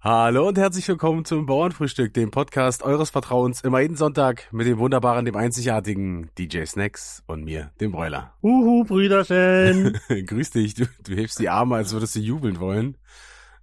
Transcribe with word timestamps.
Hallo 0.00 0.46
und 0.46 0.56
herzlich 0.56 0.86
willkommen 0.86 1.24
zum 1.24 1.46
Bauernfrühstück, 1.46 2.14
dem 2.14 2.30
Podcast 2.30 2.84
eures 2.84 3.10
Vertrauens, 3.10 3.62
immer 3.62 3.80
jeden 3.80 3.96
Sonntag 3.96 4.46
mit 4.52 4.68
dem 4.68 4.78
wunderbaren, 4.78 5.24
dem 5.24 5.34
einzigartigen 5.34 6.30
DJ 6.38 6.64
Snacks 6.66 7.24
und 7.26 7.42
mir, 7.44 7.72
dem 7.80 7.90
Broiler. 7.90 8.32
Uhu, 8.40 8.84
Brüderchen. 8.84 9.98
Grüß 10.08 10.50
dich, 10.52 10.74
du, 10.74 10.84
du 11.04 11.14
hebst 11.16 11.40
die 11.40 11.48
Arme, 11.48 11.74
als 11.74 11.92
würdest 11.92 12.14
du 12.14 12.20
jubeln 12.20 12.60
wollen. 12.60 12.96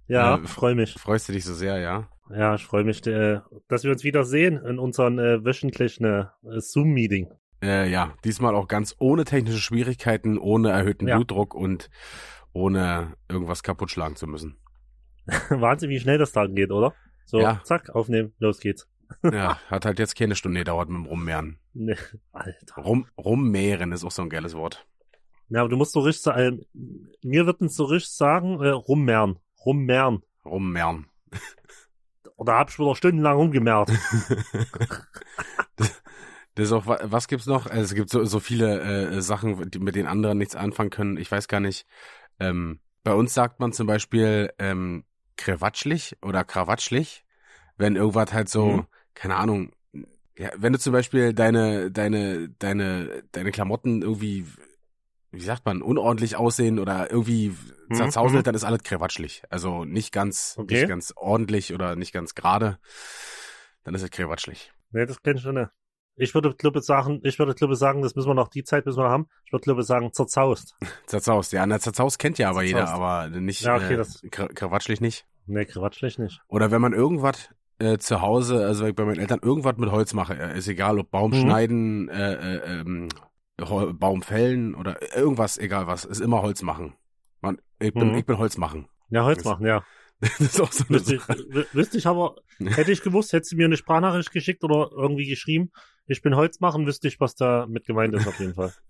Ja, 0.08 0.36
Äh, 0.36 0.46
freue 0.46 0.74
mich. 0.74 0.92
Freust 1.00 1.26
du 1.30 1.32
dich 1.32 1.44
so 1.46 1.54
sehr, 1.54 1.78
ja? 1.78 2.06
Ja, 2.30 2.54
ich 2.54 2.66
freue 2.66 2.84
mich, 2.84 3.06
äh, 3.06 3.40
dass 3.68 3.84
wir 3.84 3.92
uns 3.92 4.04
wieder 4.04 4.24
sehen 4.24 4.58
in 4.62 4.78
unserem 4.78 5.18
äh, 5.18 5.42
wöchentlichen 5.42 6.04
äh, 6.04 6.26
Zoom-Meeting. 6.60 7.30
Äh, 7.62 7.88
ja, 7.90 8.12
diesmal 8.24 8.54
auch 8.54 8.68
ganz 8.68 8.94
ohne 8.98 9.24
technische 9.24 9.58
Schwierigkeiten, 9.58 10.36
ohne 10.36 10.68
erhöhten 10.70 11.08
Ja. 11.08 11.16
Blutdruck 11.16 11.54
und 11.54 11.88
ohne 12.52 13.14
irgendwas 13.30 13.62
kaputt 13.62 13.90
schlagen 13.90 14.16
zu 14.16 14.26
müssen. 14.26 14.58
Wahnsinn, 15.50 15.90
wie 15.90 16.00
schnell 16.00 16.18
das 16.18 16.32
dann 16.32 16.54
geht, 16.54 16.70
oder? 16.70 16.94
So, 17.24 17.40
Ja. 17.40 17.60
zack, 17.64 17.90
aufnehmen, 17.90 18.32
los 18.38 18.60
geht's. 18.60 18.88
Ja, 19.22 19.58
hat 19.68 19.84
halt 19.84 19.98
jetzt 20.00 20.16
keine 20.16 20.34
Stunde 20.34 20.60
gedauert 20.60 20.88
mit 20.88 20.98
dem 20.98 21.06
Rummehren. 21.06 21.58
Ne, 21.74 21.96
Alter. 22.32 22.82
Rum, 22.82 23.06
rummehren 23.16 23.92
ist 23.92 24.04
auch 24.04 24.10
so 24.10 24.22
ein 24.22 24.28
geiles 24.30 24.54
Wort. 24.54 24.86
Ja, 25.48 25.60
aber 25.60 25.68
du 25.68 25.76
musst 25.76 25.92
so 25.92 26.00
richtig 26.00 26.22
sagen, 26.24 26.62
mir 27.22 27.46
würden 27.46 27.68
so 27.68 27.84
richtig 27.84 28.12
sagen, 28.12 28.60
äh, 28.62 28.68
rummehren. 28.70 29.38
Rummehren. 29.64 30.22
Rummehren. 30.44 31.06
Oder 32.36 32.54
hab 32.58 32.68
ich 32.70 32.78
wieder 32.80 32.96
stundenlang 32.96 33.36
rumgemehrt. 33.36 33.90
Das 36.54 36.64
ist 36.68 36.72
auch, 36.72 36.86
wa- 36.86 36.98
was 37.02 37.28
gibt's 37.28 37.46
noch? 37.46 37.66
Also 37.66 37.82
es 37.82 37.94
gibt 37.94 38.10
so, 38.10 38.24
so 38.24 38.40
viele 38.40 38.80
äh, 39.16 39.20
Sachen, 39.20 39.70
die 39.70 39.78
mit 39.78 39.94
denen 39.94 40.08
anderen 40.08 40.38
nichts 40.38 40.56
anfangen 40.56 40.90
können. 40.90 41.16
Ich 41.18 41.30
weiß 41.30 41.48
gar 41.48 41.60
nicht. 41.60 41.86
Ähm, 42.40 42.80
bei 43.04 43.12
uns 43.14 43.34
sagt 43.34 43.60
man 43.60 43.72
zum 43.72 43.86
Beispiel 43.86 44.50
ähm, 44.58 45.04
krewatschlich 45.36 46.16
oder 46.22 46.44
krawatschlich, 46.44 47.24
wenn 47.76 47.96
irgendwas 47.96 48.32
halt 48.32 48.48
so, 48.48 48.68
Mhm. 48.68 48.86
keine 49.14 49.36
Ahnung, 49.36 49.72
ja, 50.38 50.50
wenn 50.56 50.72
du 50.72 50.78
zum 50.78 50.92
Beispiel 50.92 51.32
deine, 51.32 51.90
deine, 51.90 52.50
deine, 52.58 53.22
deine 53.32 53.52
Klamotten 53.52 54.02
irgendwie, 54.02 54.46
wie 55.30 55.40
sagt 55.40 55.64
man, 55.64 55.80
unordentlich 55.82 56.36
aussehen 56.36 56.78
oder 56.78 57.10
irgendwie 57.10 57.54
Mhm, 57.88 57.94
zerzauselt, 57.94 58.40
mhm. 58.40 58.44
dann 58.44 58.54
ist 58.54 58.64
alles 58.64 58.82
krewatschlich. 58.82 59.42
Also 59.48 59.84
nicht 59.84 60.12
ganz, 60.12 60.56
Okay. 60.58 60.74
nicht 60.80 60.88
ganz 60.88 61.12
ordentlich 61.16 61.72
oder 61.72 61.96
nicht 61.96 62.12
ganz 62.12 62.34
gerade. 62.34 62.78
Dann 63.84 63.94
ist 63.94 64.02
es 64.02 64.10
krewatschlich. 64.10 64.72
ne, 64.90 65.06
das 65.06 65.22
kenn 65.22 65.36
ich 65.36 65.42
schon. 65.42 65.54
Ne. 65.54 65.70
Ich 66.18 66.34
würde, 66.34 66.54
ich, 66.58 66.84
sagen, 66.84 67.20
ich 67.24 67.38
würde, 67.38 67.54
ich, 67.54 67.78
sagen, 67.78 68.00
das 68.02 68.14
müssen 68.14 68.28
wir 68.28 68.34
noch 68.34 68.48
die 68.48 68.64
Zeit 68.64 68.86
müssen 68.86 68.98
wir 69.02 69.10
haben. 69.10 69.28
Ich 69.44 69.52
würde, 69.52 69.78
ich, 69.78 69.86
sagen, 69.86 70.12
zerzaust. 70.12 70.74
Zerzaust, 71.06 71.52
ja. 71.52 71.66
Na, 71.66 71.78
Zerzaust 71.78 72.18
kennt 72.18 72.38
ja 72.38 72.48
aber 72.50 72.62
jeder, 72.62 72.86
Zerzaust. 72.86 72.96
aber 73.02 73.28
nicht 73.40 73.60
Ja, 73.62 73.76
okay, 73.76 73.94
äh, 73.94 73.96
das- 73.98 74.22
kra- 74.24 74.52
krawatschlich 74.52 75.00
nicht. 75.00 75.26
Ne, 75.46 75.66
quatschlich 75.66 76.18
nicht. 76.18 76.40
Oder 76.48 76.70
wenn 76.70 76.80
man 76.80 76.92
irgendwas 76.94 77.50
äh, 77.78 77.98
zu 77.98 78.22
Hause, 78.22 78.64
also 78.66 78.84
wenn 78.84 78.90
ich 78.90 78.96
bei 78.96 79.04
meinen 79.04 79.20
Eltern 79.20 79.40
irgendwas 79.42 79.76
mit 79.76 79.90
Holz 79.90 80.14
mache, 80.14 80.34
äh, 80.38 80.56
ist 80.58 80.66
egal, 80.68 80.98
ob 80.98 81.10
Baum 81.10 81.30
Mhm. 81.32 81.40
schneiden, 81.42 82.08
äh, 82.08 82.32
äh, 82.56 82.80
ähm, 82.80 83.08
Baum 83.58 84.22
fällen 84.22 84.74
oder 84.74 85.00
irgendwas, 85.16 85.58
egal 85.58 85.86
was, 85.86 86.04
ist 86.06 86.20
immer 86.20 86.40
Holz 86.42 86.62
machen. 86.62 86.94
Man, 87.42 87.58
ich 87.78 87.92
bin, 87.92 88.12
Mhm. 88.12 88.18
ich 88.18 88.24
bin 88.26 88.38
Holz 88.38 88.56
machen. 88.56 88.88
Ja, 89.10 89.24
Holz 89.24 89.38
Das- 89.42 89.44
machen, 89.52 89.66
ja. 89.66 89.84
Das 90.20 90.40
ist 90.40 90.60
auch 90.62 90.72
so 90.72 90.84
eine 90.88 90.98
Wüsste 90.98 91.14
ich, 91.16 91.74
wüsste 91.74 91.98
ich 91.98 92.06
aber, 92.06 92.36
hätte 92.58 92.90
ich 92.90 93.02
gewusst, 93.02 93.34
hätte 93.34 93.44
sie 93.44 93.56
mir 93.56 93.66
eine 93.66 93.76
Sprachnachricht 93.76 94.32
geschickt 94.32 94.64
oder 94.64 94.88
irgendwie 94.96 95.26
geschrieben, 95.28 95.70
ich 96.06 96.22
bin 96.22 96.36
Holz 96.36 96.60
machen, 96.60 96.86
wüsste 96.86 97.08
ich, 97.08 97.20
was 97.20 97.34
da 97.34 97.66
mit 97.66 97.86
gemeint 97.86 98.14
ist 98.14 98.26
auf 98.26 98.38
jeden 98.40 98.54
Fall. 98.54 98.72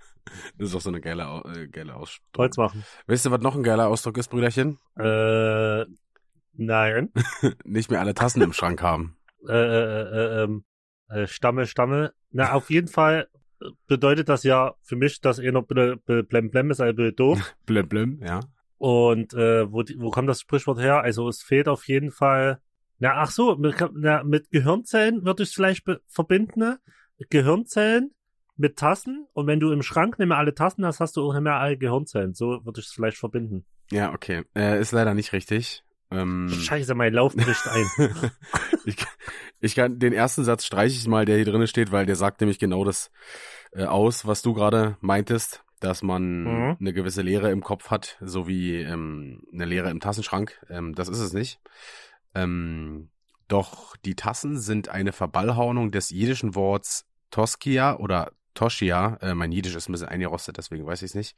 Das 0.58 0.70
ist 0.70 0.74
auch 0.74 0.80
so 0.80 0.90
eine 0.90 1.00
geile, 1.00 1.22
äh, 1.54 1.68
geile 1.68 1.94
Ausdruck. 1.94 2.36
Holz 2.36 2.56
machen. 2.56 2.84
Weißt 3.06 3.24
du, 3.24 3.30
was 3.30 3.40
noch 3.42 3.54
ein 3.54 3.62
geiler 3.62 3.86
Ausdruck 3.86 4.18
ist, 4.18 4.26
Brüderchen? 4.26 4.76
Äh, 4.98 5.84
nein. 6.54 7.12
Nicht 7.64 7.92
mehr 7.92 8.00
alle 8.00 8.12
Tassen 8.12 8.42
im 8.42 8.52
Schrank 8.52 8.82
haben. 8.82 9.16
Äh, 9.48 9.52
äh, 9.52 10.02
äh, 10.02 10.42
ähm, 10.42 10.64
äh, 11.10 11.28
Stamme, 11.28 11.66
Stamme. 11.66 12.12
Na, 12.32 12.54
auf 12.54 12.70
jeden 12.70 12.88
Fall 12.88 13.28
bedeutet 13.86 14.28
das 14.28 14.42
ja 14.42 14.74
für 14.82 14.96
mich, 14.96 15.20
dass 15.20 15.38
er 15.38 15.52
noch 15.52 15.62
blem 15.62 16.00
blem 16.26 16.70
ist, 16.70 16.80
also 16.80 17.10
doof. 17.10 17.54
Blem, 17.66 17.88
blem, 17.88 18.20
ja. 18.22 18.40
Und 18.78 19.32
äh, 19.32 19.70
wo, 19.72 19.84
wo 19.96 20.10
kommt 20.10 20.28
das 20.28 20.40
Sprichwort 20.40 20.78
her? 20.78 21.00
Also 21.00 21.28
es 21.28 21.42
fehlt 21.42 21.68
auf 21.68 21.88
jeden 21.88 22.10
Fall. 22.10 22.60
Na, 22.98 23.14
ach 23.14 23.30
so, 23.30 23.56
mit, 23.56 23.76
na, 23.94 24.22
mit 24.24 24.50
Gehirnzellen 24.50 25.24
würde 25.24 25.42
ich 25.42 25.50
es 25.50 25.54
vielleicht 25.54 25.84
verbinden. 26.08 26.60
Ne? 26.60 26.78
Gehirnzellen 27.30 28.12
mit 28.56 28.76
Tassen 28.76 29.26
und 29.32 29.46
wenn 29.46 29.60
du 29.60 29.70
im 29.70 29.82
Schrank 29.82 30.18
nicht 30.18 30.28
mehr 30.28 30.38
alle 30.38 30.54
Tassen 30.54 30.84
hast, 30.86 31.00
hast 31.00 31.16
du 31.16 31.22
auch 31.22 31.32
nicht 31.32 31.42
mehr 31.42 31.56
alle 31.56 31.76
Gehirnzellen. 31.76 32.34
So 32.34 32.64
würde 32.64 32.80
ich 32.80 32.86
es 32.86 32.92
vielleicht 32.92 33.18
verbinden. 33.18 33.64
Ja, 33.90 34.12
okay. 34.12 34.44
Äh, 34.54 34.80
ist 34.80 34.92
leider 34.92 35.14
nicht 35.14 35.32
richtig. 35.32 35.84
Ähm, 36.10 36.48
Scheiße, 36.48 36.94
mein 36.94 37.12
Lauf 37.12 37.34
bricht 37.34 37.66
ein. 37.68 38.30
ich, 38.84 38.96
ich 39.60 39.74
kann 39.74 39.98
den 39.98 40.12
ersten 40.12 40.44
Satz 40.44 40.64
streiche 40.64 40.96
ich 40.96 41.06
mal, 41.08 41.24
der 41.24 41.36
hier 41.36 41.44
drin 41.44 41.66
steht, 41.66 41.92
weil 41.92 42.06
der 42.06 42.16
sagt 42.16 42.40
nämlich 42.40 42.58
genau 42.58 42.84
das 42.84 43.10
äh, 43.72 43.84
aus, 43.84 44.26
was 44.26 44.42
du 44.42 44.54
gerade 44.54 44.96
meintest, 45.00 45.64
dass 45.80 46.02
man 46.02 46.44
Mhm. 46.44 46.76
eine 46.80 46.92
gewisse 46.92 47.22
Leere 47.22 47.50
im 47.50 47.62
Kopf 47.62 47.90
hat, 47.90 48.18
so 48.20 48.46
wie 48.48 48.76
ähm, 48.76 49.42
eine 49.52 49.64
Leere 49.64 49.90
im 49.90 50.00
Tassenschrank. 50.00 50.58
Ähm, 50.70 50.94
das 50.94 51.08
ist 51.08 51.18
es 51.20 51.32
nicht. 51.32 51.60
Ähm, 52.34 53.10
doch 53.48 53.96
die 53.96 54.14
Tassen 54.14 54.58
sind 54.58 54.88
eine 54.88 55.12
Verballhornung 55.12 55.90
des 55.90 56.10
jiddischen 56.10 56.54
Worts 56.54 57.06
Toskia 57.30 57.96
oder 57.98 58.32
Toschia. 58.54 59.18
Äh, 59.20 59.34
mein 59.34 59.52
Jiddisch 59.52 59.74
ist 59.74 59.88
ein 59.88 59.92
bisschen 59.92 60.08
eingerostet, 60.08 60.58
deswegen 60.58 60.86
weiß 60.86 61.02
ich 61.02 61.10
es 61.10 61.14
nicht. 61.14 61.36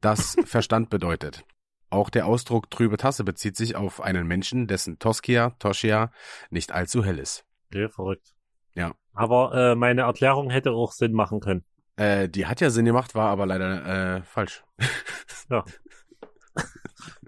Das 0.00 0.36
Verstand 0.44 0.90
bedeutet. 0.90 1.44
Auch 1.88 2.08
der 2.08 2.26
Ausdruck 2.26 2.70
trübe 2.70 2.96
Tasse 2.96 3.24
bezieht 3.24 3.56
sich 3.56 3.74
auf 3.74 4.00
einen 4.00 4.26
Menschen, 4.26 4.68
dessen 4.68 4.98
Toskia, 5.00 5.50
Toschia 5.58 6.12
nicht 6.50 6.70
allzu 6.70 7.04
hell 7.04 7.18
ist. 7.18 7.44
Okay, 7.68 7.88
verrückt. 7.88 8.34
Ja. 8.74 8.92
Aber 9.12 9.52
äh, 9.54 9.74
meine 9.74 10.02
Erklärung 10.02 10.50
hätte 10.50 10.70
auch 10.70 10.92
Sinn 10.92 11.12
machen 11.12 11.40
können. 11.40 11.64
Äh, 11.96 12.28
die 12.28 12.46
hat 12.46 12.60
ja 12.60 12.70
Sinn 12.70 12.84
gemacht, 12.84 13.14
war 13.16 13.28
aber 13.28 13.44
leider 13.46 14.18
äh, 14.18 14.22
falsch. 14.22 14.62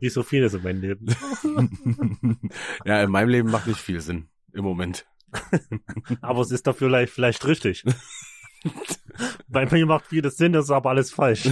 Wie 0.03 0.09
so 0.09 0.25
vieles 0.25 0.53
in 0.53 0.65
meinem 0.65 0.81
Leben. 0.81 1.07
ja, 2.85 3.05
in 3.05 3.11
meinem 3.13 3.29
Leben 3.29 3.53
macht 3.53 3.69
nicht 3.69 3.79
viel 3.79 4.01
Sinn 4.01 4.27
im 4.53 4.65
Moment. 4.65 5.07
Aber 6.21 6.41
es 6.41 6.51
ist 6.51 6.67
dafür 6.67 6.89
vielleicht, 6.89 7.13
vielleicht 7.13 7.47
richtig. 7.47 7.85
Bei 9.47 9.65
mir 9.67 9.87
macht 9.87 10.07
vieles 10.07 10.37
Sinn, 10.37 10.55
das 10.55 10.65
ist 10.65 10.71
aber 10.73 10.91
alles 10.91 11.13
falsch. 11.13 11.49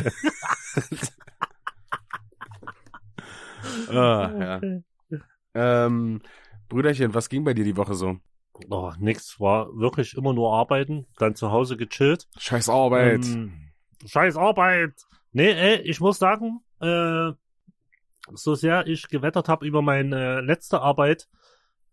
Ah, 3.88 4.60
ja. 4.60 4.60
Ähm, 5.54 6.20
Brüderchen, 6.68 7.14
was 7.14 7.28
ging 7.28 7.44
bei 7.44 7.54
dir 7.54 7.64
die 7.64 7.76
Woche 7.76 7.94
so? 7.94 8.18
Oh, 8.68 8.92
nix, 8.98 9.38
war 9.38 9.68
wirklich 9.76 10.14
immer 10.14 10.32
nur 10.32 10.54
arbeiten, 10.54 11.06
dann 11.18 11.34
zu 11.34 11.52
Hause 11.52 11.76
gechillt. 11.76 12.26
Scheiß 12.38 12.68
Arbeit. 12.68 13.24
Ähm, 13.26 13.70
scheiß 14.06 14.36
Arbeit. 14.36 14.94
Nee, 15.32 15.50
ey, 15.50 15.80
ich 15.82 16.00
muss 16.00 16.18
sagen, 16.18 16.60
äh, 16.80 17.32
so 18.34 18.54
sehr 18.54 18.86
ich 18.86 19.08
gewettert 19.08 19.48
habe 19.48 19.66
über 19.66 19.82
meine 19.82 20.40
letzte 20.40 20.80
Arbeit, 20.80 21.28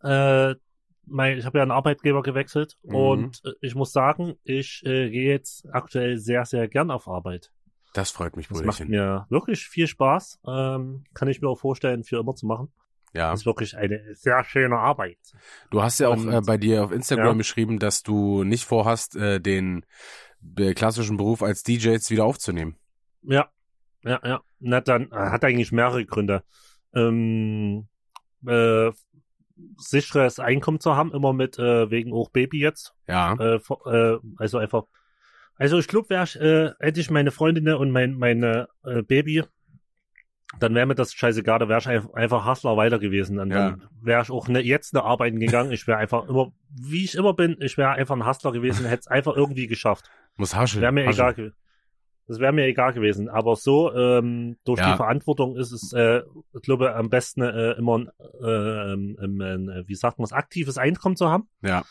äh, 0.04 0.56
mein, 1.06 1.38
ich 1.38 1.46
habe 1.46 1.58
ja 1.60 1.62
einen 1.62 1.72
Arbeitgeber 1.72 2.22
gewechselt 2.22 2.78
Mhm. 2.84 2.96
und 2.96 3.42
äh, 3.46 3.52
ich 3.62 3.76
muss 3.76 3.92
sagen, 3.94 4.36
ich 4.44 4.82
äh, 4.86 5.10
gehe 5.10 5.30
jetzt 5.32 5.66
aktuell 5.72 6.18
sehr, 6.18 6.46
sehr 6.46 6.68
gern 6.68 6.92
auf 6.92 7.08
Arbeit. 7.08 7.52
das 7.94 8.12
freut 8.12 8.36
mich, 8.36 8.48
Das 8.50 8.62
macht 8.64 8.88
mir 8.88 9.26
wirklich 9.30 9.68
viel 9.68 9.88
Spaß. 9.88 10.40
Ähm, 10.46 11.06
kann 11.14 11.30
ich 11.30 11.42
mir 11.42 11.48
auch 11.50 11.58
vorstellen, 11.60 12.04
für 12.04 12.20
immer 12.20 12.36
zu 12.36 12.46
machen. 12.46 12.72
Ja. 13.14 13.32
Das 13.32 13.40
ist 13.40 13.46
wirklich 13.48 13.76
eine 13.78 14.00
sehr 14.14 14.44
schöne 14.44 14.78
Arbeit. 14.78 15.18
Du 15.72 15.82
hast 15.82 16.00
ja 16.00 16.10
auch 16.10 16.24
äh, 16.26 16.42
bei 16.46 16.58
dir 16.58 16.84
auf 16.84 16.92
Instagram 16.92 17.28
Ja. 17.28 17.34
geschrieben, 17.34 17.80
dass 17.80 18.04
du 18.04 18.44
nicht 18.44 18.66
vorhast, 18.66 19.16
äh, 19.16 19.40
den 19.40 19.86
äh, 20.58 20.74
klassischen 20.74 21.18
Beruf 21.18 21.42
als 21.42 21.64
DJ 21.64 21.90
jetzt 21.92 22.12
wieder 22.12 22.26
aufzunehmen. 22.26 22.76
Ja, 23.24 23.50
ja, 24.04 24.20
ja. 24.24 24.42
Na 24.60 24.82
dann, 24.82 25.12
äh, 25.12 25.16
hat 25.16 25.44
eigentlich 25.44 25.72
mehrere 25.72 26.06
Gründe. 26.06 26.44
Ähm, 26.94 27.88
äh, 28.46 28.92
sicheres 29.78 30.40
Einkommen 30.40 30.80
zu 30.80 30.96
haben, 30.96 31.14
immer 31.14 31.34
mit 31.34 31.58
äh, 31.60 31.90
wegen 31.90 32.14
auch 32.14 32.30
Baby 32.30 32.60
jetzt. 32.60 32.94
Ja. 33.08 33.34
Äh, 33.34 33.56
äh, 33.86 34.20
also 34.38 34.58
einfach. 34.58 34.84
Also 35.56 35.80
ich 35.80 35.88
glaube, 35.88 36.14
ich, 36.24 36.40
äh, 36.40 36.72
hätte 36.80 37.00
ich 37.00 37.10
meine 37.10 37.32
Freundin 37.32 37.68
und 37.74 37.90
mein 37.92 38.14
meine 38.14 38.68
äh, 38.84 39.02
Baby, 39.02 39.44
dann 40.60 40.76
wäre 40.76 40.86
mir 40.86 40.96
das 40.96 41.14
scheißegal, 41.14 41.60
da 41.60 41.68
wäre 41.68 41.80
ich 41.80 41.88
einfach, 41.88 42.14
einfach 42.14 42.46
Hustler 42.46 42.78
weiter 42.78 43.00
gewesen. 43.00 43.40
Und 43.40 43.50
Ja. 43.52 43.72
dann 43.72 43.84
wäre 44.02 44.22
ich 44.22 44.30
auch 44.30 44.48
ne, 44.48 44.60
jetzt 44.62 44.94
ne 44.94 45.04
arbeiten 45.04 45.40
gegangen. 45.40 45.72
Ich 45.72 45.88
wäre 45.88 45.98
einfach 45.98 46.28
immer, 46.30 46.52
wie 46.70 47.04
ich 47.04 47.16
immer 47.16 47.34
bin, 47.34 47.58
ich 47.60 47.78
wäre 47.78 47.92
einfach 47.92 48.16
ein 48.16 48.26
Hustler 48.26 48.52
gewesen, 48.52 48.86
hätte 48.86 49.02
es 49.02 49.08
einfach 49.08 49.36
irgendwie 49.36 49.68
geschafft. 49.68 50.10
Muss 50.36 50.56
haschen. 50.56 50.82
Wäre 50.82 50.92
mir 50.92 51.06
haschen. 51.08 51.14
egal 51.14 51.34
gewesen. 51.34 51.56
Das 52.28 52.40
wäre 52.40 52.52
mir 52.52 52.66
egal 52.66 52.94
gewesen. 52.94 53.30
Aber 53.30 53.56
so, 53.56 53.94
ähm, 53.94 54.58
durch 54.66 54.80
Ja. 54.80 54.92
die 54.92 54.98
Verantwortung 54.98 55.56
ist 55.56 55.72
es, 55.72 55.94
äh, 55.94 56.24
ich 56.54 56.62
glaube, 56.62 56.94
am 56.96 57.10
besten 57.10 57.42
äh, 57.42 57.72
immer 57.74 58.00
ein, 58.00 58.10
äh, 58.42 58.94
ähm, 58.94 59.18
ähm, 59.22 59.70
äh, 59.70 59.88
wie 59.88 59.96
sagt 59.96 60.20
man 60.20 60.26
es, 60.26 60.34
aktives 60.34 60.78
Einkommen 60.78 61.16
zu 61.16 61.30
haben. 61.30 61.48
Ja. 61.62 61.84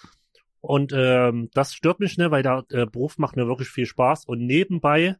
Und 0.60 0.92
ähm, 0.94 1.48
das 1.54 1.72
stört 1.74 2.00
mich, 2.00 2.18
ne, 2.18 2.30
weil 2.30 2.42
der 2.42 2.64
äh, 2.70 2.86
Beruf 2.86 3.18
macht 3.18 3.36
mir 3.36 3.46
wirklich 3.46 3.68
viel 3.68 3.86
Spaß. 3.86 4.24
Und 4.26 4.44
nebenbei 4.44 5.16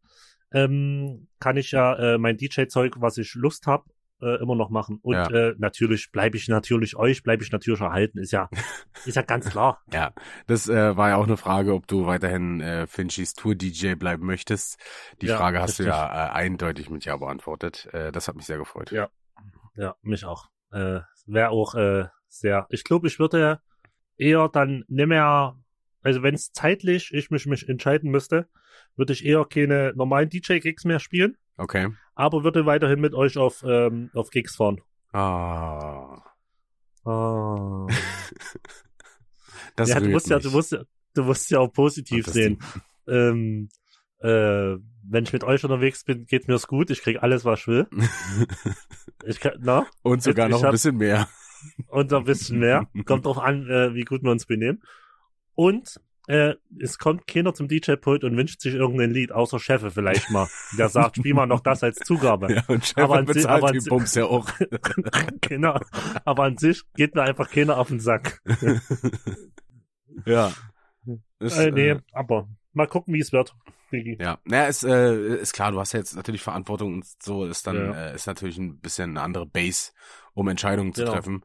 ähm, 0.52 1.28
kann 1.40 1.56
ich 1.56 1.70
ja 1.72 1.94
äh, 1.94 2.18
mein 2.18 2.36
DJ-Zeug, 2.36 2.96
was 3.00 3.16
ich 3.18 3.34
Lust 3.34 3.66
habe, 3.66 3.84
äh, 4.22 4.40
immer 4.40 4.54
noch 4.54 4.70
machen. 4.70 4.98
Und 5.02 5.14
Ja. 5.14 5.28
äh, 5.28 5.54
natürlich 5.58 6.10
bleibe 6.12 6.36
ich 6.36 6.48
natürlich 6.48 6.96
euch, 6.96 7.22
bleibe 7.22 7.42
ich 7.42 7.52
natürlich 7.52 7.80
erhalten. 7.80 8.18
Ist 8.18 8.32
ja, 8.32 8.48
ist 9.04 9.14
ja 9.16 9.22
ganz 9.22 9.48
klar. 9.50 9.82
Ja, 9.92 10.12
das 10.46 10.68
äh, 10.68 10.96
war 10.96 11.10
ja 11.10 11.16
auch 11.16 11.26
eine 11.26 11.36
Frage, 11.36 11.74
ob 11.74 11.86
du 11.86 12.06
weiterhin 12.06 12.60
äh, 12.60 12.86
Finchys 12.86 13.34
Tour-DJ 13.34 13.94
bleiben 13.94 14.26
möchtest. 14.26 14.78
Die 15.20 15.26
Ja, 15.26 15.36
Frage 15.36 15.60
hast 15.60 15.78
du 15.78 15.82
richtig. 15.84 15.98
ja 15.98 16.28
äh, 16.28 16.30
eindeutig 16.32 16.90
mit 16.90 17.04
Ja 17.04 17.16
beantwortet. 17.16 17.88
Äh, 17.92 18.12
das 18.12 18.28
hat 18.28 18.36
mich 18.36 18.46
sehr 18.46 18.58
gefreut. 18.58 18.90
Ja. 18.92 19.08
Ja, 19.76 19.94
mich 20.02 20.24
auch. 20.24 20.46
Äh, 20.72 21.00
Wäre 21.26 21.50
auch 21.50 21.74
äh, 21.74 22.06
sehr. 22.28 22.66
Ich 22.70 22.84
glaube, 22.84 23.08
ich 23.08 23.18
würde 23.18 23.60
eher 24.16 24.48
dann 24.48 24.84
nicht 24.88 25.06
mehr, 25.08 25.56
also 26.02 26.22
wenn 26.22 26.34
es 26.34 26.52
zeitlich 26.52 27.12
ich 27.12 27.30
mich, 27.30 27.46
mich 27.46 27.68
entscheiden 27.68 28.10
müsste, 28.10 28.48
würde 28.96 29.12
ich 29.12 29.24
eher 29.26 29.44
keine 29.44 29.92
normalen 29.94 30.30
DJ-Gigs 30.30 30.84
mehr 30.84 31.00
spielen, 31.00 31.36
Okay. 31.58 31.88
aber 32.14 32.44
würde 32.44 32.66
weiterhin 32.66 33.00
mit 33.00 33.14
euch 33.14 33.38
auf, 33.38 33.62
ähm, 33.66 34.10
auf 34.14 34.30
Gigs 34.30 34.56
fahren. 34.56 34.80
Ah, 35.12 36.22
Ah. 37.04 37.86
das 39.76 39.88
ja, 39.90 40.00
du 40.00 40.08
musst 40.08 40.28
ja, 40.28 40.38
du 40.38 40.50
musst 40.50 40.72
ja, 40.72 40.82
du 41.14 41.22
musst 41.24 41.50
ja 41.50 41.60
auch 41.60 41.72
positiv 41.72 42.26
sehen. 42.26 42.58
Ähm, 43.06 43.68
äh, 44.18 44.76
wenn 45.08 45.22
ich 45.24 45.32
mit 45.32 45.44
euch 45.44 45.62
unterwegs 45.62 46.02
bin, 46.04 46.26
geht 46.26 46.48
mir's 46.48 46.66
gut. 46.66 46.90
Ich 46.90 47.02
krieg 47.02 47.22
alles, 47.22 47.44
was 47.44 47.60
ich 47.60 47.68
will. 47.68 47.86
Ich 49.24 49.40
kann, 49.40 49.54
na? 49.60 49.86
Und 50.02 50.22
sogar 50.22 50.46
Ich 50.46 50.52
noch 50.52 50.60
ein 50.60 50.66
hab- 50.66 50.72
bisschen 50.72 50.96
mehr. 50.98 51.26
und 51.88 52.12
ein 52.12 52.24
bisschen 52.24 52.58
mehr. 52.60 52.86
Kommt 53.06 53.26
auch 53.26 53.38
an, 53.38 53.68
äh, 53.68 53.92
wie 53.94 54.04
gut 54.04 54.22
wir 54.22 54.30
uns 54.30 54.46
benehmen. 54.46 54.82
Und 55.54 56.00
äh, 56.26 56.54
es 56.80 56.98
kommt 56.98 57.26
keiner 57.26 57.54
zum 57.54 57.68
DJ-Pult 57.68 58.24
und 58.24 58.36
wünscht 58.36 58.60
sich 58.60 58.74
irgendein 58.74 59.10
Lied, 59.12 59.32
außer 59.32 59.58
Chefe 59.60 59.90
vielleicht 59.90 60.30
mal. 60.30 60.48
Der 60.78 60.88
sagt, 60.88 61.16
spiel 61.16 61.34
mal 61.34 61.46
noch 61.46 61.60
das 61.60 61.82
als 61.82 61.96
Zugabe. 61.98 62.48
Ja, 62.54 62.64
und 62.68 62.84
Chef 62.84 62.98
Aber 62.98 63.16
an 63.18 63.26
sich- 63.26 63.36
bezahlt 63.36 63.62
aber 63.62 63.70
an 63.72 63.78
Bums 63.88 64.14
ja 64.14 64.24
auch. 64.24 64.48
genau. 65.40 65.78
Aber 66.24 66.44
an 66.44 66.56
sich 66.58 66.82
geht 66.94 67.14
mir 67.14 67.22
einfach 67.22 67.50
keiner 67.50 67.78
auf 67.78 67.88
den 67.88 68.00
Sack. 68.00 68.40
ja. 70.26 70.52
Ist, 71.38 71.58
Äh, 71.58 71.70
nee, 71.70 71.88
äh, 71.90 72.00
aber 72.12 72.48
mal 72.72 72.86
gucken, 72.86 73.14
wie 73.14 73.20
es 73.20 73.32
wird. 73.32 73.54
Ja, 73.92 74.38
naja, 74.44 74.66
ist, 74.66 74.82
äh, 74.82 75.36
ist 75.36 75.52
klar, 75.52 75.70
du 75.70 75.78
hast 75.78 75.92
ja 75.92 76.00
jetzt 76.00 76.16
natürlich 76.16 76.42
Verantwortung 76.42 76.94
und 76.94 77.06
so 77.22 77.44
ist 77.46 77.66
dann, 77.68 77.76
Ja. 77.76 78.08
äh, 78.10 78.14
ist 78.16 78.26
natürlich 78.26 78.58
ein 78.58 78.78
bisschen 78.80 79.10
eine 79.10 79.22
andere 79.22 79.46
Base, 79.46 79.92
um 80.34 80.48
Entscheidungen 80.48 80.92
zu 80.92 81.02
Genau. 81.02 81.12
treffen. 81.12 81.44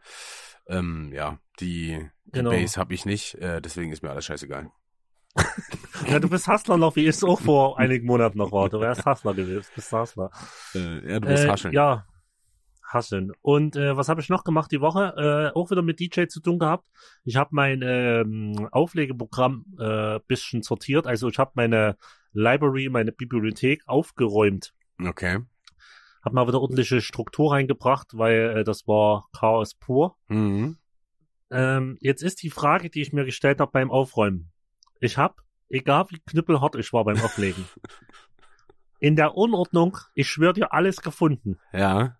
Ähm, 0.67 1.11
ja, 1.13 1.37
die, 1.61 2.09
die 2.25 2.31
Genau. 2.31 2.49
Base 2.51 2.79
habe 2.79 2.93
ich 2.93 3.05
nicht, 3.05 3.35
äh, 3.35 3.61
deswegen 3.61 3.91
ist 3.91 4.03
mir 4.03 4.09
alles 4.09 4.25
scheißegal. 4.25 4.71
Ja, 6.07 6.19
du 6.19 6.27
bist 6.29 6.47
Hustler 6.47 6.77
noch, 6.77 6.95
wie 6.95 7.01
ich 7.01 7.09
es 7.09 7.23
auch 7.23 7.39
vor 7.39 7.77
einigen 7.79 8.07
Monaten 8.07 8.39
noch 8.39 8.51
war. 8.51 8.69
Du 8.69 8.79
wärst 8.79 9.05
Hustler 9.05 9.35
gewesen. 9.35 9.61
Du 9.69 9.75
bist 9.75 9.91
Hustler. 9.93 10.31
Äh, 10.73 11.11
ja, 11.13 11.19
du 11.19 11.29
musst 11.29 11.43
Äh, 11.45 11.47
hascheln. 11.49 11.73
Ja, 11.75 12.05
hasseln. 12.83 13.31
Und 13.41 13.75
äh, 13.75 13.95
was 13.95 14.09
habe 14.09 14.19
ich 14.19 14.29
noch 14.29 14.43
gemacht 14.43 14.71
die 14.71 14.81
Woche? 14.81 15.13
Äh, 15.53 15.57
auch 15.57 15.69
wieder 15.69 15.83
mit 15.83 15.99
DJ 15.99 16.25
zu 16.25 16.41
tun 16.41 16.57
gehabt. 16.57 16.85
Ich 17.23 17.35
habe 17.35 17.51
mein 17.53 17.81
ähm, 17.83 18.67
Auflegeprogramm 18.71 19.65
äh, 19.79 20.19
bisschen 20.27 20.63
sortiert. 20.63 21.05
Also 21.05 21.29
ich 21.29 21.37
habe 21.37 21.51
meine 21.53 21.97
Library, 22.33 22.89
meine 22.89 23.11
Bibliothek 23.11 23.83
aufgeräumt. 23.87 24.73
Okay. 24.99 25.39
Hab 26.23 26.33
mal 26.33 26.47
wieder 26.47 26.61
ordentliche 26.61 26.99
Struktur 27.01 27.53
reingebracht, 27.53 28.17
weil 28.17 28.57
äh, 28.57 28.63
das 28.63 28.87
war 28.87 29.27
Chaos 29.33 29.75
pur. 29.75 30.17
Mhm. 30.27 30.77
Ähm, 31.51 31.97
jetzt 32.01 32.23
ist 32.23 32.41
die 32.43 32.49
Frage, 32.49 32.89
die 32.89 33.01
ich 33.01 33.13
mir 33.13 33.25
gestellt 33.25 33.59
habe 33.59 33.71
beim 33.71 33.91
Aufräumen. 33.91 34.51
Ich 34.99 35.17
habe, 35.17 35.35
egal 35.69 36.05
wie 36.09 36.19
knüppelhart 36.19 36.75
ich 36.75 36.93
war 36.93 37.03
beim 37.03 37.19
Auflegen, 37.21 37.65
in 38.99 39.15
der 39.15 39.35
Unordnung, 39.35 39.97
ich 40.13 40.29
schwöre 40.29 40.53
dir, 40.53 40.73
alles 40.73 41.01
gefunden. 41.01 41.59
Ja, 41.73 42.17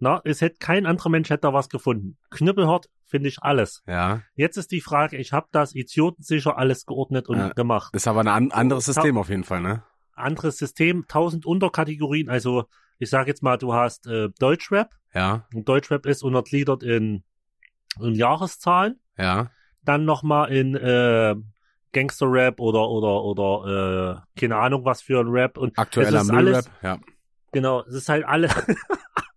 Na, 0.00 0.20
es 0.24 0.40
hätte 0.40 0.56
kein 0.58 0.86
anderer 0.86 1.08
Mensch 1.08 1.30
hätte 1.30 1.42
da 1.42 1.52
was 1.52 1.68
gefunden. 1.68 2.18
Knüppelhart 2.30 2.90
finde 3.06 3.28
ich 3.28 3.42
alles. 3.42 3.82
ja. 3.86 4.22
Jetzt 4.34 4.56
ist 4.56 4.70
die 4.72 4.80
Frage, 4.80 5.16
ich 5.16 5.32
habe 5.32 5.46
das 5.52 5.74
idiotensicher 5.74 6.58
alles 6.58 6.84
geordnet 6.86 7.28
und 7.28 7.38
Ja. 7.38 7.48
gemacht. 7.52 7.94
Das 7.94 8.02
ist 8.02 8.08
aber 8.08 8.20
ein 8.20 8.28
an 8.28 8.50
anderes 8.50 8.86
System 8.86 9.16
auf 9.18 9.28
jeden 9.28 9.44
Fall, 9.44 9.60
ne? 9.60 9.82
Anderes 10.12 10.58
System, 10.58 11.06
tausend 11.08 11.46
Unterkategorien. 11.46 12.28
Also 12.28 12.64
ich 12.98 13.08
sage 13.10 13.30
jetzt 13.30 13.42
mal, 13.42 13.56
du 13.56 13.72
hast 13.74 14.06
äh, 14.06 14.28
Deutschrap. 14.38 14.90
Ja, 15.12 15.46
Und 15.54 15.68
Deutschrap 15.68 16.06
ist 16.06 16.22
untergliedert 16.22 16.82
in, 16.82 17.24
in 18.00 18.14
Jahreszahlen. 18.14 19.00
ja. 19.18 19.50
Dann 19.86 20.06
nochmal 20.06 20.50
in 20.50 20.74
äh, 20.74 21.36
Gangster-Rap 21.92 22.58
oder 22.58 22.88
oder 22.88 23.22
oder 23.22 24.22
äh, 24.36 24.40
keine 24.40 24.56
Ahnung 24.56 24.86
was 24.86 25.02
für 25.02 25.20
ein 25.20 25.28
Rap. 25.28 25.58
Und 25.58 25.78
Aktueller 25.78 26.24
Müllrap, 26.24 26.64
ja. 26.82 26.98
genau, 27.52 27.82
es 27.82 27.92
ist 27.94 28.08
halt 28.08 28.24
alle. 28.24 28.48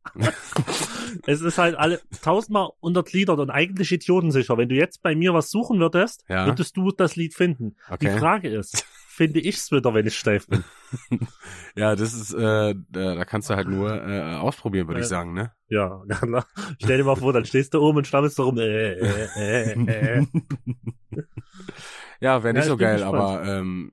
es 1.25 1.41
ist 1.41 1.57
halt 1.57 1.75
alle 1.75 2.01
tausendmal 2.21 2.69
untergliedert 2.79 3.39
und 3.39 3.49
eigentlich 3.49 3.91
idiotensicher. 3.91 4.57
Wenn 4.57 4.69
du 4.69 4.75
jetzt 4.75 5.01
bei 5.01 5.15
mir 5.15 5.33
was 5.33 5.49
suchen 5.51 5.79
würdest, 5.79 6.23
Ja. 6.29 6.45
würdest 6.45 6.75
du 6.77 6.91
das 6.91 7.15
Lied 7.15 7.33
finden. 7.35 7.75
Die 8.01 8.07
Okay. 8.07 8.17
Frage 8.17 8.49
ist, 8.49 8.85
finde 9.17 9.39
ich's 9.41 9.71
wieder, 9.71 9.93
wenn 9.93 10.07
ich 10.07 10.17
steif 10.17 10.47
bin? 10.47 10.63
Ja, 11.75 11.95
das 11.95 12.13
ist, 12.13 12.33
äh, 12.33 12.73
da 12.89 13.25
kannst 13.25 13.49
du 13.49 13.55
halt 13.55 13.67
nur 13.67 13.91
äh, 13.93 14.35
ausprobieren, 14.35 14.87
würde 14.87 15.01
ich 15.01 15.05
Äh, 15.05 15.09
sagen, 15.09 15.33
ne? 15.33 15.51
Ja, 15.69 16.01
na, 16.07 16.19
na. 16.25 16.45
stell 16.79 16.97
dir 16.97 17.03
mal 17.03 17.15
vor, 17.17 17.33
dann 17.33 17.45
stehst 17.45 17.73
du 17.73 17.79
oben 17.81 17.97
und 17.99 18.07
stammelst 18.07 18.39
da 18.39 18.43
rum. 18.43 18.57
Äh, 18.57 18.93
äh, 18.93 19.27
äh, 19.35 20.19
äh. 20.19 20.25
ja, 22.21 22.43
wäre 22.43 22.53
nicht 22.53 22.63
Ja, 22.63 22.69
so 22.69 22.73
ich 22.75 22.79
geil, 22.79 22.99
gespannt. 22.99 23.21
aber 23.21 23.43
ähm, 23.45 23.91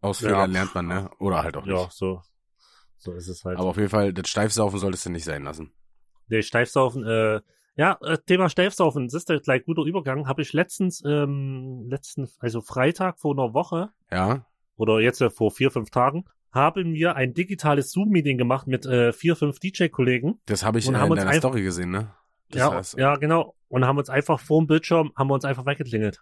aus 0.00 0.20
Ja. 0.20 0.28
Fehlern 0.28 0.50
lernt 0.52 0.74
man, 0.74 0.86
ne? 0.86 1.10
Oder 1.18 1.42
halt 1.42 1.56
auch 1.56 1.66
Ja, 1.66 1.74
nicht. 1.84 1.92
so. 1.92 2.22
So 2.98 3.12
ist 3.14 3.28
es 3.28 3.44
halt. 3.44 3.58
Aber 3.58 3.68
auf 3.70 3.76
jeden 3.76 3.88
Fall, 3.88 4.12
das 4.12 4.28
Steifsaufen 4.28 4.78
solltest 4.78 5.06
du 5.06 5.10
nicht 5.10 5.24
sein 5.24 5.44
lassen. 5.44 5.72
Nee, 6.28 6.42
Steifsaufen, 6.42 7.04
äh, 7.06 7.40
ja, 7.76 7.98
äh, 8.02 8.18
Thema 8.26 8.48
Steifsaufen, 8.48 9.06
das 9.06 9.14
ist 9.14 9.28
ja 9.28 9.38
gleich 9.38 9.64
guter 9.64 9.82
Übergang. 9.82 10.26
Habe 10.28 10.42
ich 10.42 10.52
letztens, 10.52 11.02
ähm, 11.06 11.86
letzten, 11.88 12.28
also 12.40 12.60
Freitag 12.60 13.18
vor 13.18 13.32
einer 13.34 13.54
Woche 13.54 13.90
Ja? 14.10 14.46
Oder 14.80 15.00
jetzt 15.00 15.20
äh, 15.20 15.28
vor 15.28 15.50
vier, 15.50 15.70
fünf 15.70 15.90
Tagen, 15.90 16.24
haben 16.52 16.94
wir 16.94 17.14
ein 17.14 17.34
digitales 17.34 17.92
Zoom-Meeting 17.92 18.38
gemacht 18.38 18.66
mit 18.66 18.86
äh, 18.86 19.12
vier, 19.12 19.36
fünf 19.36 19.60
DJ-Kollegen. 19.60 20.40
Das 20.46 20.64
habe 20.64 20.78
ich 20.78 20.88
Und 20.88 20.94
äh, 20.94 20.98
haben 20.98 21.06
in 21.06 21.12
uns 21.12 21.20
deiner 21.20 21.34
Story 21.34 21.62
gesehen, 21.62 21.90
ne? 21.90 22.14
Das 22.48 22.58
Ja, 22.58 22.72
heißt, 22.72 22.98
ja, 22.98 23.14
genau. 23.16 23.54
Und 23.68 23.84
haben 23.84 23.98
uns 23.98 24.08
einfach 24.08 24.40
vor 24.40 24.60
dem 24.60 24.66
Bildschirm, 24.66 25.12
haben 25.16 25.28
wir 25.28 25.34
uns 25.34 25.44
einfach 25.44 25.66
weggeklingelt. 25.66 26.20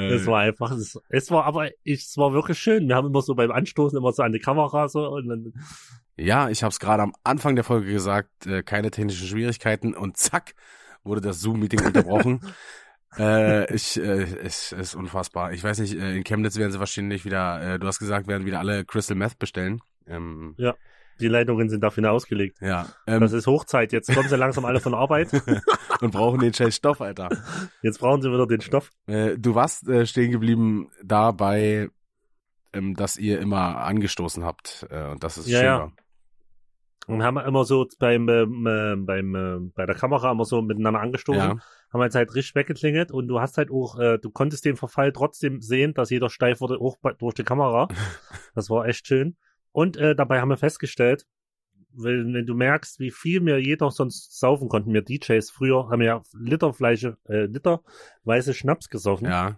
Äh, 0.00 0.14
Es 0.14 0.26
war 0.26 0.40
einfach, 0.40 0.72
es, 0.72 0.98
es 1.08 1.30
war 1.30 1.44
aber, 1.44 1.68
ich, 1.84 2.04
es 2.04 2.16
war 2.16 2.32
wirklich 2.32 2.58
schön. 2.58 2.88
Wir 2.88 2.96
haben 2.96 3.08
immer 3.08 3.22
so 3.22 3.34
beim 3.34 3.50
Anstoßen 3.50 3.98
immer 3.98 4.12
so 4.12 4.22
an 4.22 4.32
die 4.32 4.38
Kamera 4.38 4.88
so 4.88 5.08
und 5.08 5.28
dann, 5.28 5.52
Ja, 6.16 6.48
ich 6.48 6.62
habe 6.62 6.70
es 6.70 6.80
gerade 6.80 7.02
am 7.02 7.12
Anfang 7.24 7.54
der 7.54 7.64
Folge 7.64 7.92
gesagt, 7.92 8.46
äh, 8.46 8.62
keine 8.62 8.90
technischen 8.90 9.26
Schwierigkeiten 9.26 9.94
und 9.94 10.16
zack 10.16 10.54
wurde 11.04 11.20
das 11.20 11.40
Zoom-Meeting 11.40 11.84
unterbrochen. 11.84 12.40
äh, 13.18 13.72
ich, 13.74 13.98
äh, 13.98 14.22
es 14.42 14.72
ist 14.72 14.94
unfassbar. 14.94 15.52
Ich 15.52 15.62
weiß 15.62 15.78
nicht, 15.78 15.94
äh, 15.94 16.16
in 16.16 16.24
Chemnitz 16.24 16.56
werden 16.56 16.72
sie 16.72 16.80
wahrscheinlich 16.80 17.24
wieder, 17.24 17.74
äh, 17.74 17.78
du 17.78 17.86
hast 17.86 17.98
gesagt, 17.98 18.26
werden 18.26 18.46
wieder 18.46 18.58
alle 18.58 18.84
Crystal 18.84 19.16
Meth 19.16 19.38
bestellen. 19.38 19.80
Ähm, 20.06 20.54
die 21.20 21.28
Leitungen 21.28 21.68
sind 21.68 21.82
dafür 21.82 22.10
ausgelegt. 22.10 22.58
ja, 22.60 22.86
ähm, 23.06 23.20
Das 23.20 23.32
ist 23.32 23.46
Hochzeit. 23.46 23.92
Jetzt 23.92 24.12
kommen 24.14 24.28
sie 24.28 24.36
langsam 24.36 24.64
alle 24.64 24.80
von 24.80 24.94
Arbeit. 24.94 25.28
und 26.00 26.10
brauchen 26.12 26.40
den 26.40 26.52
scheiß 26.52 26.76
Stoff, 26.76 27.00
Alter. 27.00 27.28
Jetzt 27.82 27.98
brauchen 27.98 28.22
sie 28.22 28.30
wieder 28.30 28.46
den 28.46 28.60
Stoff. 28.60 28.90
Äh, 29.06 29.36
du 29.38 29.54
warst 29.54 29.88
äh, 29.88 30.06
stehen 30.06 30.30
geblieben 30.30 30.90
dabei, 31.02 31.90
ähm, 32.72 32.94
dass 32.94 33.16
ihr 33.16 33.40
immer 33.40 33.78
angestoßen 33.78 34.44
habt 34.44 34.86
äh, 34.90 35.08
und 35.08 35.24
das 35.24 35.38
ist 35.38 35.48
Ja, 35.48 35.58
schön 35.58 35.66
ja. 35.66 35.92
Und 37.08 37.22
haben 37.22 37.34
wir 37.36 37.46
immer 37.46 37.64
so 37.64 37.86
beim, 37.98 38.28
ähm, 38.28 38.66
äh, 38.66 38.94
beim, 38.96 39.34
äh, 39.34 39.70
bei 39.74 39.86
der 39.86 39.94
Kamera 39.94 40.30
immer 40.30 40.44
so 40.44 40.60
miteinander 40.60 41.00
angestoßen. 41.00 41.40
Ja, 41.40 41.48
Haben 41.90 42.00
wir 42.00 42.04
jetzt 42.04 42.16
halt 42.16 42.34
richtig 42.34 42.54
weggeklingelt 42.54 43.10
und 43.10 43.28
du 43.28 43.40
hast 43.40 43.56
halt 43.56 43.70
auch, 43.70 43.98
äh, 43.98 44.18
du 44.18 44.30
konntest 44.30 44.66
den 44.66 44.76
Verfall 44.76 45.12
trotzdem 45.12 45.62
sehen, 45.62 45.94
dass 45.94 46.10
jeder 46.10 46.28
steif 46.28 46.60
wurde, 46.60 46.78
auch 46.78 46.98
bei, 47.00 47.14
durch 47.14 47.34
die 47.34 47.44
Kamera. 47.44 47.88
Das 48.54 48.70
war 48.70 48.86
echt 48.86 49.06
schön. 49.06 49.36
Und 49.78 49.96
äh, 49.96 50.16
dabei 50.16 50.40
haben 50.40 50.48
wir 50.48 50.56
festgestellt, 50.56 51.24
wenn, 51.92 52.34
wenn 52.34 52.46
du 52.46 52.54
merkst, 52.54 52.98
wie 52.98 53.12
viel 53.12 53.40
mir 53.40 53.58
jeder 53.58 53.92
sonst 53.92 54.36
saufen 54.36 54.68
konnten, 54.68 54.92
wir 54.92 55.02
DJs 55.02 55.48
früher 55.52 55.88
haben 55.88 56.02
ja 56.02 56.20
Literfleische, 56.36 57.16
äh, 57.28 57.44
literweise 57.46 58.54
Schnaps 58.54 58.88
gesoffen. 58.88 59.28
ja, 59.28 59.56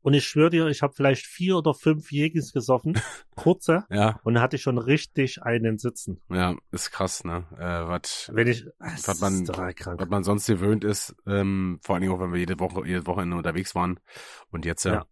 Und 0.00 0.14
ich 0.14 0.24
schwöre 0.24 0.48
dir, 0.48 0.66
ich 0.68 0.80
habe 0.80 0.94
vielleicht 0.94 1.26
vier 1.26 1.58
oder 1.58 1.74
fünf 1.74 2.10
Jägis 2.10 2.54
gesoffen, 2.54 2.94
kurze, 3.36 3.84
ja, 3.90 4.18
und 4.24 4.40
hatte 4.40 4.56
ich 4.56 4.62
schon 4.62 4.78
richtig 4.78 5.42
einen 5.42 5.76
sitzen. 5.76 6.18
ja, 6.30 6.56
ist 6.70 6.90
krass, 6.90 7.22
ne? 7.22 7.44
Äh, 7.58 7.86
was 7.88 8.30
Wenn 8.32 8.48
ich, 8.48 8.64
es 8.78 9.06
Was 9.08 9.20
man- 9.20 9.46
was 9.46 10.08
man 10.08 10.24
sonst 10.24 10.46
gewöhnt 10.46 10.84
ist, 10.84 11.14
ähm, 11.26 11.80
vor 11.82 11.94
allen 11.96 12.00
Dingen 12.00 12.14
auch, 12.14 12.20
wenn 12.20 12.32
wir 12.32 12.40
jede 12.40 12.58
Woche, 12.58 12.86
jedes 12.86 13.04
Wochenende 13.06 13.36
unterwegs 13.36 13.74
waren. 13.74 14.00
Und 14.50 14.64
jetzt 14.64 14.84
ja. 14.84 15.04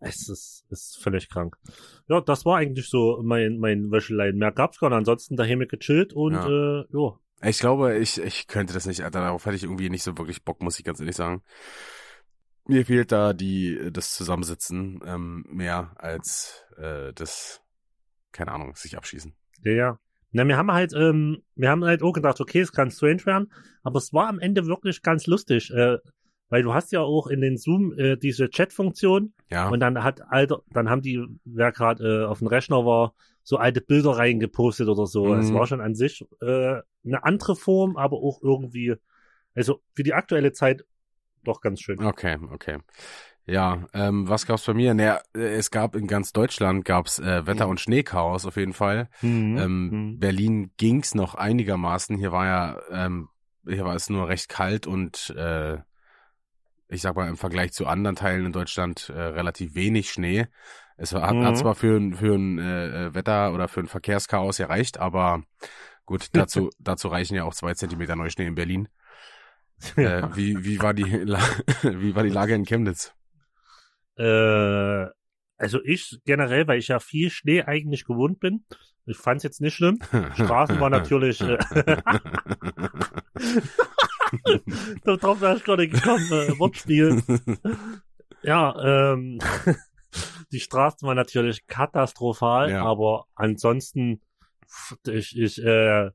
Es 0.00 0.28
ist, 0.28 0.64
ist 0.70 1.02
völlig 1.02 1.28
krank. 1.28 1.56
Ja, 2.08 2.20
das 2.20 2.44
war 2.44 2.58
eigentlich 2.58 2.88
so 2.88 3.20
mein, 3.24 3.58
mein 3.58 3.90
Wäschelein. 3.90 4.36
Mehr 4.36 4.52
gab's 4.52 4.78
gar 4.78 4.90
nicht. 4.90 4.98
Ansonsten 4.98 5.36
daheim 5.36 5.60
gechillt 5.66 6.12
und 6.12 6.34
Ja. 6.34 6.80
äh, 6.80 6.84
ja. 6.92 7.18
Ich 7.42 7.58
glaube, 7.60 7.96
ich, 7.98 8.20
ich 8.20 8.46
könnte 8.48 8.74
das 8.74 8.86
nicht, 8.86 9.02
Alter, 9.02 9.20
darauf 9.20 9.46
hätte 9.46 9.56
ich 9.56 9.62
irgendwie 9.64 9.90
nicht 9.90 10.02
so 10.02 10.16
wirklich 10.18 10.42
Bock, 10.44 10.60
muss 10.62 10.78
ich 10.78 10.84
ganz 10.84 10.98
ehrlich 11.00 11.14
sagen. 11.16 11.42
mir 12.66 12.84
fehlt 12.84 13.12
da 13.12 13.32
die 13.32 13.90
das 13.92 14.14
Zusammensitzen 14.14 15.00
ähm, 15.04 15.44
mehr 15.48 15.92
als 15.96 16.64
äh, 16.76 17.12
das, 17.14 17.62
keine 18.32 18.52
Ahnung, 18.52 18.74
sich 18.76 18.96
abschießen. 18.96 19.34
Ja, 19.64 19.72
ja. 19.72 19.98
Na, 20.32 20.46
wir 20.46 20.58
haben 20.58 20.70
halt, 20.70 20.92
ähm, 20.94 21.42
wir 21.54 21.70
haben 21.70 21.84
halt 21.84 22.02
auch 22.02 22.12
gedacht, 22.12 22.40
okay, 22.40 22.60
es 22.60 22.72
kann 22.72 22.90
strange 22.90 23.24
werden, 23.24 23.50
aber 23.82 23.96
es 23.98 24.12
war 24.12 24.28
am 24.28 24.38
Ende 24.38 24.66
wirklich 24.66 25.00
ganz 25.02 25.26
lustig, 25.26 25.70
äh, 25.70 25.96
weil 26.48 26.62
du 26.62 26.72
hast 26.74 26.92
ja 26.92 27.00
auch 27.00 27.26
in 27.26 27.40
den 27.40 27.56
Zoom 27.56 27.92
äh, 27.98 28.16
diese 28.16 28.48
Chat-Funktion 28.50 29.32
Ja. 29.50 29.68
und 29.68 29.80
dann 29.80 30.02
hat 30.02 30.22
alter, 30.30 30.62
dann 30.70 30.88
haben 30.88 31.02
die, 31.02 31.24
wer 31.44 31.72
gerade 31.72 32.22
äh, 32.22 32.26
auf 32.26 32.38
dem 32.38 32.48
Rechner 32.48 32.84
war, 32.86 33.14
so 33.42 33.56
alte 33.56 33.80
Bilder 33.80 34.10
reingepostet 34.16 34.88
oder 34.88 35.06
so. 35.06 35.26
Mhm. 35.26 35.40
Es 35.40 35.52
war 35.54 35.66
schon 35.66 35.80
an 35.80 35.94
sich 35.94 36.24
äh, 36.40 36.80
eine 37.04 37.24
andere 37.24 37.56
Form, 37.56 37.96
aber 37.96 38.16
auch 38.18 38.42
irgendwie, 38.42 38.94
also 39.54 39.80
für 39.94 40.02
die 40.02 40.12
aktuelle 40.14 40.52
Zeit 40.52 40.84
doch 41.44 41.60
ganz 41.60 41.80
schön. 41.80 42.02
Okay, 42.04 42.36
okay. 42.52 42.78
Ja, 43.46 43.86
ähm, 43.94 44.28
was 44.28 44.44
gab's 44.44 44.66
bei 44.66 44.74
mir? 44.74 44.92
Naja, 44.92 45.22
äh, 45.34 45.54
es 45.56 45.70
gab 45.70 45.96
in 45.96 46.06
ganz 46.06 46.34
Deutschland 46.34 46.84
gab's 46.84 47.18
äh, 47.18 47.46
Wetter- 47.46 47.68
und 47.68 47.80
Schneechaos 47.80 48.44
auf 48.44 48.56
jeden 48.56 48.74
Fall. 48.74 49.08
Mhm. 49.22 49.56
Ähm, 49.58 49.88
Mhm. 49.90 50.18
Berlin 50.18 50.70
ging's 50.76 51.14
noch 51.14 51.34
einigermaßen. 51.34 52.18
Hier 52.18 52.30
war 52.32 52.44
ja, 52.44 52.80
ähm, 52.90 53.28
hier 53.66 53.86
war 53.86 53.94
es 53.94 54.10
nur 54.10 54.28
recht 54.28 54.50
kalt 54.50 54.86
und 54.86 55.30
äh, 55.36 55.78
ich 56.88 57.02
sag 57.02 57.16
mal 57.16 57.28
im 57.28 57.36
Vergleich 57.36 57.72
zu 57.72 57.86
anderen 57.86 58.16
Teilen 58.16 58.46
in 58.46 58.52
Deutschland 58.52 59.10
äh, 59.14 59.20
relativ 59.20 59.74
wenig 59.74 60.10
Schnee. 60.10 60.46
Es 60.96 61.12
war, 61.12 61.22
hat, 61.22 61.34
Mhm. 61.36 61.44
hat 61.44 61.58
zwar 61.58 61.74
für 61.74 61.96
ein 61.96 62.14
für 62.14 62.34
ein 62.34 62.58
äh, 62.58 63.14
Wetter 63.14 63.52
oder 63.52 63.68
für 63.68 63.80
ein 63.80 63.86
Verkehrschaos 63.86 64.56
gereicht, 64.56 64.98
aber 64.98 65.42
gut, 66.06 66.28
dazu 66.32 66.70
dazu 66.78 67.08
reichen 67.08 67.34
ja 67.34 67.44
auch 67.44 67.54
zwei 67.54 67.74
Zentimeter 67.74 68.16
Neuschnee 68.16 68.46
in 68.46 68.54
Berlin. 68.54 68.88
Äh, 69.96 70.22
wie 70.34 70.64
wie 70.64 70.80
war 70.82 70.94
die 70.94 71.04
wie 71.82 72.14
war 72.16 72.22
die 72.24 72.30
Lage 72.30 72.54
in 72.54 72.64
Chemnitz? 72.64 73.14
Äh, 74.16 75.06
also 75.56 75.80
ich 75.84 76.20
generell, 76.24 76.66
weil 76.66 76.78
ich 76.78 76.88
ja 76.88 76.98
viel 77.00 77.30
Schnee 77.30 77.62
eigentlich 77.62 78.04
gewohnt 78.04 78.40
bin, 78.40 78.64
ich 79.06 79.16
fand's 79.16 79.42
jetzt 79.44 79.60
nicht 79.60 79.74
schlimm. 79.74 79.98
Straßen 80.34 80.78
war 80.80 80.90
natürlich, 80.90 81.40
äh, 81.40 81.58
darauf 85.04 85.40
wäre 85.40 85.56
ich 85.56 85.64
gerade 85.64 85.88
gekommen, 85.88 86.26
äh, 86.32 86.58
Wortspiel. 86.58 87.22
Ja, 88.42 89.12
ähm, 89.12 89.38
die 90.52 90.60
Straßen 90.60 91.06
waren 91.06 91.16
natürlich 91.16 91.66
katastrophal, 91.66 92.70
Ja. 92.70 92.84
aber 92.84 93.26
ansonsten, 93.34 94.20
ich, 95.06 95.36
ich, 95.38 95.62
äh, 95.62 96.10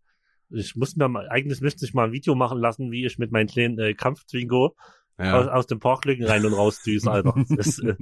ich 0.50 0.75
muss 0.75 0.96
mir 0.96 1.10
mal, 1.10 1.27
eigentlich 1.29 1.62
müsste 1.62 1.86
ich 1.86 1.93
mal 1.93 2.05
ein 2.05 2.12
Video 2.12 2.36
machen 2.36 2.60
lassen, 2.60 2.91
wie 2.91 3.05
ich 3.05 3.17
mit 3.17 3.32
meinen 3.32 3.48
kleinen 3.48 3.79
äh, 3.79 3.93
Kampfzwingo 3.93 4.75
aus, 5.17 5.25
ja. 5.25 5.51
aus 5.51 5.67
dem 5.67 5.79
Parklücken 5.79 6.25
rein 6.25 6.46
und 6.46 6.53
raus 6.53 6.82
düse, 6.84 7.12
Alter. 7.12 7.34
Das, 7.50 7.67
ist, 7.67 7.79
äh, 7.84 7.96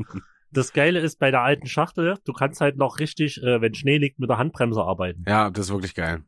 das 0.52 0.74
Geile 0.74 1.00
ist 1.00 1.18
bei 1.18 1.32
der 1.32 1.42
alten 1.42 1.66
Schachtel, 1.68 2.18
du 2.26 2.34
kannst 2.34 2.62
halt 2.62 2.78
noch 2.78 3.00
richtig, 3.00 3.42
äh, 3.42 3.62
wenn 3.62 3.74
Schnee 3.74 3.98
liegt, 3.98 4.20
mit 4.20 4.30
der 4.30 4.38
Handbremse 4.38 4.82
arbeiten. 4.82 5.24
ja, 5.28 5.50
das 5.50 5.68
ist 5.68 5.72
wirklich 5.72 5.96
geil. 5.96 6.24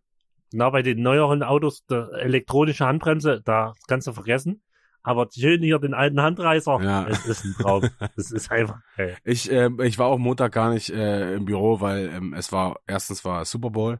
Na, 0.55 0.69
bei 0.69 0.83
den 0.83 1.01
neueren 1.01 1.41
Autos, 1.41 1.83
elektronische 1.89 2.85
Handbremse, 2.85 3.41
da 3.43 3.73
kannst 3.87 4.05
du 4.07 4.13
vergessen. 4.13 4.61
Aber 5.01 5.27
schön 5.33 5.61
hier 5.63 5.79
den 5.79 5.93
alten 5.95 6.21
Handreißer, 6.21 6.79
Ja. 6.81 7.07
es 7.07 7.25
ist 7.25 7.43
ein 7.43 7.53
Traum. 7.59 7.89
Das 8.15 8.31
ist 8.31 8.51
einfach 8.51 8.77
geil. 8.95 9.17
Ich, 9.23 9.51
äh, 9.51 9.69
ich 9.83 9.97
war 9.99 10.07
auch 10.07 10.17
Montag 10.19 10.51
gar 10.53 10.69
nicht 10.71 10.91
äh, 10.91 11.33
im 11.33 11.45
Büro, 11.45 11.81
weil 11.81 12.07
ähm, 12.13 12.33
es 12.33 12.51
war, 12.51 12.77
erstens 12.87 13.25
war 13.25 13.43
Super 13.45 13.71
Bowl. 13.71 13.99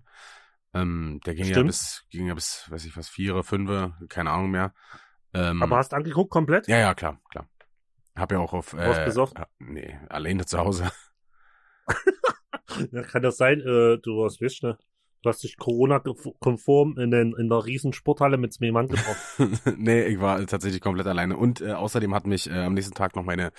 Ähm, 0.76 1.20
der 1.26 1.34
ging 1.34 1.46
ja 1.46 1.54
Stimmt. 1.56 1.68
bis, 1.68 2.06
ging 2.12 2.28
ja 2.28 2.36
bis, 2.36 2.66
weiß 2.70 2.86
ich 2.86 2.96
was, 2.96 3.10
vier, 3.10 3.44
fünf, 3.44 3.92
keine 4.08 4.30
Ahnung 4.30 4.52
mehr. 4.52 4.74
Ähm, 5.34 5.62
Aber 5.64 5.78
hast 5.78 5.92
du 5.92 5.96
angeguckt 5.96 6.30
komplett? 6.32 6.68
ja, 6.68 6.78
ja, 6.78 6.94
klar, 6.94 7.20
klar. 7.30 7.50
Hab 8.16 8.32
ja 8.32 8.38
auch 8.40 8.54
auf, 8.54 8.74
Warst 8.76 9.02
äh, 9.02 9.06
besoffen? 9.06 9.38
äh, 9.38 9.46
nee, 9.60 10.00
alleine 10.10 10.46
zu 10.46 10.60
Hause. 10.60 10.92
Ja, 12.92 13.04
kann 13.04 13.22
das 13.22 13.38
sein? 13.38 13.60
Äh, 13.60 13.98
du 14.02 14.24
hast, 14.26 14.42
weißt 14.42 14.64
du, 14.64 14.78
du 15.24 15.30
hast 15.30 15.44
dich 15.44 15.58
Corona-konform 15.58 16.98
in, 17.00 17.10
den, 17.10 17.34
in 17.34 17.50
der 17.50 17.66
riesen 17.66 17.94
Sporthalle 17.94 18.38
mit 18.38 18.54
zwei 18.54 18.72
Mann 18.72 18.88
getroffen. 18.90 19.58
nee, 19.78 20.04
ich 20.04 20.20
war 20.20 20.46
tatsächlich 20.46 20.82
komplett 20.82 21.08
alleine. 21.08 21.38
Und 21.38 21.62
äh, 21.62 21.72
außerdem 21.72 22.14
hat 22.14 22.28
mich 22.28 22.50
äh, 22.50 22.66
am 22.66 22.74
nächsten 22.74 22.94
Tag 22.94 23.16
noch 23.16 23.24
meine 23.24 23.52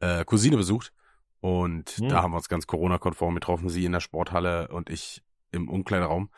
äh, 0.00 0.24
Cousine 0.24 0.56
besucht. 0.56 0.92
Und 1.40 1.90
Hm. 1.98 2.08
da 2.08 2.22
haben 2.22 2.32
wir 2.32 2.36
uns 2.36 2.48
ganz 2.48 2.66
Corona-konform 2.66 3.34
getroffen. 3.34 3.68
Sie 3.68 3.84
in 3.84 3.92
der 3.92 4.00
Sporthalle 4.00 4.68
und 4.68 4.90
ich 4.90 5.22
im 5.50 5.68
Umkleideraum. 5.68 6.30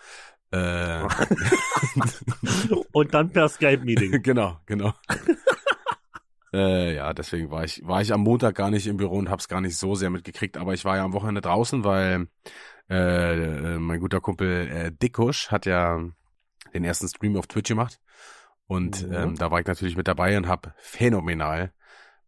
Äh, 0.52 1.02
Und 2.92 3.14
dann 3.14 3.30
per 3.30 3.48
Skype-Meeting. 3.48 4.22
genau, 4.22 4.58
genau. 4.66 4.92
äh, 6.52 6.94
ja, 6.94 7.12
deswegen 7.12 7.50
war 7.50 7.64
ich, 7.64 7.84
war 7.84 8.00
ich 8.00 8.12
am 8.12 8.20
Montag 8.22 8.54
gar 8.54 8.70
nicht 8.70 8.86
im 8.86 8.96
Büro 8.96 9.16
und 9.16 9.28
hab's 9.28 9.48
gar 9.48 9.60
nicht 9.60 9.76
so 9.76 9.94
sehr 9.96 10.10
mitgekriegt, 10.10 10.56
aber 10.56 10.72
ich 10.74 10.84
war 10.84 10.96
ja 10.96 11.04
am 11.04 11.12
Wochenende 11.12 11.40
draußen, 11.40 11.82
weil 11.84 12.28
äh, 12.88 13.74
äh, 13.74 13.78
mein 13.78 14.00
guter 14.00 14.20
Kumpel 14.20 14.68
äh, 14.68 14.92
Dickusch 14.92 15.50
hat 15.50 15.66
ja 15.66 16.00
den 16.74 16.84
ersten 16.84 17.08
Stream 17.08 17.36
auf 17.36 17.46
Twitch 17.46 17.68
gemacht. 17.68 18.00
Und 18.66 19.06
Mhm. 19.06 19.12
ähm, 19.14 19.36
da 19.36 19.50
war 19.50 19.60
ich 19.60 19.66
natürlich 19.66 19.96
mit 19.96 20.08
dabei 20.08 20.36
und 20.36 20.48
hab 20.48 20.74
phänomenal 20.78 21.72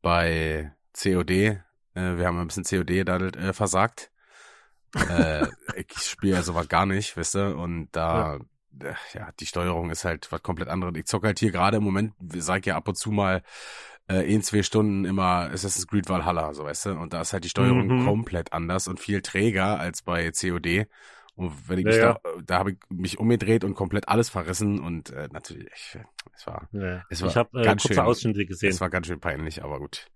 bei 0.02 0.72
COD, 0.94 1.30
äh, 1.30 1.60
wir 1.94 2.26
haben 2.26 2.38
ein 2.40 2.46
bisschen 2.46 2.64
COD 2.64 2.86
gedaddelt, 2.98 3.36
äh, 3.36 3.52
versagt. 3.52 4.10
äh, 5.10 5.46
ich 5.76 5.98
spiele 5.98 6.36
ja 6.36 6.42
sowas 6.42 6.68
gar 6.68 6.86
nicht, 6.86 7.16
wisst 7.16 7.36
ihr, 7.36 7.56
und 7.56 7.88
da 7.92 8.36
äh, 8.80 8.94
ja, 9.12 9.30
die 9.38 9.46
Steuerung 9.46 9.90
ist 9.90 10.04
halt 10.04 10.30
was 10.32 10.42
komplett 10.42 10.68
anderes. 10.68 10.94
Ich 10.96 11.06
zocke 11.06 11.26
halt 11.26 11.38
hier 11.38 11.50
gerade 11.50 11.78
im 11.78 11.84
Moment, 11.84 12.14
sag 12.36 12.64
ja 12.66 12.76
ab 12.76 12.88
und 12.88 12.96
zu 12.96 13.10
mal 13.10 13.42
äh, 14.08 14.22
in 14.32 14.42
zwei 14.42 14.62
Stunden 14.62 15.04
immer 15.04 15.50
Assassin's 15.52 15.86
Creed 15.86 16.08
Valhalla, 16.08 16.54
so 16.54 16.64
weißt 16.64 16.86
du, 16.86 16.90
und 16.92 17.12
da 17.12 17.20
ist 17.20 17.32
halt 17.32 17.44
die 17.44 17.48
Steuerung 17.50 17.86
Mhm. 17.86 18.04
komplett 18.04 18.52
anders 18.52 18.88
und 18.88 19.00
viel 19.00 19.20
träger 19.22 19.78
als 19.78 20.02
bei 20.02 20.30
COD. 20.32 20.86
Und 21.34 21.52
wenn 21.68 21.78
ich 21.78 21.84
mich 21.84 21.98
da, 21.98 22.18
da 22.44 22.58
habe 22.58 22.72
ich 22.72 22.78
mich 22.88 23.20
umgedreht 23.20 23.62
und 23.62 23.74
komplett 23.74 24.08
alles 24.08 24.28
verrissen 24.28 24.80
und 24.80 25.10
äh, 25.10 25.28
natürlich, 25.30 25.68
ich, 25.72 25.98
es 26.34 26.46
war, 26.48 26.68
Ja. 26.72 27.04
es 27.10 27.22
war 27.22 27.28
Ich 27.28 27.36
habe 27.36 27.60
äh, 27.60 27.64
ganz 27.64 27.82
kurze 27.82 27.94
schön, 27.94 28.02
Ausschnitte 28.04 28.44
gesehen. 28.44 28.70
es 28.70 28.80
war 28.80 28.90
ganz 28.90 29.06
schön 29.06 29.20
peinlich, 29.20 29.62
aber 29.62 29.78
gut. 29.78 30.08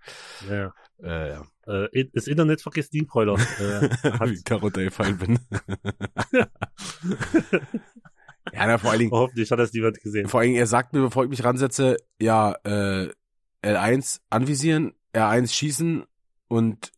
Ja. 0.50 0.72
Äh, 1.00 1.30
ja. 1.30 1.42
Äh, 1.92 2.06
das 2.12 2.26
Internet 2.26 2.61
vergisst 2.61 2.92
die 2.92 3.02
Bräuler. 3.02 3.34
Äh, 3.61 3.88
Wie 4.28 4.32
ich 4.34 4.42
da 4.42 4.56
runtergefallen 4.56 5.16
bin. 5.18 5.38
ja, 8.52 8.66
na, 8.66 8.78
vor 8.78 8.90
allen 8.90 8.99
Dingen, 9.00 9.12
hoffentlich 9.12 9.50
hat 9.50 9.58
das 9.58 9.72
niemand 9.72 10.00
gesehen. 10.00 10.28
Vor 10.28 10.40
allem, 10.40 10.54
er 10.54 10.66
sagt 10.66 10.92
mir, 10.92 11.00
bevor 11.02 11.25
ich 11.25 11.30
mich 11.30 11.44
ransetze, 11.44 11.96
ja, 12.20 12.54
äh, 12.64 13.08
L1 13.62 14.21
anvisieren, 14.31 14.92
R1 15.14 15.52
schießen 15.52 16.04
und 16.49 16.92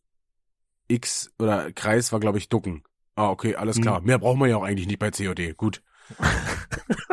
X 0.87 1.31
oder 1.39 1.71
Kreis 1.71 2.11
war, 2.11 2.19
glaube 2.19 2.37
ich, 2.37 2.49
ducken. 2.49 2.83
Ah, 3.15 3.29
okay, 3.29 3.55
alles 3.55 3.79
klar. 3.81 3.99
Hm. 3.99 4.05
Mehr 4.05 4.19
brauchen 4.19 4.39
wir 4.39 4.47
ja 4.47 4.57
auch 4.57 4.63
eigentlich 4.63 4.87
nicht 4.87 4.99
bei 4.99 5.09
COD. 5.09 5.55
Gut. 5.55 5.81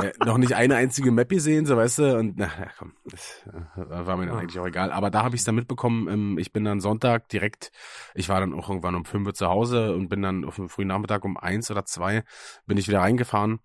äh, 0.02 0.12
noch 0.26 0.37
nicht 0.37 0.54
eine 0.54 0.76
einzige 0.76 1.11
Map 1.12 1.30
gesehen, 1.30 1.64
so 1.64 1.76
weißt 1.76 1.99
du, 2.00 2.18
und 2.18 2.37
na, 2.37 2.47
ja, 2.47 2.66
komm, 2.78 2.92
das 3.04 3.42
äh, 3.47 3.88
war 3.88 4.16
mir 4.18 4.26
dann 4.26 4.37
Ah. 4.37 4.40
eigentlich 4.40 4.59
auch 4.59 4.66
egal. 4.66 4.92
Aber 4.92 5.11
da 5.11 5.23
habe 5.23 5.35
ich 5.35 5.40
es 5.40 5.44
dann 5.47 5.54
mitbekommen, 5.54 6.09
ähm, 6.09 6.38
ich 6.38 6.52
bin 6.52 6.64
dann 6.64 6.80
Sonntag 6.80 7.28
direkt, 7.30 7.73
ich 8.14 8.28
war 8.28 8.40
dann 8.40 8.52
auch 8.52 8.68
irgendwann 8.68 8.94
um 8.94 9.06
5 9.06 9.26
Uhr 9.26 9.35
zu 9.35 9.49
Hause 9.49 9.94
und 9.94 10.09
bin 10.09 10.21
dann 10.21 10.44
auf 10.44 10.56
dem 10.56 10.68
frühen 10.68 10.88
Nachmittag 10.88 11.25
um 11.25 11.38
eins 11.38 11.71
oder 11.71 11.87
zwei 11.87 12.25
bin 12.66 12.76
ich 12.76 12.87
wieder 12.88 13.00
reingefahren. 13.00 13.61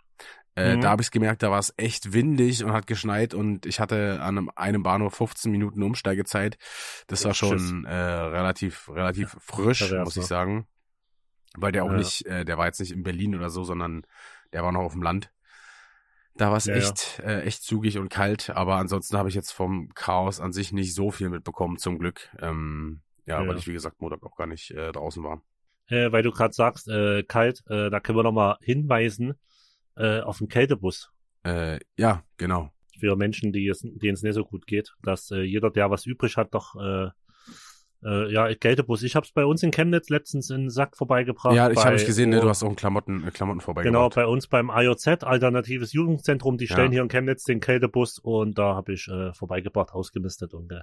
Äh, 0.57 0.75
Mhm. 0.75 0.81
Da 0.81 0.89
habe 0.89 1.03
ich 1.03 1.11
gemerkt, 1.11 1.43
da 1.43 1.51
war 1.51 1.59
es 1.59 1.71
echt 1.77 2.13
windig 2.13 2.63
und 2.63 2.73
hat 2.73 2.87
geschneit 2.87 3.35
und 3.35 3.65
ich 3.67 3.79
hatte 3.79 4.19
an 4.21 4.37
einem, 4.37 4.51
einem 4.55 4.81
Bahnhof 4.83 5.13
15 5.13 5.51
Minuten 5.51 5.83
Umsteigezeit. 5.83 6.57
Das 7.05 7.23
war 7.25 7.35
schon 7.35 7.85
äh, 7.85 7.93
relativ 7.93 8.89
relativ 8.89 9.37
frisch, 9.39 9.79
pervers, 9.87 10.05
muss 10.05 10.17
ich 10.17 10.25
sagen. 10.25 10.67
Weil 11.55 11.71
der 11.71 11.83
auch 11.85 11.91
Ja. 11.91 11.97
nicht, 11.97 12.25
äh, 12.25 12.43
der 12.43 12.57
war 12.57 12.65
jetzt 12.65 12.79
nicht 12.79 12.91
in 12.91 13.03
Berlin 13.03 13.35
oder 13.35 13.49
so, 13.51 13.63
sondern 13.63 14.05
der 14.51 14.63
war 14.63 14.71
noch 14.71 14.81
auf 14.81 14.93
dem 14.93 15.03
Land. 15.03 15.31
Da 16.35 16.49
war 16.49 16.57
es 16.57 16.65
Ja, 16.65 16.73
ja. 16.75 16.79
echt, 16.79 17.19
Äh, 17.23 17.41
echt 17.41 17.63
zugig 17.63 17.97
und 17.99 18.09
kalt, 18.09 18.49
aber 18.49 18.75
ansonsten 18.77 19.17
habe 19.17 19.29
ich 19.29 19.35
jetzt 19.35 19.51
vom 19.51 19.89
Chaos 19.93 20.39
an 20.39 20.53
sich 20.53 20.71
nicht 20.71 20.93
so 20.95 21.11
viel 21.11 21.29
mitbekommen, 21.29 21.77
zum 21.77 21.99
Glück. 21.99 22.29
Ähm, 22.39 23.01
ja, 23.25 23.41
Ja. 23.41 23.47
weil 23.47 23.57
ich, 23.57 23.67
wie 23.67 23.73
gesagt, 23.73 24.01
Montag 24.01 24.23
auch 24.23 24.35
gar 24.35 24.47
nicht 24.47 24.71
äh, 24.71 24.91
draußen 24.91 25.23
war. 25.23 25.41
Äh, 25.87 26.11
weil 26.11 26.23
du 26.23 26.31
gerade 26.31 26.53
sagst, 26.53 26.87
äh, 26.89 27.23
kalt, 27.23 27.63
äh, 27.69 27.89
da 27.89 27.99
können 27.99 28.17
wir 28.17 28.23
nochmal 28.23 28.57
hinweisen 28.61 29.33
äh, 29.98 30.22
auf 30.22 30.38
den 30.39 30.48
Kältebus. 30.48 31.12
Äh, 31.44 31.80
ja, 31.98 32.24
genau. 32.38 32.72
Für 33.00 33.16
Menschen, 33.16 33.54
die 33.54 33.68
es, 33.68 33.80
denen 33.82 34.13
es 34.13 34.24
nicht 34.24 34.34
so 34.34 34.44
gut 34.44 34.66
geht, 34.66 34.96
dass 35.04 35.32
äh, 35.32 35.42
jeder, 35.42 35.70
der 35.70 35.92
was 35.92 36.06
übrig 36.06 36.38
hat, 36.38 36.54
doch 36.54 36.75
äh, 36.75 37.10
äh, 38.04 38.32
ja, 38.32 38.54
Kältebus. 38.54 39.04
Ich 39.04 39.16
habe 39.16 39.25
es 39.25 39.32
bei 39.32 39.46
uns 39.46 39.63
in 39.63 39.72
Chemnitz 39.72 40.10
letztens 40.10 40.50
in 40.50 40.62
den 40.66 40.70
Sack 40.70 40.96
vorbeigebracht. 40.98 41.56
ja, 41.56 41.70
ich 41.70 41.84
habe 41.84 41.96
ich 41.96 42.06
gesehen, 42.06 42.30
ne, 42.30 42.39
du 42.39 42.50
hast 42.50 42.63
auch 42.63 42.68
einen 42.68 42.75
Klamotten, 42.75 43.27
äh, 43.27 43.32
Klamotten 43.32 43.60
Genau, 43.60 43.66
vorbeigebracht. 43.66 44.16
bei 44.16 44.25
uns 44.27 44.48
beim 44.48 44.70
IOZ, 44.74 45.24
Alternatives 45.24 45.94
Jugendzentrum, 45.94 46.58
die 46.58 46.66
Ja. 46.66 46.74
stellen 46.74 46.92
hier 46.92 47.01
in 47.01 47.08
Chemnitz 47.10 47.44
den 47.44 47.60
Kältebus 47.60 48.20
und 48.20 48.58
da 48.58 48.75
habe 48.75 48.94
ich 48.94 49.08
äh, 49.08 49.34
vorbeigebracht, 49.34 49.92
ausgemistet 49.92 50.54
und 50.54 50.72
äh, 50.72 50.82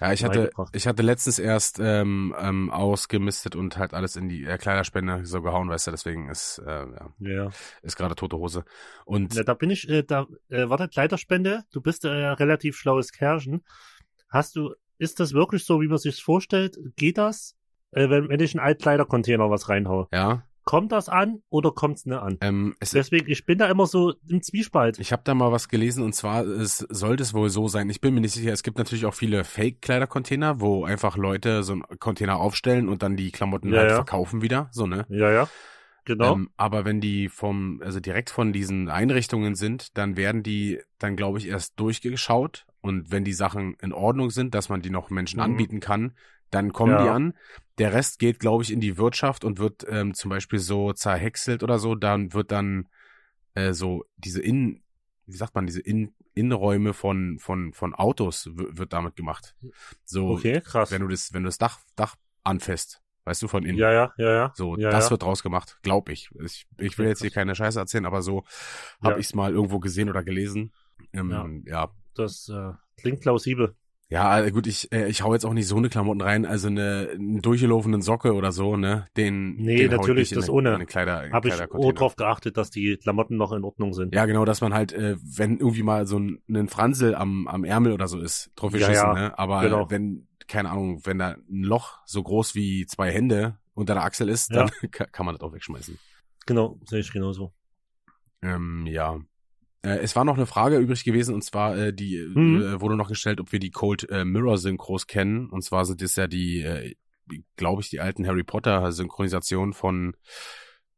Ja, 0.00 0.12
ich 0.12 0.24
hatte, 0.24 0.50
ich 0.72 0.86
hatte 0.86 1.02
letztens 1.02 1.38
erst 1.38 1.78
ähm, 1.80 2.34
ähm, 2.40 2.70
ausgemistet 2.70 3.54
und 3.56 3.76
halt 3.78 3.94
alles 3.94 4.16
in 4.16 4.28
die 4.28 4.44
äh, 4.44 4.58
Kleiderspende 4.58 5.24
so 5.24 5.42
gehauen, 5.42 5.68
weißt 5.68 5.86
du, 5.86 5.90
deswegen 5.92 6.28
ist, 6.28 6.58
äh, 6.66 6.70
ja, 6.70 7.10
ja. 7.20 7.50
ist 7.82 7.96
gerade 7.96 8.14
tote 8.14 8.36
Hose. 8.36 8.64
Und 9.04 9.34
Ja, 9.34 9.44
da 9.44 9.54
bin 9.54 9.70
ich, 9.70 9.88
äh, 9.88 10.02
da, 10.02 10.26
äh, 10.48 10.68
warte, 10.68 10.88
Kleiderspende, 10.88 11.64
du 11.72 11.80
bist 11.80 12.04
äh, 12.04 12.08
relativ 12.08 12.76
schlaues 12.76 13.12
Kerlchen. 13.12 13.64
Hast 14.28 14.56
du 14.56 14.74
ist 14.98 15.20
das 15.20 15.32
wirklich 15.32 15.64
so, 15.64 15.80
wie 15.80 15.88
man 15.88 15.98
sich 15.98 16.22
vorstellt? 16.22 16.78
Geht 16.96 17.18
das, 17.18 17.56
äh, 17.92 18.08
wenn, 18.10 18.28
wenn 18.28 18.40
ich 18.40 18.54
in 18.54 18.60
einen 18.60 18.68
Altkleidercontainer 18.68 19.50
was 19.50 19.68
reinhaue? 19.68 20.08
Ja. 20.12 20.42
Kommt 20.64 20.92
das 20.92 21.08
an 21.08 21.40
oder 21.48 21.70
kommt's 21.70 22.04
nicht 22.04 22.18
an? 22.18 22.36
Ähm, 22.42 22.74
es, 22.78 22.90
Deswegen, 22.90 23.30
ich 23.30 23.46
bin 23.46 23.56
da 23.56 23.70
immer 23.70 23.86
so 23.86 24.12
im 24.28 24.42
Zwiespalt. 24.42 24.98
ich 24.98 25.12
habe 25.12 25.22
da 25.24 25.32
mal 25.32 25.50
was 25.50 25.68
gelesen 25.68 26.04
und 26.04 26.14
zwar 26.14 26.44
es 26.44 26.78
sollte 26.90 27.22
es 27.22 27.32
wohl 27.32 27.48
so 27.48 27.68
sein. 27.68 27.88
Ich 27.88 28.02
bin 28.02 28.12
mir 28.12 28.20
nicht 28.20 28.34
sicher. 28.34 28.52
Es 28.52 28.62
gibt 28.62 28.76
natürlich 28.76 29.06
auch 29.06 29.14
viele 29.14 29.44
Fake-Kleidercontainer, 29.44 30.60
wo 30.60 30.84
einfach 30.84 31.16
Leute 31.16 31.62
so 31.62 31.72
einen 31.72 31.84
Container 31.98 32.36
aufstellen 32.38 32.90
und 32.90 33.02
dann 33.02 33.16
die 33.16 33.32
Klamotten 33.32 33.72
Ja, 33.72 33.78
halt 33.78 33.90
ja. 33.90 33.94
verkaufen 33.94 34.42
wieder. 34.42 34.68
So 34.70 34.86
ne. 34.86 35.06
Ja, 35.08 35.30
ja. 35.32 35.48
Genau. 36.08 36.36
Ähm, 36.36 36.48
aber 36.56 36.86
wenn 36.86 37.02
die 37.02 37.28
vom, 37.28 37.82
also 37.84 38.00
direkt 38.00 38.30
von 38.30 38.54
diesen 38.54 38.88
Einrichtungen 38.88 39.54
sind, 39.54 39.98
dann 39.98 40.16
werden 40.16 40.42
die 40.42 40.80
dann, 40.98 41.16
glaube 41.16 41.36
ich, 41.36 41.48
erst 41.48 41.78
durchgeschaut. 41.78 42.64
Und 42.80 43.10
wenn 43.10 43.24
die 43.24 43.34
Sachen 43.34 43.74
in 43.82 43.92
Ordnung 43.92 44.30
sind, 44.30 44.54
dass 44.54 44.70
man 44.70 44.80
die 44.80 44.88
noch 44.88 45.10
Menschen 45.10 45.36
Mhm. 45.38 45.44
anbieten 45.44 45.80
kann, 45.80 46.12
dann 46.50 46.72
kommen 46.72 46.92
Ja. 46.94 47.02
die 47.02 47.10
an. 47.10 47.34
Der 47.76 47.92
Rest 47.92 48.18
geht, 48.18 48.40
glaube 48.40 48.62
ich, 48.62 48.72
in 48.72 48.80
die 48.80 48.96
Wirtschaft 48.96 49.44
und 49.44 49.58
wird 49.58 49.84
ähm, 49.86 50.14
zum 50.14 50.30
Beispiel 50.30 50.60
so 50.60 50.94
zerhäckselt 50.94 51.62
oder 51.62 51.78
so. 51.78 51.94
Dann 51.94 52.32
wird 52.32 52.52
dann 52.52 52.88
äh, 53.52 53.74
so 53.74 54.06
diese 54.16 54.40
Innen, 54.40 54.82
wie 55.26 55.36
sagt 55.36 55.54
man, 55.54 55.66
diese 55.66 55.82
Innen 55.82 56.14
Innenräume 56.32 56.94
von, 56.94 57.38
von, 57.40 57.72
von 57.72 57.94
Autos 57.94 58.48
wird 58.54 58.92
damit 58.92 59.16
gemacht. 59.16 59.56
So, 60.04 60.28
okay, 60.28 60.60
krass. 60.64 60.90
wenn 60.92 61.02
du 61.02 61.08
das, 61.08 61.32
wenn 61.34 61.42
du 61.42 61.48
das 61.48 61.58
Dach, 61.58 61.80
Dach 61.96 62.14
anfasst, 62.44 63.02
weißt 63.28 63.42
du, 63.42 63.48
von 63.48 63.64
innen. 63.64 63.78
ja, 63.78 63.92
ja, 63.92 64.12
ja, 64.18 64.32
ja. 64.32 64.52
So, 64.54 64.76
ja, 64.76 64.90
das 64.90 65.06
ja. 65.06 65.10
wird 65.12 65.22
draus 65.22 65.42
gemacht, 65.42 65.78
glaube 65.82 66.12
ich. 66.12 66.30
ich. 66.44 66.66
Ich 66.78 66.98
will 66.98 67.06
jetzt 67.06 67.20
hier 67.22 67.30
keine 67.30 67.54
Scheiße 67.54 67.78
erzählen, 67.78 68.06
aber 68.06 68.22
so 68.22 68.44
habe 69.02 69.14
Ja. 69.14 69.18
ich 69.18 69.26
es 69.26 69.34
mal 69.34 69.52
irgendwo 69.52 69.78
gesehen 69.78 70.08
oder 70.10 70.24
gelesen. 70.24 70.72
Ähm, 71.12 71.62
Ja. 71.66 71.80
ja. 71.84 71.88
Das 72.14 72.48
äh, 72.48 72.72
klingt 73.00 73.20
plausibel. 73.20 73.74
Ja, 74.10 74.40
äh, 74.40 74.50
gut, 74.50 74.66
ich, 74.66 74.90
äh, 74.90 75.06
ich 75.08 75.22
hau 75.22 75.34
jetzt 75.34 75.44
auch 75.44 75.52
nicht 75.52 75.66
so 75.68 75.76
eine 75.76 75.90
Klamotten 75.90 76.22
rein, 76.22 76.46
also 76.46 76.68
eine, 76.68 77.10
einen 77.12 77.42
durchgelaufenen 77.42 78.00
Socke 78.00 78.32
oder 78.32 78.52
so, 78.52 78.74
ne? 78.78 79.04
Den, 79.18 79.56
Nee, 79.56 79.86
den 79.86 79.90
natürlich, 79.90 80.30
das 80.30 80.44
eine- 80.44 80.52
ohne. 80.54 80.68
in 80.70 80.74
eine 80.76 80.86
Kleider, 80.86 81.30
Habe 81.30 81.48
ich 81.48 81.54
auch 81.60 81.92
drauf 81.92 82.16
geachtet, 82.16 82.56
dass 82.56 82.70
die 82.70 82.96
Klamotten 82.96 83.36
noch 83.36 83.52
in 83.52 83.64
Ordnung 83.64 83.92
sind. 83.92 84.14
Ja, 84.14 84.24
genau, 84.24 84.46
dass 84.46 84.62
man 84.62 84.72
halt, 84.72 84.92
äh, 84.94 85.16
wenn 85.20 85.58
irgendwie 85.58 85.82
mal 85.82 86.06
so 86.06 86.18
ein, 86.18 86.38
ein 86.48 86.68
Franzel 86.68 87.14
am, 87.16 87.46
am 87.48 87.64
Ärmel 87.64 87.92
oder 87.92 88.08
so 88.08 88.18
ist, 88.18 88.50
drauf 88.56 88.72
Ja, 88.72 88.78
geschissen, 88.78 89.06
ja, 89.08 89.12
ne? 89.12 89.38
Aber 89.38 89.60
genau. 89.60 89.90
wenn, 89.90 90.26
keine 90.48 90.70
Ahnung, 90.70 91.04
wenn 91.04 91.18
da 91.18 91.36
ein 91.48 91.62
Loch 91.62 91.98
so 92.06 92.22
groß 92.22 92.54
wie 92.54 92.86
zwei 92.86 93.10
Hände 93.12 93.58
unter 93.74 93.94
der 93.94 94.02
Achsel 94.04 94.28
ist, 94.28 94.50
Ja. 94.50 94.64
dann 94.66 94.70
ka- 94.90 95.06
kann 95.06 95.26
man 95.26 95.34
das 95.34 95.42
auch 95.42 95.52
wegschmeißen. 95.52 95.98
Genau, 96.46 96.80
sehe 96.86 97.00
ich 97.00 97.12
genauso. 97.12 97.52
Ähm, 98.42 98.86
ja. 98.86 99.20
Äh, 99.82 99.98
es 99.98 100.16
war 100.16 100.24
noch 100.24 100.36
eine 100.36 100.46
Frage 100.46 100.78
übrig 100.78 101.04
gewesen, 101.04 101.34
und 101.34 101.44
zwar, 101.44 101.76
äh, 101.76 101.92
die 101.92 102.18
Mhm. 102.18 102.62
äh, 102.62 102.80
wurde 102.80 102.96
noch 102.96 103.08
gestellt, 103.08 103.40
ob 103.40 103.52
wir 103.52 103.58
die 103.60 103.70
Cold 103.70 104.08
äh, 104.10 104.24
Mirror 104.24 104.58
Synchros 104.58 105.06
kennen. 105.06 105.48
Und 105.50 105.62
zwar 105.62 105.84
sind 105.84 106.02
das 106.02 106.16
ja 106.16 106.26
die, 106.26 106.62
äh, 106.62 106.94
glaube 107.56 107.82
ich, 107.82 107.90
die 107.90 108.00
alten 108.00 108.26
Harry 108.26 108.42
Potter 108.44 108.90
Synchronisationen 108.90 109.72
von 109.74 110.16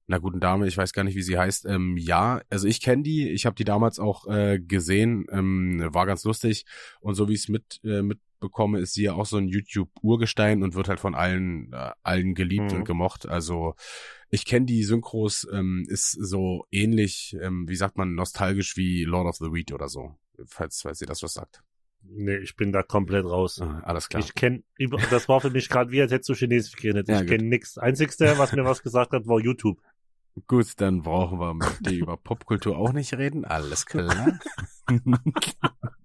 einer 0.08 0.20
guten 0.20 0.40
Dame, 0.40 0.66
ich 0.66 0.76
weiß 0.76 0.92
gar 0.92 1.04
nicht, 1.04 1.14
wie 1.14 1.22
sie 1.22 1.38
heißt. 1.38 1.66
Ähm, 1.66 1.96
ja, 1.96 2.40
also 2.50 2.66
ich 2.66 2.80
kenne 2.80 3.02
die, 3.04 3.28
ich 3.28 3.46
habe 3.46 3.54
die 3.54 3.64
damals 3.64 3.98
auch 4.00 4.26
äh, 4.26 4.58
gesehen, 4.58 5.26
ähm, 5.30 5.86
war 5.92 6.04
ganz 6.06 6.24
lustig. 6.24 6.64
Und 7.00 7.14
so 7.14 7.28
wie 7.28 7.34
ich 7.34 7.40
es 7.42 7.48
mit, 7.48 7.80
äh, 7.84 8.02
mitbekomme, 8.40 8.78
ist 8.80 8.94
sie 8.94 9.04
ja 9.04 9.12
auch 9.14 9.26
so 9.26 9.36
ein 9.36 9.48
YouTube-Urgestein 9.48 10.62
und 10.62 10.74
wird 10.74 10.88
halt 10.88 11.00
von 11.00 11.14
allen, 11.14 11.72
äh, 11.72 11.90
allen 12.02 12.34
geliebt 12.34 12.72
Mhm. 12.72 12.78
und 12.78 12.84
gemocht. 12.84 13.28
Also 13.28 13.74
ich 14.30 14.44
kenne 14.44 14.66
die 14.66 14.82
Synchros, 14.84 15.46
ähm, 15.52 15.84
ist 15.88 16.12
so 16.12 16.66
ähnlich, 16.70 17.36
ähm, 17.40 17.68
wie 17.68 17.76
sagt 17.76 17.96
man, 17.98 18.14
nostalgisch 18.14 18.76
wie 18.76 19.04
Lord 19.04 19.26
of 19.26 19.36
the 19.36 19.52
Weed 19.52 19.72
oder 19.72 19.88
so, 19.88 20.16
falls, 20.46 20.80
falls 20.82 21.00
ihr 21.00 21.06
das 21.06 21.22
was 21.22 21.34
sagt. 21.34 21.62
Nee, 22.02 22.38
ich 22.38 22.56
bin 22.56 22.72
da 22.72 22.82
komplett 22.82 23.26
raus. 23.26 23.60
Ah, 23.60 23.80
alles 23.84 24.08
klar. 24.08 24.22
Ich 24.22 24.34
kenne, 24.34 24.62
das 25.10 25.28
war 25.28 25.42
für 25.42 25.50
mich 25.50 25.68
gerade 25.68 25.90
wie, 25.90 26.00
als 26.00 26.10
hättest 26.10 26.30
du 26.30 26.34
Chinesisch 26.34 26.76
geredet. 26.76 27.08
Ja, 27.08 27.20
ich 27.20 27.28
kenne 27.28 27.44
nix. 27.44 27.76
Einzigste, 27.76 28.38
was 28.38 28.52
mir 28.52 28.64
was 28.64 28.82
gesagt 28.82 29.12
hat, 29.12 29.26
war 29.26 29.38
YouTube. 29.38 29.78
Gut, 30.46 30.80
dann 30.80 31.02
brauchen 31.02 31.38
wir 31.38 31.52
mit 31.52 31.86
dir 31.86 31.98
über 31.98 32.16
Popkultur 32.16 32.78
auch 32.78 32.94
nicht 32.94 33.12
reden. 33.14 33.44
Alles 33.44 33.84
klar. 33.84 34.38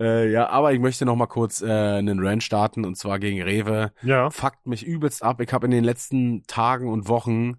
äh, 0.00 0.30
ja, 0.30 0.48
aber 0.48 0.72
ich 0.72 0.80
möchte 0.80 1.04
noch 1.04 1.16
mal 1.16 1.26
kurz 1.26 1.62
äh, 1.62 1.66
einen 1.70 2.24
Rant 2.24 2.42
starten 2.42 2.84
und 2.84 2.96
zwar 2.96 3.18
gegen 3.18 3.40
Rewe. 3.42 3.92
Ja. 4.02 4.30
Fuckt 4.30 4.66
mich 4.66 4.84
übelst 4.84 5.22
ab. 5.22 5.40
Ich 5.40 5.52
habe 5.52 5.66
in 5.66 5.70
den 5.70 5.84
letzten 5.84 6.42
Tagen 6.46 6.88
und 6.88 7.08
Wochen 7.08 7.58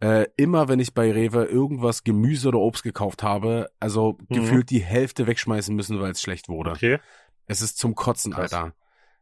äh, 0.00 0.26
immer, 0.36 0.68
wenn 0.68 0.78
ich 0.80 0.94
bei 0.94 1.10
Rewe 1.12 1.44
irgendwas 1.44 2.04
Gemüse 2.04 2.48
oder 2.48 2.58
Obst 2.60 2.82
gekauft 2.84 3.22
habe, 3.22 3.68
also 3.80 4.16
Mhm. 4.28 4.34
gefühlt 4.34 4.70
die 4.70 4.80
Hälfte 4.82 5.26
wegschmeißen 5.26 5.74
müssen, 5.74 6.00
weil 6.00 6.12
es 6.12 6.22
schlecht 6.22 6.48
wurde. 6.48 6.70
Okay. 6.70 6.98
Es 7.46 7.62
ist 7.62 7.78
zum 7.78 7.94
Kotzen, 7.94 8.32
Krass. 8.32 8.52
Alter. 8.52 8.74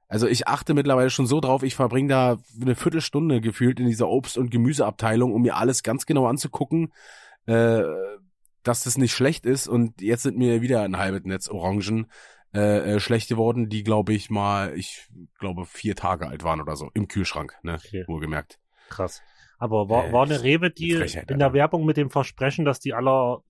Also 0.09 0.27
ich 0.29 0.47
achte 0.47 0.73
mittlerweile 0.75 1.11
schon 1.11 1.27
so 1.27 1.40
drauf, 1.40 1.62
ich 1.62 1.75
verbringe 1.75 2.09
da 2.09 2.37
eine 2.61 2.75
Viertelstunde 2.77 3.40
gefühlt 3.40 3.81
in 3.81 3.87
dieser 3.87 4.09
Obst- 4.09 4.38
und 4.38 4.51
Gemüseabteilung, 4.51 5.33
um 5.33 5.42
mir 5.42 5.57
alles 5.57 5.83
ganz 5.83 6.07
genau 6.07 6.27
anzugucken, 6.27 6.92
äh, 7.47 7.83
dass 8.62 8.85
das 8.85 8.99
nicht 8.99 9.12
schlecht 9.12 9.47
ist. 9.47 9.66
Und 9.69 10.01
jetzt 10.01 10.23
sind 10.25 10.37
mir 10.38 10.61
wieder 10.62 10.83
ein 10.83 10.97
halbes 10.99 11.25
Netz 11.25 11.49
Orangen 11.49 12.07
äh, 12.54 12.94
äh, 12.94 13.00
schlecht 13.00 13.28
geworden, 13.28 13.68
die 13.68 13.82
glaube 13.85 14.12
ich 14.14 14.30
mal, 14.30 14.74
ich 14.76 15.09
glaube 15.38 15.66
vier 15.66 15.94
Tage 15.96 16.28
alt 16.28 16.42
waren 16.44 16.61
oder 16.61 16.76
so, 16.76 16.90
im 16.94 17.09
Kühlschrank, 17.09 17.54
ne? 17.62 17.74
Okay. 17.74 18.04
Wohlgemerkt. 18.06 18.59
Krass. 18.88 19.22
Aber 19.59 19.88
war, 19.88 20.09
Äh, 20.09 20.12
war 20.12 20.24
eine 20.24 20.42
Rewe, 20.42 20.70
die 20.70 20.92
Frechheit, 20.96 21.30
in 21.30 21.38
der 21.38 21.48
Alter. 21.48 21.54
Werbung 21.59 21.85
mit 21.87 21.96
dem 21.96 22.11
Versprechen, 22.11 22.64
dass 22.64 22.78
die 22.80 22.94
aller 22.94 23.42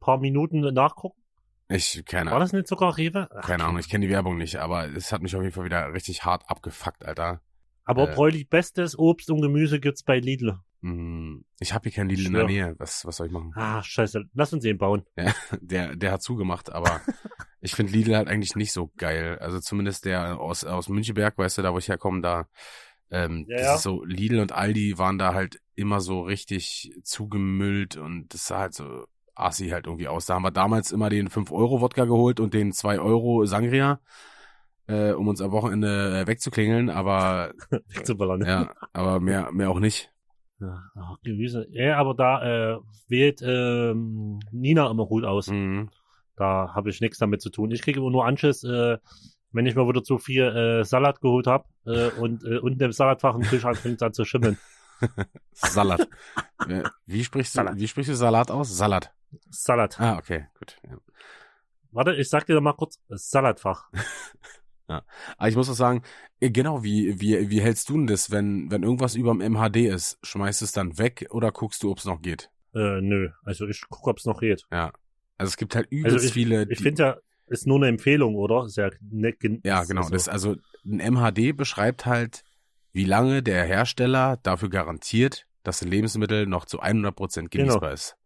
paar 0.00 0.18
Minuten 0.18 0.60
nachgucken? 0.72 1.20
Ich, 1.68 2.02
keine 2.06 2.30
War 2.30 2.36
Ahnung. 2.38 2.46
das 2.46 2.52
nicht 2.52 2.66
sogar 2.66 2.96
Rewe? 2.96 3.28
Ach, 3.34 3.46
Keine 3.46 3.64
Ahnung, 3.64 3.78
ich 3.78 3.88
kenne 3.88 4.04
die 4.06 4.10
Werbung 4.12 4.36
nicht, 4.38 4.56
aber 4.56 4.88
es 4.88 5.12
hat 5.12 5.22
mich 5.22 5.36
auf 5.36 5.42
jeden 5.42 5.54
Fall 5.54 5.64
wieder 5.66 5.92
richtig 5.92 6.24
hart 6.24 6.42
abgefuckt, 6.48 7.04
Alter. 7.04 7.40
Aber 7.84 8.10
äh, 8.10 8.14
Bräulich 8.14 8.48
bestes 8.48 8.98
Obst 8.98 9.30
und 9.30 9.40
Gemüse 9.40 9.80
gibt's 9.80 10.02
bei 10.02 10.18
Lidl. 10.18 10.58
Hm, 10.82 11.44
Ich 11.58 11.74
habe 11.74 11.82
hier 11.88 11.92
keinen 11.92 12.08
Lidl 12.08 12.26
in 12.26 12.32
der 12.32 12.44
Nähe. 12.46 12.74
Was, 12.78 13.04
was 13.04 13.16
soll 13.16 13.26
ich 13.26 13.32
machen? 13.32 13.52
Ah, 13.54 13.82
scheiße. 13.82 14.24
Lass 14.34 14.52
uns 14.52 14.62
den 14.62 14.78
bauen. 14.78 15.04
Der, 15.60 15.94
der 15.96 16.12
hat 16.12 16.22
zugemacht, 16.22 16.70
aber 16.72 17.00
ich 17.60 17.74
finde 17.74 17.92
Lidl 17.92 18.16
halt 18.16 18.28
eigentlich 18.28 18.56
nicht 18.56 18.72
so 18.72 18.90
geil. 18.96 19.38
Also 19.40 19.60
zumindest 19.60 20.04
der 20.06 20.40
aus, 20.40 20.64
aus 20.64 20.88
Münchenberg, 20.88 21.36
weißt 21.36 21.58
du, 21.58 21.62
da 21.62 21.74
wo 21.74 21.78
ich 21.78 21.88
herkomme, 21.88 22.22
da, 22.22 22.48
ähm, 23.10 23.44
Ja, 23.48 23.56
das 23.58 23.66
ja. 23.66 23.74
ist 23.74 23.82
so, 23.82 24.04
Lidl 24.04 24.38
und 24.40 24.52
Aldi 24.52 24.96
waren 24.96 25.18
da 25.18 25.34
halt 25.34 25.60
immer 25.74 26.00
so 26.00 26.22
richtig 26.22 26.92
zugemüllt 27.02 27.96
und 27.96 28.32
das 28.32 28.46
sah 28.46 28.60
halt 28.60 28.74
so 28.74 29.04
assi 29.34 29.68
halt 29.68 29.86
irgendwie 29.86 30.08
aus. 30.08 30.26
Da 30.26 30.34
haben 30.34 30.42
wir 30.44 30.50
damals 30.50 30.92
immer 30.92 31.10
den 31.10 31.28
5-Euro-Wodka 31.28 32.04
geholt 32.06 32.40
und 32.40 32.54
den 32.54 32.72
2-Euro-Sangria, 32.72 34.00
äh, 34.90 35.12
um 35.12 35.28
uns 35.28 35.40
am 35.40 35.52
Wochenende 35.52 36.20
äh, 36.20 36.26
wegzuklingeln, 36.26 36.90
aber, 36.90 37.52
Zu 38.04 38.16
ballern. 38.16 38.44
ja, 38.44 38.72
aber 38.92 39.20
mehr, 39.20 39.50
mehr 39.52 39.70
auch 39.70 39.80
nicht. 39.80 40.12
Ja, 40.60 40.82
ach, 40.94 41.16
Gemüse. 41.22 41.66
Ja, 41.70 41.96
aber 41.96 42.14
da 42.14 42.74
äh, 42.74 42.78
wählt 43.08 43.40
ähm, 43.42 44.40
Nina 44.52 44.90
immer 44.90 45.06
gut 45.06 45.24
aus. 45.24 45.48
Mhm. 45.48 45.90
Da 46.36 46.72
habe 46.74 46.90
ich 46.90 47.00
nichts 47.00 47.18
damit 47.18 47.40
zu 47.40 47.50
tun. 47.50 47.70
Ich 47.70 47.82
kriege 47.82 48.00
immer 48.00 48.10
nur 48.10 48.26
Anschiss, 48.26 48.64
äh, 48.64 48.98
wenn 49.52 49.66
ich 49.66 49.74
mal 49.74 49.88
wieder 49.88 50.02
zu 50.02 50.18
viel 50.18 50.42
äh, 50.44 50.84
Salat 50.84 51.20
geholt 51.20 51.46
habe 51.46 51.64
äh, 51.86 52.08
und 52.20 52.44
äh, 52.44 52.58
unten 52.58 52.82
im 52.82 52.92
Salatfach 52.92 53.34
im 53.34 53.42
Kühlschrank 53.42 53.78
fängt 53.78 54.02
an 54.02 54.12
zu 54.12 54.24
schimmeln. 54.24 54.58
Salat. 55.52 56.08
Äh, 56.68 56.82
wie 57.06 57.24
sprichst 57.24 57.54
du, 57.54 57.60
Salat. 57.60 57.76
wie 57.78 57.88
sprichst 57.88 58.10
du 58.10 58.14
Salat 58.14 58.50
aus? 58.50 58.76
Salat. 58.76 59.14
Salat. 59.50 59.98
Ah, 59.98 60.18
okay, 60.18 60.46
gut. 60.58 60.76
Ja. 60.86 60.98
Warte, 61.92 62.14
ich 62.14 62.28
sag 62.28 62.46
dir 62.46 62.60
mal 62.60 62.74
kurz 62.74 63.00
Salatfach. 63.08 63.90
Aber 65.36 65.48
ich 65.48 65.56
muss 65.56 65.70
auch 65.70 65.74
sagen, 65.74 66.02
äh, 66.40 66.50
genau, 66.50 66.82
wie, 66.82 67.20
wie, 67.20 67.50
wie 67.50 67.60
hältst 67.60 67.88
du 67.88 67.94
denn 67.94 68.06
das, 68.06 68.30
wenn, 68.30 68.70
wenn 68.70 68.82
irgendwas 68.82 69.14
über 69.14 69.32
dem 69.34 69.40
MHD 69.52 69.76
ist? 69.86 70.18
Schmeißt 70.22 70.62
es 70.62 70.72
dann 70.72 70.98
weg 70.98 71.26
oder 71.30 71.52
guckst 71.52 71.82
du, 71.82 71.90
ob 71.90 71.98
es 71.98 72.04
noch 72.04 72.20
geht? 72.22 72.50
Äh, 72.74 73.00
nö, 73.00 73.30
also 73.44 73.66
ich 73.66 73.82
gucke, 73.88 74.10
ob 74.10 74.18
es 74.18 74.24
noch 74.26 74.40
geht. 74.40 74.64
Ja. 74.72 74.92
Also 75.38 75.50
es 75.50 75.56
gibt 75.56 75.74
halt 75.74 75.86
übelst 75.90 76.14
Also 76.14 76.26
ich- 76.26 76.32
viele. 76.32 76.66
Ich 76.70 76.80
finde 76.80 77.02
ja, 77.02 77.16
ist 77.46 77.66
nur 77.66 77.78
eine 77.78 77.88
Empfehlung, 77.88 78.34
oder? 78.36 78.64
Ist 78.66 78.76
ja, 78.76 78.90
ne, 79.00 79.34
ja, 79.64 79.84
genau. 79.84 80.02
also- 80.02 80.12
Das, 80.12 80.28
also 80.28 80.56
ein 80.84 81.00
MHD 81.00 81.52
beschreibt 81.56 82.06
halt, 82.06 82.44
wie 82.92 83.04
lange 83.04 83.42
der 83.42 83.64
Hersteller 83.64 84.36
dafür 84.42 84.68
garantiert, 84.70 85.46
dass 85.62 85.82
ein 85.82 85.88
Lebensmittel 85.88 86.46
noch 86.46 86.64
zu 86.64 86.80
100% 86.82 87.50
Genau. 87.50 87.64
genießbar 87.66 87.92
ist. 87.92 88.16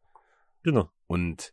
Genau. 0.62 0.90
Und 1.06 1.52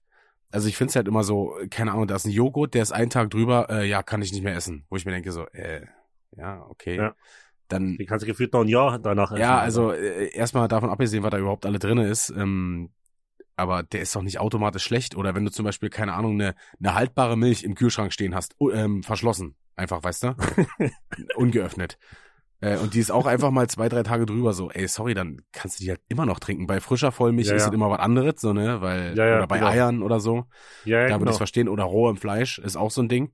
also 0.52 0.68
ich 0.68 0.78
finde 0.78 0.90
es 0.90 0.96
halt 0.96 1.08
immer 1.08 1.24
so, 1.24 1.56
keine 1.70 1.92
Ahnung, 1.92 2.08
da 2.08 2.16
ist 2.16 2.26
ein 2.26 2.32
Joghurt, 2.32 2.74
der 2.74 2.84
ist 2.84 2.92
einen 2.92 3.10
Tag 3.10 3.30
drüber, 3.30 3.68
äh, 3.70 3.88
ja, 3.88 4.04
kann 4.04 4.22
ich 4.22 4.32
nicht 4.32 4.44
mehr 4.44 4.56
essen. 4.56 4.86
Wo 4.90 4.96
ich 4.96 5.06
mir 5.06 5.12
denke 5.12 5.32
so, 5.32 5.48
äh, 5.48 5.86
ja, 6.38 6.66
okay. 6.70 6.98
Ja. 6.98 7.16
Dann 7.68 7.98
Die 7.98 8.06
kannst 8.06 8.24
du 8.24 8.28
gefühlt 8.28 8.52
noch 8.54 8.62
ein 8.62 8.68
Jahr 8.68 9.00
danach 9.00 9.32
essen. 9.32 9.42
Ja, 9.42 9.60
also 9.60 9.92
äh, 9.92 10.34
erstmal 10.34 10.68
davon 10.68 10.90
abgesehen, 10.90 11.24
was 11.24 11.32
da 11.32 11.38
überhaupt 11.38 11.66
alle 11.66 11.80
drin 11.80 11.98
ist. 12.00 12.30
Ähm, 12.30 12.92
aber 13.56 13.84
der 13.84 14.02
ist 14.02 14.16
doch 14.16 14.24
nicht 14.24 14.40
automatisch 14.40 14.84
schlecht. 14.84 15.16
Oder 15.16 15.36
wenn 15.36 15.46
du 15.46 15.52
zum 15.52 15.66
Beispiel, 15.66 15.90
keine 15.90 16.14
Ahnung, 16.14 16.34
eine, 16.34 16.56
eine 16.80 16.96
haltbare 16.96 17.38
Milch 17.38 17.64
im 17.64 17.76
Kühlschrank 17.76 18.12
stehen 18.12 18.36
hast, 18.36 18.56
ähm, 18.74 19.04
verschlossen. 19.04 19.56
Einfach, 19.76 20.04
weißt 20.04 20.24
du? 20.24 20.36
Ungeöffnet. 21.36 21.98
Äh, 22.62 22.78
und 22.78 22.94
die 22.94 23.00
ist 23.00 23.12
auch 23.12 23.26
einfach 23.26 23.52
mal 23.52 23.68
zwei, 23.68 23.90
drei 23.90 24.04
Tage 24.04 24.26
drüber 24.26 24.54
so, 24.54 24.70
ey, 24.72 24.88
sorry, 24.88 25.14
dann 25.14 25.42
kannst 25.52 25.80
du 25.80 25.84
die 25.84 25.90
halt 25.90 26.02
immer 26.08 26.26
noch 26.26 26.40
trinken. 26.40 26.68
Bei 26.68 26.80
frischer 26.80 27.12
Vollmilch 27.12 27.48
Ja, 27.48 27.56
ist 27.56 27.64
ja. 27.64 27.68
es 27.70 27.74
immer 27.74 27.90
was 27.90 28.00
anderes, 28.00 28.40
so, 28.40 28.54
ne? 28.54 28.82
Weil, 28.82 29.18
Ja, 29.18 29.38
oder 29.38 29.48
bei 29.48 29.58
genau. 29.58 29.70
Eiern 29.70 30.04
oder 30.04 30.20
so. 30.20 30.46
ja, 30.86 31.02
ja, 31.02 31.08
Da 31.08 31.14
würde 31.16 31.20
genau. 31.20 31.32
ich 31.32 31.38
verstehen. 31.38 31.68
Oder 31.68 31.84
roh 31.84 32.10
im 32.10 32.18
Fleisch 32.18 32.60
ist 32.60 32.78
auch 32.78 32.92
so 32.92 33.02
ein 33.02 33.10
Ding. 33.10 33.34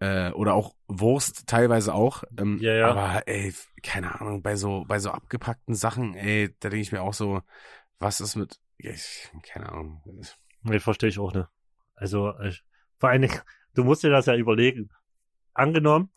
Äh, 0.00 0.30
oder 0.30 0.54
auch 0.54 0.74
Wurst 0.86 1.48
teilweise 1.48 1.92
auch. 1.92 2.22
Ähm, 2.38 2.58
Ja, 2.60 2.72
ja. 2.72 2.88
Aber 2.90 3.26
ey, 3.26 3.52
keine 3.82 4.20
Ahnung, 4.20 4.42
bei 4.42 4.54
so, 4.54 4.84
bei 4.86 5.00
so 5.00 5.10
abgepackten 5.10 5.74
Sachen, 5.74 6.14
ey, 6.14 6.54
da 6.60 6.68
denke 6.70 6.82
ich 6.82 6.92
mir 6.92 7.02
auch 7.02 7.14
so, 7.14 7.42
was 7.98 8.20
ist 8.20 8.36
mit, 8.36 8.60
ich, 8.76 9.28
keine 9.42 9.68
Ahnung. 9.70 10.00
Nee, 10.62 10.78
verstehe 10.78 11.08
ich 11.08 11.18
auch 11.18 11.32
nicht. 11.34 11.48
Also, 11.96 12.38
ich, 12.40 12.62
vor 12.98 13.08
allen 13.08 13.22
Dingen, 13.22 13.40
du 13.74 13.82
musst 13.82 14.04
dir 14.04 14.10
das 14.10 14.26
ja 14.26 14.36
überlegen. 14.36 14.90
Angenommen, 15.54 16.10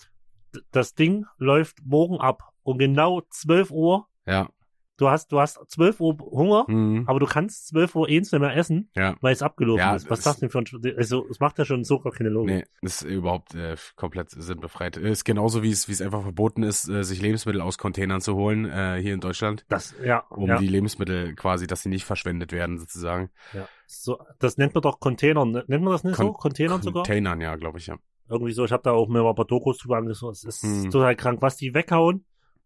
das 0.72 0.96
Ding 0.96 1.26
läuft 1.38 1.78
morgen 1.86 2.20
ab 2.20 2.44
und 2.64 2.78
genau 2.78 3.22
12 3.30 3.72
Uhr, 3.72 4.08
Ja. 4.26 4.50
du 4.98 5.10
hast, 5.10 5.32
du 5.32 5.40
hast 5.40 5.60
12 5.68 6.00
Uhr 6.00 6.16
Hunger, 6.20 6.66
Mhm. 6.68 7.06
aber 7.08 7.20
du 7.20 7.26
kannst 7.26 7.68
12 7.70 7.96
Uhr 7.96 8.08
eins 8.08 8.32
nicht 8.32 8.40
mehr 8.42 8.56
essen, 8.56 8.92
Ja. 8.96 9.16
weil 9.22 9.34
es 9.34 9.42
abgelaufen 9.42 9.80
Ja, 9.80 9.96
ist. 9.96 10.04
Was 10.12 10.20
das- 10.20 10.20
ist 10.20 10.26
das 10.26 10.40
denn 10.42 10.50
für 10.52 10.60
ein, 10.60 10.96
also, 10.98 11.26
es 11.28 11.40
macht 11.40 11.58
ja 11.58 11.66
schon 11.66 11.84
so 11.84 12.00
gar 12.00 12.14
keine 12.14 12.30
Logik. 12.30 12.56
Nee, 12.56 12.64
das 12.84 13.02
ist 13.02 13.10
überhaupt 13.10 13.56
äh, 13.56 13.76
komplett 13.96 14.30
sinnbefreit. 14.30 14.98
Ist 14.98 15.24
genauso 15.24 15.64
wie 15.64 15.72
es, 15.72 15.88
wie 15.88 15.94
es 15.94 16.02
einfach 16.04 16.22
verboten 16.22 16.62
ist, 16.62 16.88
äh, 16.88 17.04
sich 17.04 17.20
Lebensmittel 17.20 17.62
aus 17.62 17.80
Containern 17.80 18.22
zu 18.22 18.36
holen, 18.36 18.66
äh, 18.66 19.00
hier 19.02 19.16
in 19.16 19.22
Deutschland. 19.22 19.66
Das, 19.70 19.96
ja, 20.06 20.20
Um 20.30 20.48
ja, 20.50 20.58
die 20.60 20.68
Lebensmittel 20.68 21.34
quasi, 21.34 21.66
dass 21.66 21.82
sie 21.82 21.90
nicht 21.90 22.06
verschwendet 22.06 22.52
werden, 22.52 22.78
sozusagen. 22.78 23.32
ja. 23.54 23.68
So, 23.88 24.20
das 24.40 24.58
nennt 24.58 24.74
man 24.76 24.84
doch 24.84 25.00
Container, 25.02 25.44
ne- 25.46 25.66
nennt 25.68 25.84
man 25.84 25.92
das 25.94 26.04
nicht 26.04 26.16
so? 26.16 26.26
Con- 26.32 26.34
Containern 26.36 26.82
sogar? 26.82 27.04
Containern, 27.04 27.42
ja, 27.42 27.56
glaube 27.56 27.80
ich, 27.80 27.88
ja. 27.88 27.98
Irgendwie 28.32 28.54
so, 28.54 28.64
ich 28.66 28.72
habe 28.72 28.84
da 28.84 28.92
auch 28.92 29.08
mir 29.10 29.22
mal 29.22 29.30
ein 29.30 29.36
paar 29.36 29.46
Dokus 29.46 29.78
drüber 29.78 29.98
angeschaut. 29.98 30.34
Es 30.34 30.44
ist 30.46 30.64
Hm. 30.64 30.90
total 30.90 31.16
krank, 31.16 31.42
was 31.42 31.58
die 31.58 31.74
weghauen 31.74 32.26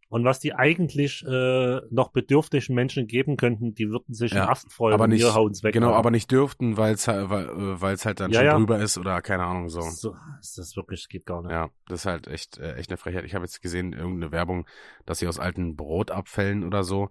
und 0.09 0.23
was 0.23 0.39
die 0.39 0.53
eigentlich 0.53 1.25
äh, 1.27 1.81
noch 1.89 2.09
bedürftigen 2.11 2.75
Menschen 2.75 3.07
geben 3.07 3.35
könnten, 3.35 3.73
die 3.73 3.89
würden 3.89 4.13
sich 4.13 4.31
Ja, 4.33 4.41
einen 4.43 4.51
Ast 4.51 4.71
freuen 4.71 4.93
aber 4.93 5.07
nicht- 5.07 5.25
hauen's 5.25 5.63
weg. 5.63 5.73
Genau, 5.73 5.93
aber 5.93 6.11
nicht 6.11 6.29
dürften, 6.31 6.77
weil 6.77 6.93
es 6.93 7.07
halt, 7.07 7.29
weil, 7.31 7.45
äh, 7.49 7.81
weil's 7.81 8.05
halt 8.05 8.19
dann 8.19 8.29
Ja, 8.31 8.39
schon 8.41 8.45
ja. 8.45 8.57
drüber 8.57 8.79
ist 8.79 8.97
oder 8.99 9.21
keine 9.23 9.43
Ahnung 9.43 9.69
so. 9.69 9.81
So, 9.81 10.15
ist 10.39 10.57
das 10.59 10.75
wirklich, 10.77 11.09
geht 11.09 11.25
gar 11.25 11.41
nicht. 11.41 11.51
Ja, 11.51 11.69
das 11.87 12.01
ist 12.01 12.05
halt 12.05 12.27
echt, 12.27 12.59
äh, 12.59 12.75
echt 12.75 12.91
eine 12.91 12.97
Frechheit. 12.97 13.25
Ich 13.25 13.33
habe 13.33 13.43
jetzt 13.45 13.61
gesehen, 13.61 13.93
irgendeine 13.93 14.31
Werbung, 14.31 14.67
dass 15.07 15.17
sie 15.19 15.27
aus 15.27 15.39
alten 15.39 15.75
Brotabfällen 15.75 16.63
oder 16.63 16.83
so 16.83 17.09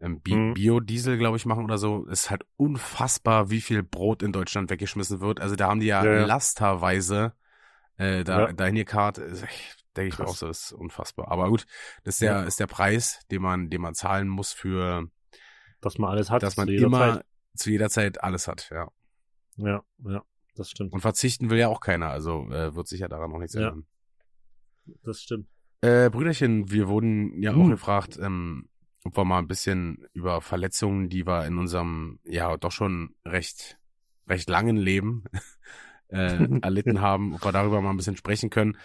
ähm, 0.00 0.20
Bi 0.20 0.34
Mhm. 0.34 0.54
Biodiesel, 0.54 1.16
glaube 1.16 1.36
ich, 1.36 1.46
machen 1.46 1.62
oder 1.62 1.78
so. 1.78 2.06
Ist 2.06 2.28
halt 2.28 2.44
unfassbar, 2.56 3.50
wie 3.50 3.60
viel 3.60 3.84
Brot 3.84 4.22
in 4.24 4.32
Deutschland 4.32 4.68
weggeschmissen 4.68 5.20
wird. 5.20 5.38
Also 5.40 5.54
da 5.54 5.68
haben 5.68 5.78
die 5.78 5.86
Ja, 5.86 6.04
ja. 6.04 6.24
lasterweise 6.26 7.34
äh, 7.98 8.24
da, 8.24 8.50
Ja. 8.50 9.08
Ist 9.24 9.42
echt- 9.42 9.78
Denke 9.96 10.14
ich 10.14 10.18
mir 10.18 10.26
auch 10.26 10.34
so, 10.36 10.48
ist 10.48 10.72
unfassbar. 10.72 11.30
Aber 11.30 11.50
gut, 11.50 11.66
das 12.04 12.14
ist 12.14 12.22
der, 12.22 12.32
Ja. 12.32 12.42
ist 12.44 12.58
der 12.58 12.66
Preis, 12.66 13.20
den 13.30 13.42
man, 13.42 13.68
den 13.68 13.82
man 13.82 13.94
zahlen 13.94 14.26
muss 14.26 14.52
für, 14.54 15.06
Dass 15.82 15.98
man 15.98 16.10
alles 16.10 16.30
hat. 16.30 16.42
dass 16.42 16.56
man 16.56 16.66
zu 16.66 16.72
jeder 16.72 16.86
immer 16.86 17.14
Zeit. 17.16 17.26
zu 17.56 17.70
jeder 17.70 17.90
Zeit 17.90 18.22
alles 18.24 18.48
hat, 18.48 18.70
ja. 18.70 18.88
Ja, 19.56 19.84
ja, 20.06 20.24
das 20.56 20.70
stimmt. 20.70 20.94
Und 20.94 21.02
verzichten 21.02 21.50
will 21.50 21.58
ja 21.58 21.68
auch 21.68 21.80
keiner, 21.80 22.08
also 22.08 22.48
äh, 22.50 22.74
wird 22.74 22.88
sich 22.88 23.00
ja 23.00 23.08
daran 23.08 23.30
auch 23.32 23.38
nichts 23.38 23.52
Ja. 23.52 23.68
ändern. 23.68 23.86
Das 25.02 25.20
stimmt. 25.20 25.46
Äh, 25.82 26.08
Brüderchen, 26.08 26.70
wir 26.70 26.88
wurden 26.88 27.42
ja 27.42 27.50
auch 27.52 27.56
Hm. 27.56 27.70
gefragt, 27.70 28.18
ähm, 28.18 28.70
ob 29.04 29.14
wir 29.16 29.24
mal 29.26 29.40
ein 29.40 29.46
bisschen 29.48 30.06
über 30.14 30.40
Verletzungen, 30.40 31.10
die 31.10 31.26
wir 31.26 31.44
in 31.44 31.58
unserem, 31.58 32.18
ja, 32.24 32.56
doch 32.56 32.72
schon 32.72 33.14
recht, 33.26 33.78
recht 34.26 34.48
langen 34.48 34.76
Leben 34.78 35.24
äh, 36.12 36.60
erlitten 36.62 37.00
haben, 37.00 37.34
ob 37.34 37.44
wir 37.44 37.52
darüber 37.52 37.80
mal 37.80 37.90
ein 37.90 37.96
bisschen 37.96 38.16
sprechen 38.16 38.50
können. 38.50 38.76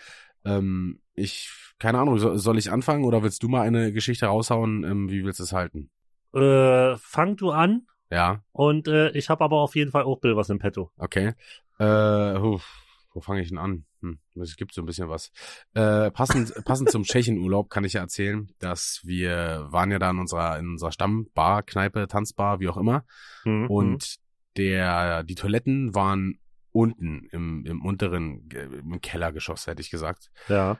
Ähm, 0.45 0.99
ich, 1.13 1.51
keine 1.79 1.99
Ahnung, 1.99 2.17
so, 2.19 2.35
soll 2.37 2.57
ich 2.57 2.71
anfangen 2.71 3.03
oder 3.03 3.23
willst 3.23 3.43
du 3.43 3.47
mal 3.49 3.61
eine 3.61 3.91
Geschichte 3.91 4.27
raushauen? 4.27 4.83
Ähm, 4.83 5.09
wie 5.09 5.23
willst 5.23 5.39
du 5.39 5.43
es 5.43 5.53
halten? 5.53 5.89
Äh, 6.33 6.95
fang 6.97 7.35
du 7.35 7.51
an 7.51 7.87
Ja, 8.11 8.43
und 8.51 8.87
äh, 8.87 9.09
ich 9.11 9.29
habe 9.29 9.43
aber 9.43 9.57
auf 9.57 9.75
jeden 9.75 9.91
Fall 9.91 10.03
auch 10.03 10.19
Bill 10.19 10.35
was 10.35 10.49
im 10.49 10.59
Petto. 10.59 10.91
okay. 10.97 11.33
Äh, 11.79 12.39
huf, 12.39 12.65
wo 13.13 13.21
fange 13.21 13.41
ich 13.41 13.49
denn 13.49 13.59
an? 13.59 13.85
Hm, 14.01 14.19
es 14.41 14.55
gibt 14.55 14.73
so 14.73 14.81
ein 14.81 14.85
bisschen 14.85 15.09
was. 15.09 15.31
Äh, 15.73 16.11
passend, 16.11 16.53
passend 16.65 16.89
zum 16.89 17.03
Tschechenurlaub 17.03 17.69
kann 17.69 17.83
ich 17.83 17.93
ja 17.93 18.01
erzählen, 18.01 18.49
dass 18.59 19.01
wir 19.03 19.67
waren 19.69 19.91
ja 19.91 19.99
da 19.99 20.09
in 20.09 20.19
unserer, 20.19 20.57
in 20.59 20.69
unserer 20.69 20.91
Stammbar, 20.91 21.63
Kneipe, 21.63 22.07
Tanzbar, 22.07 22.59
wie 22.59 22.67
auch 22.67 22.77
immer. 22.77 23.05
Mhm. 23.45 23.67
Und 23.67 24.15
der, 24.55 25.23
die 25.23 25.35
Toiletten 25.35 25.93
waren 25.93 26.39
unten 26.77 27.25
im, 27.31 27.65
im 27.65 27.83
unteren, 27.85 28.49
äh, 28.51 28.63
im 28.63 29.01
Kellergeschoss, 29.01 29.67
hätte 29.67 29.81
ich 29.81 29.89
gesagt. 29.89 30.31
ja. 30.47 30.79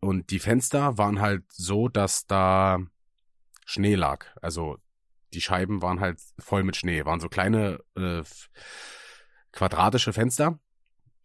Und 0.00 0.30
die 0.30 0.38
Fenster 0.38 0.98
waren 0.98 1.20
halt 1.22 1.44
so, 1.50 1.88
dass 1.88 2.26
da 2.26 2.78
Schnee 3.64 3.94
lag. 3.94 4.26
Also 4.42 4.76
die 5.32 5.40
Scheiben 5.40 5.80
waren 5.80 6.00
halt 6.00 6.20
voll 6.38 6.62
mit 6.62 6.76
Schnee, 6.76 7.06
waren 7.06 7.20
so 7.20 7.30
kleine 7.30 7.80
äh, 7.96 8.22
quadratische 9.52 10.12
Fenster. 10.12 10.58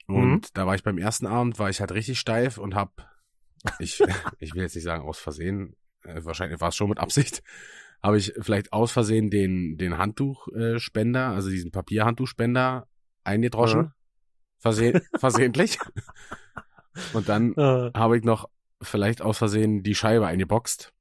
Und 0.08 0.32
Mhm. 0.32 0.42
da 0.54 0.66
war 0.66 0.76
ich 0.76 0.84
beim 0.84 0.98
ersten 0.98 1.28
Abend, 1.28 1.60
war 1.60 1.70
ich 1.70 1.82
halt 1.82 1.92
richtig 1.92 2.20
steif 2.20 2.58
und 2.58 2.74
hab, 2.74 3.06
ich, 3.80 4.00
ich 4.40 4.54
will 4.56 4.62
jetzt 4.64 4.76
nicht 4.76 4.86
sagen 4.86 5.04
aus 5.04 5.20
Versehen, 5.20 5.76
äh, 6.04 6.24
wahrscheinlich 6.24 6.62
war 6.62 6.70
es 6.70 6.76
schon 6.78 6.90
mit 6.90 7.00
Absicht, 7.00 7.44
habe 8.02 8.18
ich 8.18 8.34
vielleicht 8.40 8.72
aus 8.72 8.94
Versehen 8.94 9.30
den, 9.30 9.78
den 9.78 9.98
Handtuchspender, 9.98 11.28
also 11.28 11.50
diesen 11.50 11.72
Papierhandtuchspender 11.72 12.88
eingedroschen. 13.26 13.82
Ja. 13.84 13.94
Verse 14.60 15.02
versehentlich. 15.20 15.80
Und 17.14 17.30
dann 17.30 17.54
Äh, 17.54 17.92
habe 17.94 18.18
ich 18.18 18.24
noch 18.24 18.50
vielleicht 18.82 19.22
aus 19.22 19.38
Versehen 19.38 19.84
die 19.84 19.96
Scheibe 19.96 20.28
eingeboxt. 20.28 20.94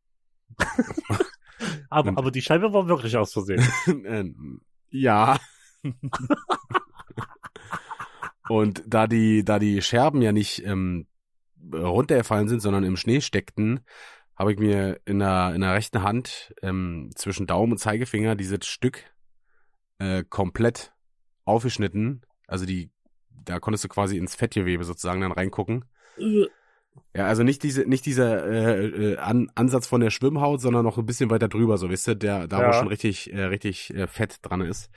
aber, 1.90 2.10
aber 2.10 2.30
die 2.30 2.42
Scheibe 2.42 2.72
war 2.72 2.88
wirklich 2.88 3.16
aus 3.16 3.32
Versehen. 3.32 3.66
Äh, 4.04 4.24
ja. 4.90 5.38
Und 8.48 8.82
da 8.86 9.06
die, 9.06 9.44
da 9.44 9.58
die 9.58 9.82
Scherben 9.82 10.22
ja 10.22 10.32
nicht 10.32 10.64
ähm, 10.64 11.06
runtergefallen 11.72 12.48
sind, 12.48 12.60
sondern 12.60 12.84
im 12.84 12.96
Schnee 12.96 13.20
steckten, 13.20 13.80
habe 14.36 14.52
ich 14.52 14.58
mir 14.58 15.00
in 15.04 15.18
der, 15.18 15.54
in 15.54 15.60
der 15.60 15.74
rechten 15.74 16.02
Hand 16.02 16.54
ähm, 16.62 17.10
zwischen 17.14 17.46
Daumen 17.46 17.72
und 17.72 17.78
Zeigefinger 17.78 18.36
dieses 18.36 18.66
Stück 18.66 19.04
äh, 19.98 20.24
komplett 20.24 20.94
aufgeschnitten. 21.44 22.22
Also 22.46 22.64
die, 22.64 22.90
da 23.44 23.60
konntest 23.60 23.84
du 23.84 23.88
quasi 23.88 24.16
ins 24.16 24.34
Fettgewebe 24.34 24.84
sozusagen 24.84 25.20
dann 25.20 25.32
reingucken. 25.32 25.84
Äh, 26.18 26.46
Ja, 27.16 27.26
also 27.26 27.42
nicht 27.42 27.62
diese, 27.62 27.82
nicht 27.82 28.06
dieser 28.06 28.46
äh, 28.46 28.86
äh, 28.86 29.16
An 29.18 29.50
Ansatz 29.54 29.86
von 29.86 30.00
der 30.00 30.10
Schwimmhaut, 30.10 30.60
sondern 30.60 30.84
noch 30.84 30.98
ein 30.98 31.06
bisschen 31.06 31.30
weiter 31.30 31.48
drüber, 31.48 31.78
so 31.78 31.90
wisst 31.90 32.08
ihr, 32.08 32.14
der 32.14 32.46
da 32.48 32.60
Ja. 32.60 32.68
wo 32.68 32.72
schon 32.72 32.88
richtig, 32.88 33.32
äh, 33.32 33.44
richtig 33.44 33.94
äh, 33.94 34.06
Fett 34.06 34.38
dran 34.42 34.60
ist. 34.60 34.90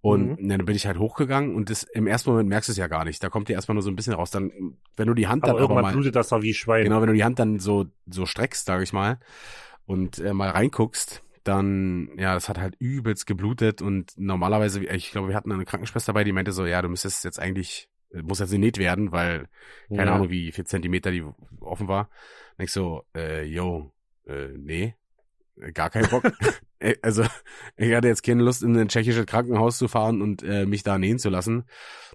Und 0.00 0.36
Mhm. 0.40 0.48
dann 0.48 0.64
bin 0.64 0.74
ich 0.74 0.86
halt 0.86 0.98
hochgegangen 0.98 1.54
und 1.54 1.70
das 1.70 1.84
im 1.84 2.08
ersten 2.08 2.30
Moment 2.30 2.48
merkst 2.48 2.68
du 2.68 2.72
es 2.72 2.76
ja 2.78 2.88
gar 2.88 3.04
nicht. 3.04 3.22
Da 3.22 3.28
kommt 3.28 3.48
dir 3.48 3.52
erstmal 3.52 3.74
nur 3.74 3.82
so 3.82 3.90
ein 3.90 3.94
bisschen 3.96 4.14
raus. 4.14 4.30
Dann, 4.32 4.50
wenn 4.96 5.06
du 5.06 5.14
die 5.14 5.28
Hand 5.28 5.44
aber 5.44 5.52
dann 5.52 5.62
irgendwann 5.62 5.82
mal, 5.84 5.92
blutet 5.92 6.16
das 6.16 6.28
da 6.28 6.42
wie 6.42 6.54
Schwein. 6.54 6.84
genau, 6.84 7.00
wenn 7.00 7.06
du 7.08 7.14
die 7.14 7.22
Hand 7.24 7.38
dann 7.38 7.60
so 7.60 7.86
so 8.10 8.26
streckst, 8.26 8.66
sage 8.66 8.82
ich 8.82 8.92
mal, 8.92 9.18
und 9.86 10.18
äh, 10.18 10.32
mal 10.32 10.50
reinguckst, 10.50 11.22
dann 11.44 12.10
ja, 12.16 12.34
das 12.34 12.48
hat 12.48 12.58
halt 12.58 12.76
übelst 12.78 13.26
geblutet 13.26 13.82
und 13.82 14.12
normalerweise, 14.16 14.84
ich 14.84 15.10
glaube, 15.10 15.28
wir 15.28 15.34
hatten 15.34 15.52
eine 15.52 15.64
Krankenschwester 15.64 16.12
dabei, 16.12 16.24
die 16.24 16.32
meinte 16.32 16.52
so, 16.52 16.66
ja, 16.66 16.80
du 16.82 16.88
müsstest 16.88 17.24
jetzt 17.24 17.38
eigentlich 17.38 17.88
äh, 18.12 18.22
muss 18.22 18.38
jetzt 18.38 18.50
genäht 18.52 18.78
werden, 18.78 19.12
weil 19.12 19.48
keine 19.88 20.10
Ja. 20.10 20.14
Ahnung, 20.16 20.30
wie 20.30 20.52
viel 20.52 20.66
Zentimeter 20.66 21.10
die 21.10 21.24
offen 21.60 21.88
war. 21.88 22.10
Und 22.58 22.64
ich 22.64 22.72
so, 22.72 23.04
äh, 23.14 23.44
yo, 23.44 23.92
äh, 24.26 24.48
nee, 24.56 24.94
äh, 25.56 25.72
gar 25.72 25.90
kein 25.90 26.08
Bock. 26.08 26.24
Also, 27.02 27.22
ich 27.76 27.94
hatte 27.94 28.08
jetzt 28.08 28.22
keine 28.22 28.42
Lust, 28.42 28.62
in 28.62 28.76
ein 28.76 28.88
tschechisches 28.88 29.26
Krankenhaus 29.26 29.78
zu 29.78 29.88
fahren 29.88 30.20
und 30.22 30.42
äh, 30.42 30.66
mich 30.66 30.82
da 30.82 30.98
nähen 30.98 31.18
zu 31.18 31.28
lassen. 31.30 31.64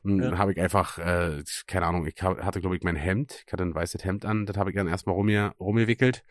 Und 0.03 0.19
Ja. 0.19 0.29
dann 0.29 0.37
habe 0.37 0.51
ich 0.51 0.59
einfach, 0.61 0.97
äh, 0.97 1.43
keine 1.67 1.85
Ahnung, 1.85 2.05
ich 2.05 2.21
hatte, 2.21 2.59
glaube 2.61 2.75
ich, 2.75 2.83
mein 2.83 2.95
Hemd, 2.95 3.43
ich 3.45 3.51
hatte 3.53 3.63
ein 3.63 3.73
weißes 3.73 4.03
Hemd 4.03 4.25
an, 4.25 4.45
das 4.45 4.57
habe 4.57 4.69
ich 4.69 4.75
dann 4.75 4.87
erstmal 4.87 5.15
rumge 5.15 5.53
rumgewickelt 5.59 6.23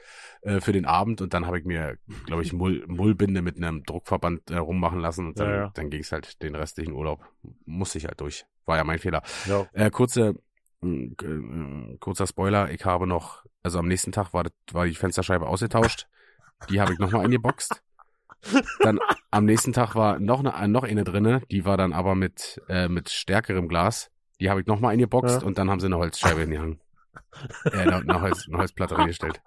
äh, 0.42 0.60
für 0.60 0.72
den 0.72 0.84
Abend 0.86 1.20
und 1.20 1.34
dann 1.34 1.46
habe 1.46 1.58
ich 1.58 1.64
mir, 1.64 1.98
glaube 2.26 2.42
ich, 2.42 2.52
Mull, 2.52 2.84
Mullbinde 2.88 3.42
mit 3.42 3.56
einem 3.56 3.82
Druckverband 3.84 4.50
äh, 4.50 4.56
rummachen 4.58 5.00
lassen 5.00 5.26
und 5.28 5.38
dann, 5.40 5.48
Ja, 5.48 5.56
ja. 5.56 5.70
dann 5.74 5.90
ging 5.90 6.00
es 6.00 6.12
halt 6.12 6.42
den 6.42 6.54
restlichen 6.54 6.92
Urlaub. 6.92 7.24
Musste 7.64 7.98
ich 7.98 8.06
halt 8.06 8.20
durch. 8.20 8.46
War 8.64 8.76
ja 8.76 8.84
mein 8.84 8.98
Fehler. 8.98 9.22
Ja. 9.46 9.66
Äh, 9.72 9.90
kurze, 9.90 10.34
äh, 10.82 11.96
kurzer 12.00 12.26
Spoiler, 12.26 12.70
ich 12.70 12.84
habe 12.84 13.06
noch, 13.06 13.44
also 13.62 13.78
am 13.78 13.88
nächsten 13.88 14.12
Tag 14.12 14.32
war, 14.32 14.44
war 14.72 14.86
die 14.86 14.94
Fensterscheibe 14.94 15.46
ausgetauscht. 15.46 16.06
Die 16.70 16.80
habe 16.80 16.92
ich 16.92 16.98
nochmal 16.98 17.24
eingeboxt. 17.24 17.82
Dann 18.80 19.00
am 19.30 19.44
nächsten 19.44 19.72
Tag 19.72 19.94
war 19.94 20.18
noch 20.18 20.44
eine, 20.44 20.68
noch 20.68 20.84
eine 20.84 21.04
drinne, 21.04 21.42
die 21.50 21.64
war 21.64 21.76
dann 21.76 21.92
aber 21.92 22.14
mit, 22.14 22.60
äh, 22.68 22.88
mit 22.88 23.10
stärkerem 23.10 23.68
Glas. 23.68 24.10
Die 24.40 24.50
habe 24.50 24.60
ich 24.60 24.66
nochmal 24.66 24.92
eingeboxt 24.92 25.40
Ja. 25.42 25.46
und 25.46 25.58
dann 25.58 25.70
haben 25.70 25.80
sie 25.80 25.86
eine 25.86 25.96
Holzscheibe 25.98 26.40
hingehangen. 26.42 26.80
Äh, 27.64 27.70
eine, 27.70 27.96
eine, 27.96 28.20
Holz, 28.20 28.46
eine 28.48 28.58
Holzplatte 28.58 28.96
reingestellt. 28.98 29.40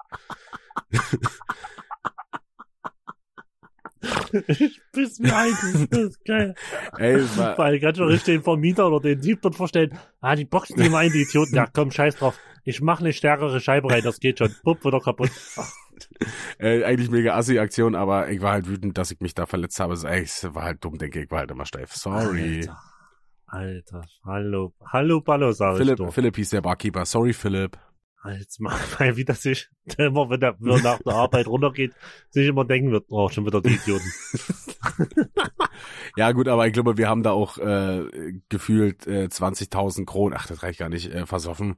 ich 4.47 4.81
biss 4.91 5.19
mir 5.19 5.35
ein, 5.35 5.51
das 5.89 5.99
ist 5.99 6.25
geil. 6.25 6.55
Ey, 6.97 7.21
war, 7.37 7.57
Weil 7.57 7.79
ganz 7.79 7.97
schon 7.97 8.07
richtig 8.07 8.35
den 8.35 8.43
Vermieter 8.43 8.87
oder 8.87 9.01
den 9.01 9.21
Typ 9.21 9.41
dort 9.41 9.55
vorstellen, 9.55 9.97
ah, 10.21 10.35
die 10.35 10.45
boxen 10.45 10.81
die 10.81 10.89
mal 10.89 10.99
ein, 11.05 11.11
die 11.11 11.23
Idioten. 11.23 11.55
Ja, 11.55 11.67
komm, 11.71 11.91
scheiß 11.91 12.15
drauf. 12.15 12.37
Ich 12.63 12.81
mache 12.81 13.01
eine 13.03 13.13
stärkere 13.13 13.59
Scheibe 13.59 13.89
rein, 13.89 14.03
das 14.03 14.19
geht 14.19 14.39
schon. 14.39 14.53
Bupp, 14.63 14.83
wieder 14.85 14.99
kaputt. 14.99 15.31
äh, 16.59 16.83
eigentlich 16.83 17.09
mega 17.09 17.35
assi 17.35 17.59
Aktion, 17.59 17.95
aber 17.95 18.29
ich 18.29 18.41
war 18.41 18.53
halt 18.53 18.67
wütend, 18.67 18.97
dass 18.97 19.11
ich 19.11 19.19
mich 19.19 19.33
da 19.33 19.45
verletzt 19.45 19.79
habe. 19.79 19.93
Es, 19.93 20.03
war 20.03 20.63
halt 20.63 20.83
dumm, 20.83 20.97
denke 20.97 21.19
ich, 21.19 21.25
ich 21.25 21.31
war 21.31 21.39
halt 21.39 21.51
immer 21.51 21.65
steif. 21.65 21.93
Sorry. 21.93 22.59
Alter. 22.59 22.79
Alter, 23.51 24.03
hallo, 24.23 24.75
hallo 24.85 25.21
Ballo, 25.21 25.51
sag 25.51 25.71
ich 25.71 25.77
Philipp, 25.79 25.97
doch. 25.97 26.13
Philipp 26.13 26.35
hieß 26.35 26.51
der 26.51 26.61
Barkeeper. 26.61 27.03
Sorry, 27.05 27.33
Philipp. 27.33 27.79
Jetzt 28.25 28.59
mal, 28.59 28.77
wie 29.15 29.25
das 29.25 29.41
sich 29.41 29.69
immer, 29.97 30.29
wenn 30.29 30.41
er 30.41 30.55
wenn 30.59 30.77
er 30.77 30.81
nach 30.83 30.99
der 30.99 31.13
Arbeit 31.13 31.47
runtergeht, 31.47 31.93
sich 32.29 32.47
immer 32.47 32.65
denken 32.65 32.91
wird, 32.91 33.05
oh, 33.09 33.29
schon 33.29 33.45
wieder 33.45 33.61
die 33.61 33.75
Idioten. 33.75 34.11
Ja 36.15 36.31
gut, 36.31 36.47
aber 36.47 36.67
ich 36.67 36.73
glaube, 36.73 36.97
wir 36.97 37.07
haben 37.07 37.23
da 37.23 37.31
auch 37.31 37.57
äh, 37.57 38.33
gefühlt 38.49 39.07
äh, 39.07 39.25
20.000 39.25 40.05
Kronen, 40.05 40.37
ach, 40.37 40.47
das 40.47 40.63
reicht 40.63 40.79
gar 40.79 40.89
nicht, 40.89 41.11
äh, 41.11 41.25
versoffen. 41.25 41.77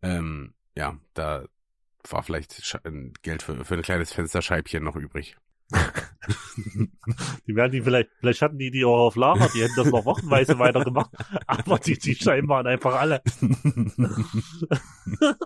Ähm, 0.00 0.54
ja, 0.74 0.96
da 1.14 1.44
war 2.08 2.22
vielleicht 2.22 2.78
Geld 3.22 3.42
für, 3.42 3.64
für 3.64 3.74
ein 3.74 3.82
kleines 3.82 4.12
Fensterscheibchen 4.12 4.82
noch 4.82 4.96
übrig. 4.96 5.36
Die 7.46 7.56
werden 7.56 7.72
die 7.72 7.82
vielleicht, 7.82 8.10
vielleicht 8.20 8.42
hatten 8.42 8.58
die 8.58 8.70
die 8.70 8.84
auch 8.84 9.06
auf 9.06 9.16
Lager, 9.16 9.48
die 9.52 9.62
hätten 9.62 9.74
das 9.76 9.90
noch 9.90 10.04
wochenweise 10.04 10.58
weitergemacht, 10.58 11.10
aber 11.46 11.78
die, 11.78 11.98
die 11.98 12.14
Scheiben 12.14 12.48
waren 12.48 12.66
einfach 12.66 12.94
alle. 12.94 13.22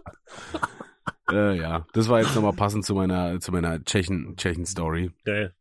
äh, 1.31 1.57
ja, 1.57 1.87
das 1.93 2.09
war 2.09 2.21
jetzt 2.21 2.35
nochmal 2.35 2.53
passend 2.53 2.85
zu 2.85 2.95
meiner 2.95 3.41
zu 3.41 3.53
meiner 3.53 3.83
Tschechen 3.85 4.37
Tschechen 4.37 4.67
Story. 4.67 5.13
Geil. 5.25 5.55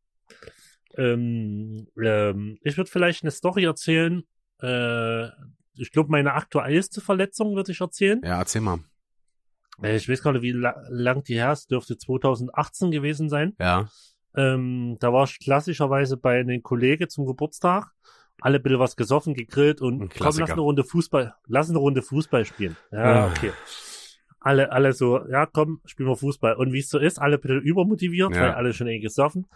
Ähm, 0.97 1.87
ähm, 2.01 2.57
ich 2.61 2.77
würde 2.77 2.89
vielleicht 2.89 3.23
eine 3.23 3.31
Story 3.31 3.65
erzählen. 3.65 4.23
Äh, 4.61 5.27
ich 5.77 5.91
glaube, 5.91 6.09
meine 6.09 6.33
aktuellste 6.33 7.01
Verletzung 7.01 7.55
würde 7.55 7.71
ich 7.71 7.81
erzählen. 7.81 8.21
Ja, 8.23 8.39
erzähl 8.39 8.61
mal. 8.61 8.79
Äh, 9.81 9.95
Ich 9.95 10.07
weiß 10.09 10.21
gar 10.23 10.33
nicht, 10.33 10.41
wie 10.41 10.51
la 10.51 10.75
lang 10.89 11.23
die 11.23 11.35
her 11.35 11.51
ist. 11.51 11.71
Dürfte 11.71 11.97
2018 11.97 12.91
gewesen 12.91 13.29
sein. 13.29 13.53
Ja, 13.59 13.87
Ähm, 14.37 14.97
da 14.99 15.13
war 15.13 15.23
ich 15.23 15.39
klassischerweise 15.39 16.17
bei 16.17 16.39
einem 16.39 16.61
Kollege 16.61 17.07
zum 17.07 17.25
Geburtstag. 17.25 17.91
Alle 18.41 18.57
ein 18.57 18.63
bisschen 18.63 18.79
was 18.79 18.97
gesoffen, 18.97 19.33
gegrillt 19.33 19.79
und 19.81 20.09
komm, 20.13 20.33
lass 20.37 20.51
eine 20.51 20.59
Runde 20.59 20.83
Fußball, 20.83 21.35
lass 21.47 21.69
eine 21.69 21.79
Runde 21.79 22.01
Fußball 22.01 22.43
spielen. 22.43 22.75
Ja, 22.91 23.27
okay. 23.27 23.51
Alle, 24.41 24.71
alle 24.73 24.91
so, 24.93 25.25
ja, 25.29 25.45
komm, 25.45 25.79
spielen 25.85 26.09
wir 26.09 26.17
Fußball. 26.17 26.55
Und 26.55 26.73
wie 26.73 26.79
es 26.79 26.89
so 26.89 26.99
ist, 26.99 27.17
alle 27.19 27.35
ein 27.37 27.41
bisschen 27.41 27.61
übermotiviert, 27.61 28.35
Ja. 28.35 28.41
weil 28.41 28.51
alle 28.51 28.73
schon 28.73 28.87
eh 28.87 28.99
gesoffen. 28.99 29.47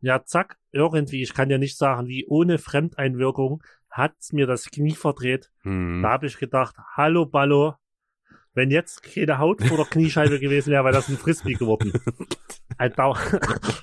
Ja, 0.00 0.24
zack, 0.24 0.56
irgendwie, 0.70 1.20
ich 1.22 1.34
kann 1.34 1.50
ja 1.50 1.58
nicht 1.58 1.76
sagen, 1.76 2.06
wie 2.06 2.24
ohne 2.26 2.58
Fremdeinwirkung 2.58 3.62
hat's 3.90 4.32
mir 4.32 4.46
das 4.46 4.70
Knie 4.70 4.94
verdreht. 4.94 5.50
hm. 5.62 6.00
Da 6.02 6.10
habe 6.10 6.26
ich 6.26 6.38
gedacht, 6.38 6.76
hallo 6.96 7.26
Ballo, 7.26 7.74
wenn 8.58 8.70
jetzt 8.70 9.02
keine 9.02 9.38
Haut 9.38 9.62
vor 9.62 9.78
der 9.78 9.86
Kniescheibe 9.86 10.38
gewesen 10.38 10.70
wäre, 10.70 10.84
wäre 10.84 10.92
das 10.92 11.08
ein 11.08 11.16
Frisbee 11.16 11.54
geworden. 11.54 11.92
Alter, 12.76 13.14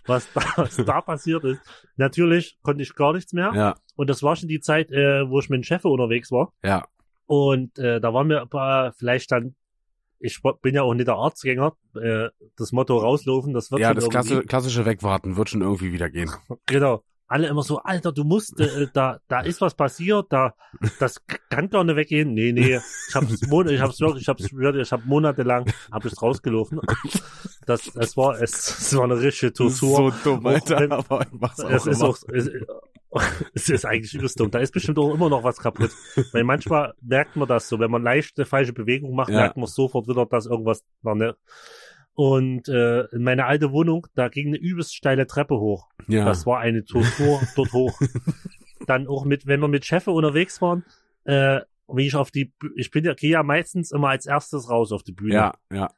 was 0.05 0.31
da, 0.33 0.41
was 0.57 0.75
da 0.75 1.01
passiert 1.01 1.43
ist. 1.43 1.61
Natürlich 1.95 2.59
konnte 2.61 2.83
ich 2.83 2.93
gar 2.93 3.13
nichts 3.13 3.33
mehr. 3.33 3.51
ja, 3.55 3.75
Und 3.95 4.09
das 4.09 4.21
war 4.21 4.35
schon 4.35 4.47
die 4.49 4.59
Zeit, 4.59 4.91
äh, 4.91 5.27
wo 5.27 5.39
ich 5.39 5.49
mit 5.49 5.57
dem 5.57 5.63
Chef 5.63 5.83
unterwegs 5.85 6.31
war. 6.31 6.53
ja, 6.63 6.85
Und 7.25 7.79
äh, 7.79 7.99
da 7.99 8.13
waren 8.13 8.29
wir 8.29 8.41
aber 8.41 8.93
vielleicht 8.97 9.31
dann, 9.31 9.55
ich 10.19 10.41
bin 10.61 10.75
ja 10.75 10.83
auch 10.83 10.93
nicht 10.93 11.07
der 11.07 11.15
Arztgänger, 11.15 11.75
äh, 12.01 12.29
das 12.57 12.71
Motto 12.71 12.97
rauslaufen, 12.97 13.53
das 13.53 13.71
wird 13.71 13.81
ja, 13.81 13.89
schon 13.89 14.09
das 14.11 14.29
irgendwie. 14.29 14.47
klassische 14.47 14.85
Wegwarten 14.85 15.37
wird 15.37 15.49
schon 15.49 15.61
irgendwie 15.61 15.91
wieder 15.91 16.09
gehen. 16.09 16.31
Genau. 16.67 17.03
Alle 17.27 17.47
immer 17.47 17.63
so, 17.63 17.79
Alter, 17.79 18.11
du 18.11 18.23
musst, 18.23 18.59
äh, 18.59 18.87
da, 18.93 19.19
da 19.27 19.39
ist 19.41 19.59
was 19.59 19.73
passiert, 19.73 20.27
da, 20.29 20.53
das 20.99 21.25
kann 21.49 21.69
gar 21.71 21.83
nicht 21.83 21.95
weggehen. 21.95 22.33
Nee, 22.35 22.51
nee, 22.51 22.79
ich 23.09 23.15
hab's, 23.15 23.41
Mon 23.47 23.67
ich 23.67 23.81
hab's 23.81 23.99
wirklich, 23.99 24.21
ich 24.23 24.27
hab's, 24.29 24.53
wirklich- 24.53 24.83
ich 24.87 24.91
hab 24.91 25.05
monatelang, 25.05 25.65
hab 25.91 26.05
ich's 26.05 26.21
rausgelaufen. 26.21 26.79
Das, 27.65 27.81
das 27.95 28.15
war, 28.15 28.39
es, 28.41 28.51
es 28.79 28.95
war 28.95 29.05
eine 29.05 29.19
richtige 29.19 29.53
Tortur. 29.53 29.73
so 30.11 30.13
dumm, 30.23 30.45
Alter. 30.45 30.79
wenn- 30.79 30.91
aber 30.91 31.25
es 31.49 31.85
ist 31.87 31.99
immer. 31.99 32.09
auch, 32.09 32.17
es, 32.31 32.49
es 33.53 33.69
ist 33.69 33.85
eigentlich 33.85 34.13
übelst 34.13 34.39
dumm. 34.39 34.51
Da 34.51 34.59
ist 34.59 34.71
bestimmt 34.73 34.99
auch 34.99 35.13
immer 35.13 35.29
noch 35.29 35.43
was 35.43 35.57
kaputt. 35.57 35.91
Weil 36.33 36.43
manchmal 36.43 36.93
merkt 37.01 37.35
man 37.37 37.47
das 37.47 37.67
so, 37.69 37.79
wenn 37.79 37.89
man 37.89 38.03
leichte 38.03 38.45
falsche 38.45 38.73
Bewegung 38.73 39.15
macht, 39.15 39.29
Ja. 39.29 39.37
merkt 39.37 39.57
man 39.57 39.67
sofort 39.67 40.07
wieder, 40.07 40.25
dass 40.25 40.45
irgendwas 40.45 40.83
noch 41.01 41.15
ne. 41.15 41.35
Und 42.15 42.69
äh, 42.69 43.03
in 43.07 43.23
meine 43.23 43.45
alte 43.45 43.73
Wohnung, 43.73 44.07
da 44.15 44.29
ging 44.29 44.47
eine 44.47 44.57
übelst 44.57 44.95
steile 44.95 45.27
Treppe 45.27 45.59
hoch. 45.59 45.89
ja. 46.07 46.23
Das 46.23 46.45
war 46.45 46.59
eine 46.59 46.85
Tortur 46.85 47.41
dort 47.55 47.73
hoch. 47.73 47.99
Dann 48.87 49.07
auch 49.07 49.25
mit, 49.25 49.45
wenn 49.47 49.59
wir 49.59 49.67
mit 49.67 49.85
Chefe 49.85 50.11
unterwegs 50.11 50.61
waren, 50.61 50.85
äh, 51.25 51.59
wie 51.89 52.07
ich 52.07 52.15
auf 52.15 52.31
die, 52.31 52.53
ich 52.75 52.89
bin 52.89 53.03
ja, 53.03 53.13
gehe 53.13 53.31
ja 53.31 53.43
meistens 53.43 53.91
immer 53.91 54.09
als 54.09 54.25
erstes 54.25 54.69
raus 54.69 54.93
auf 54.93 55.03
die 55.03 55.11
Bühne. 55.11 55.33
ja, 55.33 55.53
ja. 55.71 55.89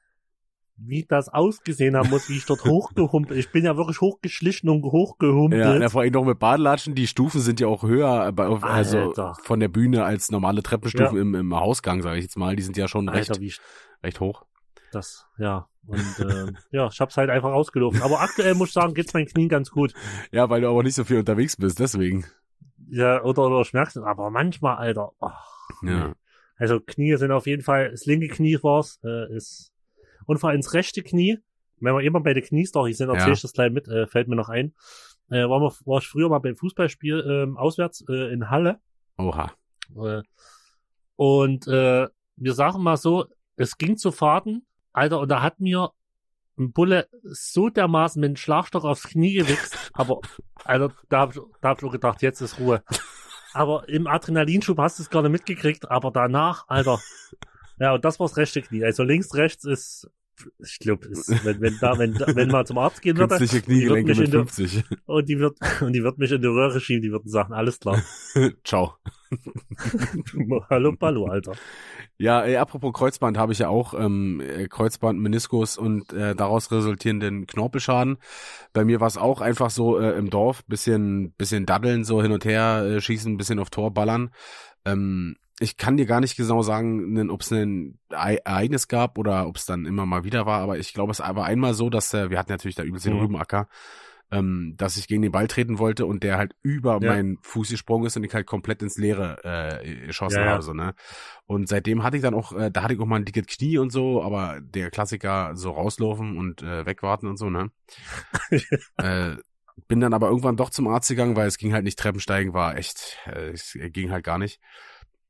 Wie 0.79 1.05
das 1.05 1.27
ausgesehen 1.27 1.97
haben 1.97 2.11
muss, 2.11 2.29
wie 2.29 2.37
ich 2.37 2.45
dort 2.45 2.63
hochgehumpelt, 2.63 3.39
ich 3.39 3.51
bin 3.51 3.65
ja 3.65 3.77
wirklich 3.77 3.99
hochgeschlichen 3.99 4.69
und 4.69 4.83
hochgehumpelt. 4.83 5.59
Ja, 5.59 5.75
ja, 5.75 5.89
vor 5.89 6.01
allem 6.01 6.13
noch 6.13 6.23
mit 6.23 6.37
Badelatschen, 6.37 6.93
die 6.93 7.07
Stufen 7.07 7.41
sind 7.41 7.59
ja 7.59 7.65
auch 7.65 7.81
höher, 7.81 8.31
bei, 8.31 8.45
also 8.45 8.99
Alter. 8.99 9.35
von 9.41 9.59
der 9.59 9.69
Bühne 9.69 10.03
als 10.03 10.29
normale 10.29 10.61
Treppenstufen 10.61 11.17
im, 11.17 11.33
im 11.33 11.55
Hausgang, 11.55 12.03
sage 12.03 12.17
ich 12.17 12.25
jetzt 12.25 12.37
mal. 12.37 12.55
Die 12.55 12.61
sind 12.61 12.77
ja 12.77 12.87
schon 12.87 13.09
recht, 13.09 13.31
Alter, 13.31 13.41
wie 13.41 13.47
ich 13.47 13.59
recht 14.03 14.19
hoch. 14.19 14.45
das, 14.91 15.25
ja. 15.39 15.67
Und 15.87 16.19
äh, 16.19 16.51
ja, 16.71 16.87
ich 16.87 16.99
hab's 16.99 17.17
halt 17.17 17.29
einfach 17.29 17.51
ausgelaufen. 17.51 18.01
Aber 18.01 18.19
aktuell 18.21 18.53
muss 18.55 18.69
ich 18.69 18.73
sagen, 18.73 18.93
geht's 18.93 19.13
meinen 19.13 19.27
Knien 19.27 19.49
ganz 19.49 19.71
gut. 19.71 19.93
Ja, 20.31 20.49
weil 20.49 20.61
du 20.61 20.69
aber 20.69 20.83
nicht 20.83 20.95
so 20.95 21.03
viel 21.03 21.17
unterwegs 21.19 21.55
bist, 21.55 21.79
deswegen. 21.79 22.25
Ja, 22.89 23.23
oder, 23.23 23.47
oder 23.47 23.65
Schmerzen. 23.65 24.03
Aber 24.03 24.29
manchmal, 24.29 24.77
Alter, 24.77 25.11
ach, 25.19 25.45
Ja. 25.81 26.13
Also 26.57 26.79
Knie 26.79 27.15
sind 27.17 27.31
auf 27.31 27.45
jeden 27.45 27.61
Fall, 27.61 27.91
das 27.91 28.05
linke 28.05 28.27
Knie 28.29 28.57
war's, 28.63 28.99
äh, 29.03 29.31
ist, 29.35 29.71
und 30.25 30.39
vor 30.39 30.49
allem 30.49 30.61
das 30.61 30.73
rechte 30.73 31.03
Knie, 31.03 31.37
wenn 31.79 31.93
wir 31.93 32.01
immer 32.01 32.19
bei 32.21 32.33
der 32.33 32.41
Kniestory 32.41 32.93
sind, 32.93 33.09
erzähl 33.09 33.27
Ja. 33.27 33.33
ich 33.33 33.41
das 33.41 33.53
gleich 33.53 33.71
mit, 33.71 33.87
äh, 33.87 34.07
fällt 34.07 34.27
mir 34.27 34.35
noch 34.35 34.49
ein, 34.49 34.73
äh, 35.29 35.47
war, 35.47 35.59
wir, 35.61 35.71
war 35.85 35.99
ich 35.99 36.07
früher 36.07 36.29
mal 36.29 36.39
beim 36.39 36.55
Fußballspiel 36.55 37.23
ähm, 37.29 37.57
auswärts 37.57 38.03
äh, 38.09 38.33
in 38.33 38.49
Halle 38.49 38.79
Oha. 39.19 39.51
äh, 39.97 40.23
und 41.15 41.67
äh, 41.67 42.07
wir 42.37 42.53
sagen 42.53 42.81
mal 42.81 42.97
so, 42.97 43.25
es 43.55 43.77
ging 43.77 43.97
zu 43.97 44.11
Fahrten, 44.11 44.65
Alter, 44.93 45.19
und 45.19 45.29
da 45.29 45.41
hat 45.41 45.59
mir 45.59 45.91
ein 46.57 46.71
Bulle 46.71 47.07
so 47.23 47.69
dermaßen 47.69 48.19
mit 48.19 48.29
dem 48.29 48.35
Schlagstock 48.35 48.83
aufs 48.83 49.03
Knie 49.03 49.33
gewichst, 49.33 49.91
aber 49.93 50.21
Alter, 50.63 50.91
da 51.09 51.19
hab 51.19 51.35
ich, 51.35 51.41
da 51.61 51.69
hab 51.69 51.77
ich 51.77 51.83
auch 51.87 51.91
gedacht, 51.91 52.21
jetzt 52.21 52.41
ist 52.41 52.59
Ruhe. 52.59 52.83
Aber 53.53 53.87
im 53.89 54.07
Adrenalinschub 54.07 54.77
hast 54.79 54.99
du 54.99 55.03
es 55.03 55.09
gerade 55.09 55.29
mitgekriegt, 55.29 55.89
aber 55.89 56.11
danach, 56.11 56.65
Alter, 56.67 56.99
ja, 57.79 57.93
und 57.93 58.05
das 58.05 58.19
war's 58.19 58.37
rechte 58.37 58.61
Knie. 58.61 58.83
Also 58.83 59.03
links, 59.03 59.33
rechts 59.35 59.63
ist, 59.63 60.09
ich 60.59 60.79
glaube, 60.79 61.07
wenn, 61.43 61.61
wenn 61.61 61.77
da, 61.81 61.97
wenn, 61.97 62.13
wenn 62.15 62.49
man 62.49 62.65
zum 62.65 62.77
Arzt 62.77 63.01
gehen 63.01 63.17
würde 63.17 63.37
Künstliche 63.37 63.65
Kniegelenke 63.65 64.15
mit 64.15 64.25
in 64.25 64.31
der- 64.31 64.45
50. 64.45 64.83
und 65.05 65.27
die 65.29 65.39
wird, 65.39 65.57
und 65.81 65.93
die 65.93 66.03
wird 66.03 66.17
mich 66.17 66.31
in 66.31 66.41
die 66.41 66.47
Röhre 66.47 66.79
schieben, 66.79 67.01
die 67.01 67.11
würden 67.11 67.29
sagen, 67.29 67.53
alles 67.53 67.79
klar. 67.79 68.01
Ciao. 68.63 68.95
Hallo, 70.69 70.93
Ballo, 70.93 71.25
Alter. 71.27 71.53
Ja, 72.17 72.41
ey, 72.43 72.55
apropos 72.57 72.93
Kreuzband 72.93 73.37
habe 73.37 73.53
ich 73.53 73.59
ja 73.59 73.69
auch 73.69 73.93
ähm, 73.93 74.41
äh, 74.41 74.67
Kreuzband, 74.67 75.19
Meniskus 75.19 75.77
und 75.77 76.13
äh, 76.13 76.35
daraus 76.35 76.71
resultierenden 76.71 77.45
Knorpelschaden. 77.45 78.17
Bei 78.73 78.85
mir 78.85 78.99
war 78.99 79.07
es 79.07 79.17
auch 79.17 79.41
einfach 79.41 79.69
so 79.69 79.99
äh, 79.99 80.17
im 80.17 80.29
Dorf, 80.29 80.63
bisschen 80.65 81.31
bisschen 81.33 81.65
daddeln, 81.65 82.03
so 82.03 82.21
hin 82.21 82.31
und 82.31 82.45
her 82.45 82.83
äh, 82.85 83.01
schießen, 83.01 83.37
bisschen 83.37 83.59
auf 83.59 83.69
Tor 83.69 83.93
ballern. 83.93 84.31
Ähm, 84.85 85.35
ich 85.59 85.77
kann 85.77 85.97
dir 85.97 86.05
gar 86.05 86.19
nicht 86.19 86.37
genau 86.37 86.61
sagen, 86.61 87.29
ob 87.29 87.41
es 87.41 87.51
ein 87.51 87.99
Ei- 88.09 88.39
Ereignis 88.45 88.87
gab 88.87 89.17
oder 89.17 89.47
ob 89.47 89.57
es 89.57 89.65
dann 89.65 89.85
immer 89.85 90.05
mal 90.05 90.23
wieder 90.23 90.45
war, 90.45 90.61
aber 90.61 90.77
ich 90.77 90.93
glaube, 90.93 91.11
es 91.11 91.19
war 91.19 91.45
einmal 91.45 91.73
so, 91.73 91.89
dass 91.89 92.13
äh, 92.13 92.29
wir 92.29 92.37
hatten 92.37 92.51
natürlich 92.51 92.75
da 92.75 92.83
übelst 92.83 93.05
den 93.05 93.13
Mhm. 93.13 93.21
Rübenacker, 93.21 93.67
ähm, 94.29 94.73
dass 94.77 94.97
ich 94.97 95.07
gegen 95.07 95.21
den 95.23 95.31
Ball 95.31 95.47
treten 95.47 95.79
wollte 95.79 96.05
und 96.05 96.21
der 96.23 96.37
halt 96.37 96.53
über 96.61 96.99
Ja. 96.99 96.99
meinen 96.99 97.37
Fuß 97.41 97.69
gesprungen 97.69 98.05
ist 98.05 98.17
und 98.17 98.23
ich 98.23 98.33
halt 98.33 98.45
komplett 98.45 98.83
ins 98.83 98.97
Leere 98.97 99.39
äh, 99.83 100.05
geschossen 100.07 100.39
Ja, 100.39 100.45
ja. 100.45 100.51
habe, 100.53 100.63
so, 100.63 100.73
ne? 100.73 100.93
Und 101.47 101.69
seitdem 101.69 102.03
hatte 102.03 102.17
ich 102.17 102.23
dann 102.23 102.33
auch, 102.35 102.51
äh, 102.53 102.69
da 102.69 102.83
hatte 102.83 102.93
ich 102.93 102.99
auch 102.99 103.05
mal 103.05 103.15
ein 103.17 103.25
dickes 103.25 103.47
Knie 103.47 103.77
und 103.79 103.91
so, 103.91 104.21
aber 104.21 104.59
der 104.61 104.91
Klassiker 104.91 105.55
so 105.55 105.71
rauslaufen 105.71 106.37
und 106.37 106.61
äh, 106.61 106.85
wegwarten 106.85 107.27
und 107.27 107.37
so, 107.37 107.49
ne? 107.49 107.71
äh, 108.97 109.35
bin 109.87 109.99
dann 109.99 110.13
aber 110.13 110.27
irgendwann 110.29 110.57
doch 110.57 110.71
zum 110.71 110.87
Arzt 110.87 111.09
gegangen, 111.09 111.35
weil 111.35 111.47
es 111.47 111.57
ging 111.57 111.73
halt 111.73 111.83
nicht 111.83 111.99
Treppensteigen, 111.99 112.53
war 112.53 112.77
echt, 112.77 113.17
äh, 113.27 113.51
es 113.51 113.77
ging 113.91 114.11
halt 114.11 114.25
gar 114.25 114.37
nicht. 114.37 114.59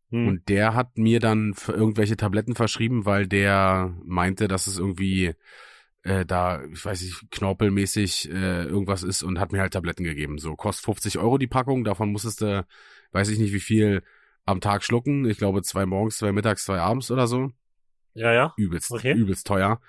Hm. 0.09 0.27
Und 0.27 0.49
der 0.49 0.73
hat 0.73 0.97
mir 0.97 1.19
dann 1.19 1.53
für 1.53 1.73
irgendwelche 1.73 2.17
Tabletten 2.17 2.55
verschrieben, 2.55 3.05
weil 3.05 3.27
der 3.27 3.93
meinte, 4.05 4.47
dass 4.47 4.67
es 4.67 4.77
irgendwie 4.77 5.33
äh, 6.03 6.25
da, 6.25 6.63
ich 6.71 6.85
weiß 6.85 7.01
nicht, 7.01 7.31
knorpelmäßig 7.31 8.29
äh, 8.31 8.63
irgendwas 8.63 9.03
ist 9.03 9.23
und 9.23 9.39
hat 9.39 9.51
mir 9.51 9.59
halt 9.59 9.73
Tabletten 9.73 10.03
gegeben. 10.03 10.37
So, 10.37 10.55
kostet 10.55 10.85
50 10.85 11.17
Euro 11.19 11.37
die 11.37 11.47
Packung, 11.47 11.83
davon 11.83 12.11
musstest 12.11 12.41
du, 12.41 12.65
weiß 13.11 13.29
ich 13.29 13.39
nicht 13.39 13.53
wie 13.53 13.59
viel 13.59 14.03
am 14.45 14.61
Tag 14.61 14.83
schlucken. 14.83 15.25
Ich 15.25 15.37
glaube 15.37 15.61
zwei 15.63 15.85
morgens, 15.85 16.17
zwei 16.17 16.31
mittags, 16.31 16.63
zwei 16.63 16.79
abends 16.79 17.11
oder 17.11 17.27
so. 17.27 17.51
ja, 18.13 18.31
ja. 18.31 18.53
Übelst, 18.57 18.91
Okay. 18.91 19.13
übelst 19.13 19.45
teuer. 19.45 19.81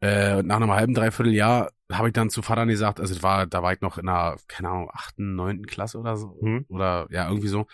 Äh, 0.00 0.36
und 0.38 0.48
nach 0.48 0.56
einem 0.56 0.72
halben, 0.72 0.94
dreiviertel 0.94 1.32
Jahr 1.32 1.70
habe 1.90 2.08
ich 2.08 2.12
dann 2.12 2.28
zu 2.30 2.42
Vater 2.42 2.66
gesagt, 2.66 2.98
also 3.00 3.22
war, 3.22 3.46
da 3.46 3.62
war 3.62 3.72
ich 3.72 3.80
noch 3.80 3.96
in 3.98 4.08
einer, 4.08 4.36
keine 4.48 4.70
Ahnung, 4.70 4.90
achten, 4.92 5.36
neunten 5.36 5.66
Klasse 5.66 5.98
oder 5.98 6.16
so. 6.16 6.36
Hm. 6.40 6.64
Oder 6.68 7.06
ja, 7.10 7.28
irgendwie 7.28 7.48
so. 7.48 7.66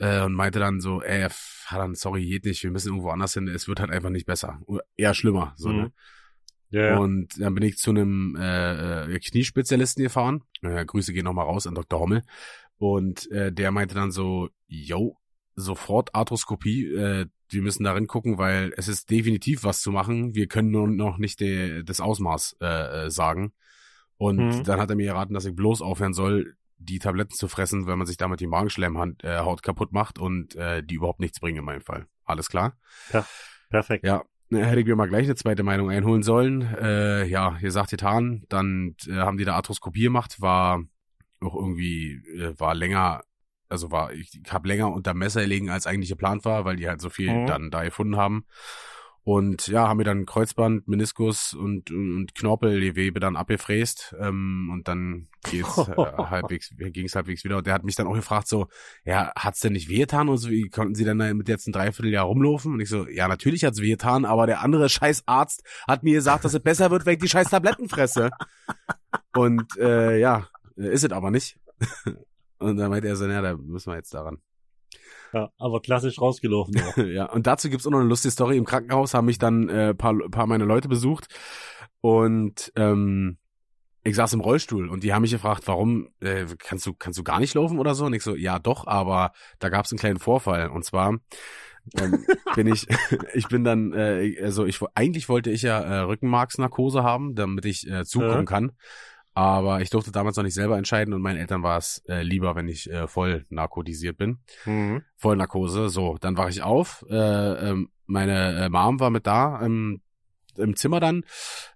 Äh, 0.00 0.22
und 0.22 0.34
meinte 0.34 0.58
dann 0.58 0.80
so, 0.80 1.02
ey, 1.02 1.28
Vater, 1.30 1.94
sorry, 1.94 2.26
geht 2.26 2.46
nicht, 2.46 2.62
wir 2.64 2.70
müssen 2.70 2.88
irgendwo 2.88 3.10
anders 3.10 3.34
hin, 3.34 3.46
es 3.48 3.68
wird 3.68 3.80
halt 3.80 3.90
einfach 3.90 4.10
nicht 4.10 4.26
besser. 4.26 4.60
Oder 4.66 4.82
eher 4.96 5.14
schlimmer. 5.14 5.52
So, 5.56 5.68
Mhm. 5.68 5.76
ne? 5.76 5.92
Ja, 6.70 6.86
ja. 6.86 6.98
Und 6.98 7.40
dann 7.40 7.54
bin 7.54 7.64
ich 7.64 7.78
zu 7.78 7.90
einem 7.90 8.36
äh, 8.36 9.04
äh, 9.14 9.18
Kniespezialisten 9.18 10.04
gefahren. 10.04 10.44
Äh, 10.62 10.84
Grüße 10.84 11.12
gehen 11.12 11.24
nochmal 11.24 11.46
raus 11.46 11.66
an 11.66 11.74
Dr. 11.74 11.98
Hommel. 12.00 12.22
Und 12.78 13.30
äh, 13.30 13.52
der 13.52 13.72
meinte 13.72 13.94
dann 13.94 14.10
so, 14.12 14.48
yo, 14.66 15.18
sofort 15.56 16.14
Arthroskopie. 16.14 16.94
Äh, 16.94 17.26
wir 17.48 17.62
müssen 17.62 17.84
darin 17.84 18.06
gucken, 18.06 18.38
weil 18.38 18.72
es 18.76 18.88
ist 18.88 19.10
definitiv 19.10 19.64
was 19.64 19.80
zu 19.80 19.90
machen. 19.90 20.34
Wir 20.34 20.46
können 20.46 20.70
nur 20.70 20.86
noch 20.88 21.18
nicht 21.18 21.40
de, 21.40 21.82
das 21.82 22.00
Ausmaß 22.00 22.56
äh, 22.60 23.06
äh 23.06 23.10
sagen. 23.10 23.52
Und 24.16 24.38
mhm. 24.38 24.64
dann 24.64 24.80
hat 24.80 24.90
er 24.90 24.96
mir 24.96 25.06
geraten, 25.06 25.34
dass 25.34 25.46
ich 25.46 25.56
bloß 25.56 25.82
aufhören 25.82 26.14
soll, 26.14 26.54
die 26.80 26.98
Tabletten 26.98 27.34
zu 27.34 27.46
fressen, 27.46 27.86
wenn 27.86 27.98
man 27.98 28.06
sich 28.06 28.16
damit 28.16 28.40
die 28.40 28.46
Magenschleimhaut 28.46 29.22
äh, 29.22 29.62
kaputt 29.62 29.92
macht 29.92 30.18
und 30.18 30.56
äh, 30.56 30.82
die 30.82 30.96
überhaupt 30.96 31.20
nichts 31.20 31.38
bringen 31.38 31.58
in 31.58 31.64
meinem 31.64 31.82
Fall. 31.82 32.06
Alles 32.24 32.48
klar? 32.48 32.76
Ja, 33.12 33.26
perfekt. 33.68 34.04
Ja, 34.04 34.24
hätte 34.50 34.80
ich 34.80 34.86
mir 34.86 34.96
mal 34.96 35.08
gleich 35.08 35.24
eine 35.24 35.36
zweite 35.36 35.62
Meinung 35.62 35.90
einholen 35.90 36.22
sollen. 36.22 36.62
Äh, 36.62 37.26
ja, 37.26 37.58
ihr 37.60 37.70
sagt 37.70 37.90
getan, 37.90 38.44
dann 38.48 38.96
äh, 39.06 39.16
haben 39.16 39.36
die 39.36 39.44
da 39.44 39.54
Arthroskopie 39.54 40.04
gemacht, 40.04 40.40
war 40.40 40.82
auch 41.40 41.54
irgendwie, 41.54 42.14
äh, 42.36 42.58
war 42.58 42.74
länger, 42.74 43.22
also 43.68 43.90
war, 43.90 44.12
ich, 44.12 44.40
ich 44.44 44.52
habe 44.52 44.68
länger 44.68 44.90
unter 44.90 45.14
Messer 45.14 45.46
liegen, 45.46 45.70
als 45.70 45.86
eigentlich 45.86 46.10
geplant 46.10 46.44
war, 46.44 46.64
weil 46.64 46.76
die 46.76 46.88
halt 46.88 47.00
so 47.00 47.10
viel 47.10 47.30
mhm. 47.30 47.46
dann 47.46 47.70
da 47.70 47.84
gefunden 47.84 48.16
haben. 48.16 48.46
Und 49.22 49.68
ja, 49.68 49.86
haben 49.86 49.98
mir 49.98 50.04
dann 50.04 50.24
Kreuzband, 50.24 50.88
Meniskus 50.88 51.52
und, 51.52 51.90
und 51.90 52.34
Knorpelgewebe 52.34 53.20
dann 53.20 53.36
abgefräst. 53.36 54.14
Ähm, 54.18 54.70
und 54.72 54.88
dann 54.88 55.28
geht's 55.44 55.76
äh, 55.76 55.94
halbwegs, 55.96 56.74
ging's 56.76 57.14
halbwegs 57.14 57.44
wieder. 57.44 57.58
Und 57.58 57.66
der 57.66 57.74
hat 57.74 57.84
mich 57.84 57.96
dann 57.96 58.06
auch 58.06 58.14
gefragt, 58.14 58.48
so, 58.48 58.68
ja, 59.04 59.30
hat's 59.36 59.60
denn 59.60 59.74
nicht 59.74 59.90
wehgetan? 59.90 60.30
Und 60.30 60.38
so, 60.38 60.48
wie 60.48 60.68
konnten 60.70 60.94
sie 60.94 61.04
denn 61.04 61.18
da 61.18 61.32
mit 61.34 61.48
jetzt 61.48 61.66
ein 61.66 61.72
Dreivierteljahr 61.72 62.24
rumlaufen? 62.24 62.72
Und 62.72 62.80
ich 62.80 62.88
so, 62.88 63.06
ja, 63.08 63.28
natürlich 63.28 63.64
hat's 63.64 63.80
wehgetan, 63.80 64.24
aber 64.24 64.46
der 64.46 64.62
andere 64.62 64.88
scheiß 64.88 65.24
Arzt 65.26 65.64
hat 65.86 66.02
mir 66.02 66.14
gesagt, 66.14 66.44
dass 66.44 66.54
es 66.54 66.60
besser 66.60 66.90
wird, 66.90 67.04
wenn 67.04 67.14
ich 67.14 67.20
die 67.20 67.28
scheiß 67.28 67.50
Tabletten 67.50 67.88
fresse. 67.88 68.30
Und 69.34 69.76
äh, 69.76 70.18
ja, 70.18 70.48
ist 70.76 71.04
es 71.04 71.12
aber 71.12 71.30
nicht. 71.30 71.58
Und 72.58 72.76
dann 72.76 72.90
meinte 72.90 73.08
er 73.08 73.16
so, 73.16 73.26
ja, 73.26 73.40
da 73.40 73.56
müssen 73.56 73.90
wir 73.90 73.96
jetzt 73.96 74.12
daran. 74.12 74.38
Ja, 75.32 75.50
aber 75.58 75.80
klassisch 75.80 76.20
rausgelaufen. 76.20 76.74
ja, 77.12 77.26
und 77.26 77.46
dazu 77.46 77.70
gibt's 77.70 77.86
auch 77.86 77.90
noch 77.90 78.00
eine 78.00 78.08
lustige 78.08 78.32
Story. 78.32 78.56
Im 78.56 78.64
Krankenhaus 78.64 79.14
haben 79.14 79.26
mich 79.26 79.38
dann 79.38 79.68
äh, 79.68 79.94
paar, 79.94 80.14
paar 80.30 80.46
meiner 80.46 80.66
Leute 80.66 80.88
besucht 80.88 81.28
und 82.00 82.72
ähm, 82.76 83.38
ich 84.02 84.16
saß 84.16 84.32
im 84.32 84.40
Rollstuhl 84.40 84.88
und 84.88 85.04
die 85.04 85.12
haben 85.12 85.22
mich 85.22 85.30
gefragt, 85.30 85.64
warum 85.66 86.08
äh, 86.20 86.46
kannst 86.58 86.86
du 86.86 86.94
kannst 86.94 87.18
du 87.18 87.22
gar 87.22 87.38
nicht 87.38 87.54
laufen 87.54 87.78
oder 87.78 87.94
so? 87.94 88.06
Und 88.06 88.14
ich 88.14 88.22
so, 88.22 88.34
ja 88.34 88.58
doch, 88.58 88.86
aber 88.86 89.32
da 89.58 89.68
gab's 89.68 89.92
einen 89.92 89.98
kleinen 89.98 90.18
Vorfall 90.18 90.68
und 90.68 90.84
zwar 90.84 91.18
ähm, 91.98 92.24
bin 92.54 92.66
ich 92.66 92.86
ich 93.34 93.48
bin 93.48 93.62
dann 93.64 93.92
äh, 93.92 94.36
also 94.42 94.64
ich 94.64 94.80
eigentlich 94.94 95.28
wollte 95.28 95.50
ich 95.50 95.62
ja 95.62 95.80
äh, 95.80 95.98
Rückenmarksnarkose 96.00 97.02
haben, 97.02 97.34
damit 97.34 97.64
ich 97.66 97.88
äh, 97.88 98.04
zukommen 98.04 98.32
ja. 98.32 98.44
kann. 98.44 98.72
Aber 99.40 99.80
ich 99.80 99.88
durfte 99.88 100.12
damals 100.12 100.36
noch 100.36 100.44
nicht 100.44 100.52
selber 100.52 100.76
entscheiden 100.76 101.14
und 101.14 101.22
meinen 101.22 101.38
Eltern 101.38 101.62
war 101.62 101.78
es 101.78 102.04
äh, 102.06 102.20
lieber, 102.22 102.56
wenn 102.56 102.68
ich 102.68 102.90
äh, 102.90 103.08
voll 103.08 103.46
narkotisiert 103.48 104.18
bin. 104.18 104.40
Mhm. 104.66 105.00
Voll 105.16 105.36
Narkose. 105.36 105.88
So, 105.88 106.18
dann 106.20 106.36
wache 106.36 106.50
ich 106.50 106.62
auf. 106.62 107.06
Äh, 107.08 107.14
ähm, 107.14 107.88
meine 108.04 108.66
äh, 108.66 108.68
Mom 108.68 109.00
war 109.00 109.08
mit 109.08 109.26
da 109.26 109.62
ähm, 109.62 110.02
im 110.58 110.76
Zimmer 110.76 111.00
dann. 111.00 111.24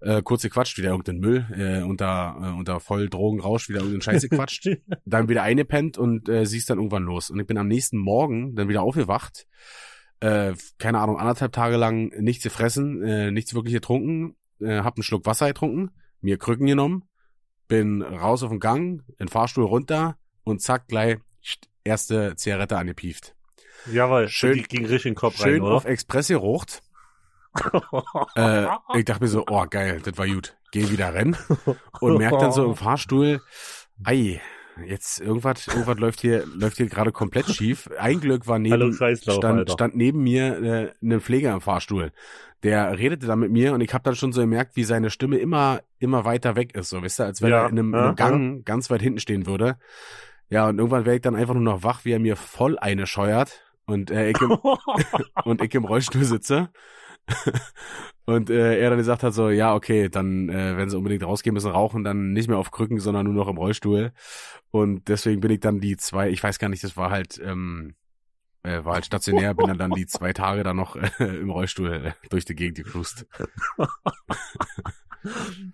Äh, 0.03 0.20
kurz 0.20 0.42
gequatscht, 0.42 0.77
wieder 0.77 0.90
irgendein 0.90 1.20
Müll, 1.20 1.46
äh, 1.57 1.83
unter, 1.83 2.37
äh, 2.38 2.50
unter 2.50 2.81
voll 2.81 3.09
Drogenrausch, 3.09 3.70
wieder 3.70 3.79
irgendein 3.79 4.03
Scheiße 4.03 4.29
quatscht. 4.29 4.68
dann 5.07 5.31
wieder 5.31 5.42
eingepennt 5.42 5.96
und 5.96 6.29
äh, 6.29 6.44
sie 6.44 6.59
ist 6.59 6.68
dann 6.68 6.77
irgendwann 6.77 7.05
los. 7.05 7.31
Und 7.31 7.40
ich 7.40 7.46
bin 7.46 7.57
am 7.57 7.68
nächsten 7.68 7.96
Morgen 7.96 8.57
dann 8.57 8.68
wieder 8.68 8.83
aufgewacht. 8.83 9.46
Äh, 10.20 10.53
keine 10.77 10.98
Ahnung, 10.98 11.16
anderthalb 11.16 11.53
Tage 11.53 11.79
lang 11.79 12.09
nichts 12.20 12.44
gefressen, 12.44 13.03
äh, 13.03 13.31
nichts 13.31 13.55
wirklich 13.55 13.72
getrunken, 13.72 14.37
äh, 14.61 14.81
hab 14.81 14.98
einen 14.98 15.03
Schluck 15.03 15.24
Wasser 15.24 15.46
getrunken, 15.46 15.92
mir 16.20 16.37
Krücken 16.37 16.66
genommen, 16.66 17.05
bin 17.68 18.03
raus 18.03 18.42
auf 18.42 18.50
den 18.50 18.61
Gang, 18.61 19.03
in 19.09 19.14
den 19.20 19.29
Fahrstuhl 19.29 19.64
runter 19.64 20.16
und 20.44 20.61
zack, 20.62 20.88
gleich 20.88 21.18
erste 21.85 22.37
Zigarette 22.37 22.77
angepieft. 22.77 23.35
Jawohl, 23.90 24.29
schön, 24.29 24.55
die 24.55 24.62
ging 24.62 24.87
richtig 24.87 25.07
in 25.07 25.12
den 25.12 25.18
Kopf 25.18 25.37
schön 25.37 25.55
rein, 25.55 25.62
oder? 25.62 25.74
auf 25.74 25.85
Express 25.85 26.29
gerucht. 26.29 26.83
äh, 28.37 28.66
ich 28.94 29.05
dachte 29.05 29.22
mir 29.22 29.29
so, 29.29 29.44
oh 29.48 29.66
geil, 29.68 30.00
das 30.03 30.16
war 30.18 30.27
gut. 30.27 30.57
Geh 30.72 30.90
wieder 30.90 31.14
rennen 31.14 31.37
und 32.00 32.18
merk 32.18 32.38
dann 32.38 32.53
so 32.53 32.64
im 32.64 32.74
Fahrstuhl, 32.74 33.40
ei, 34.05 34.40
jetzt 34.87 35.20
irgendwas, 35.20 35.66
irgendwas 35.68 35.98
läuft 35.98 36.20
hier, 36.20 36.44
läuft 36.54 36.76
hier 36.78 36.87
gerade 36.87 37.12
komplett 37.12 37.46
schief. 37.46 37.88
Ein 37.98 38.20
Glück 38.20 38.46
war 38.46 38.58
neben, 38.58 38.92
stand, 38.92 39.70
stand 39.70 39.96
neben 39.96 40.22
mir 40.22 40.62
äh, 40.62 40.92
ein 41.02 41.20
Pfleger 41.20 41.52
im 41.52 41.60
Fahrstuhl. 41.60 42.12
Der 42.62 42.98
redete 42.98 43.26
dann 43.26 43.40
mit 43.40 43.52
mir 43.52 43.74
und 43.74 43.82
ich 43.82 43.92
habe 43.92 44.04
dann 44.04 44.16
schon 44.16 44.32
so 44.32 44.40
gemerkt, 44.40 44.74
wie 44.76 44.84
seine 44.84 45.10
Stimme 45.10 45.37
immer, 45.37 45.80
immer 45.98 46.24
weiter 46.24 46.56
weg 46.56 46.74
ist, 46.74 46.88
so, 46.88 47.02
weißt 47.02 47.18
du, 47.18 47.22
als 47.24 47.42
wenn 47.42 47.50
ja, 47.50 47.62
er 47.62 47.68
in 47.68 47.78
einem, 47.78 47.92
ja, 47.92 48.12
Gang 48.12 48.56
ja. 48.56 48.62
ganz 48.64 48.90
weit 48.90 49.02
hinten 49.02 49.20
stehen 49.20 49.46
würde. 49.46 49.76
Ja, 50.48 50.68
und 50.68 50.78
irgendwann 50.78 51.04
werde 51.04 51.16
ich 51.16 51.22
dann 51.22 51.37
einfach 51.37 51.54
nur 51.54 51.62
noch 51.62 51.82
wach, 51.82 52.04
wie 52.04 52.12
er 52.12 52.18
mir 52.18 52.37
voll 52.37 52.78
eine 52.78 53.06
scheuert 53.06 53.62
und 53.87 54.10
äh, 54.10 54.30
ich 54.30 54.40
im, 54.40 54.50
und 55.44 55.62
ich 55.62 55.74
im 55.74 55.84
Rollstuhl 55.84 56.24
sitze. 56.24 56.70
und 58.26 58.50
äh, 58.50 58.78
er 58.78 58.90
dann 58.90 58.98
gesagt 58.98 59.22
hat 59.22 59.34
so, 59.34 59.50
ja, 59.50 59.74
okay, 59.74 60.08
dann, 60.08 60.48
äh, 60.48 60.76
wenn 60.76 60.90
sie 60.90 60.96
unbedingt 60.96 61.24
rausgehen 61.24 61.54
müssen, 61.54 61.70
rauchen, 61.70 62.04
dann 62.04 62.32
nicht 62.32 62.48
mehr 62.48 62.58
auf 62.58 62.70
Krücken, 62.70 63.00
sondern 63.00 63.26
nur 63.26 63.34
noch 63.34 63.48
im 63.48 63.56
Rollstuhl. 63.56 64.12
Und 64.70 65.08
deswegen 65.08 65.40
bin 65.40 65.50
ich 65.50 65.60
dann 65.60 65.80
die 65.80 65.96
zwei, 65.96 66.30
ich 66.30 66.42
weiß 66.42 66.58
gar 66.58 66.68
nicht, 66.68 66.84
das 66.84 66.96
war 66.96 67.10
halt, 67.10 67.40
ähm, 67.42 67.94
äh, 68.62 68.84
war 68.84 68.94
halt 68.94 69.06
stationär, 69.06 69.54
bin 69.54 69.68
dann, 69.68 69.78
dann 69.78 69.92
die 69.92 70.06
zwei 70.06 70.32
Tage 70.32 70.62
dann 70.62 70.76
noch 70.76 70.96
äh, 70.96 71.10
im 71.24 71.50
Rollstuhl 71.50 71.92
äh, 71.92 72.12
durch 72.30 72.44
die 72.44 72.54
Gegend 72.54 72.78
gecruised. 72.78 73.26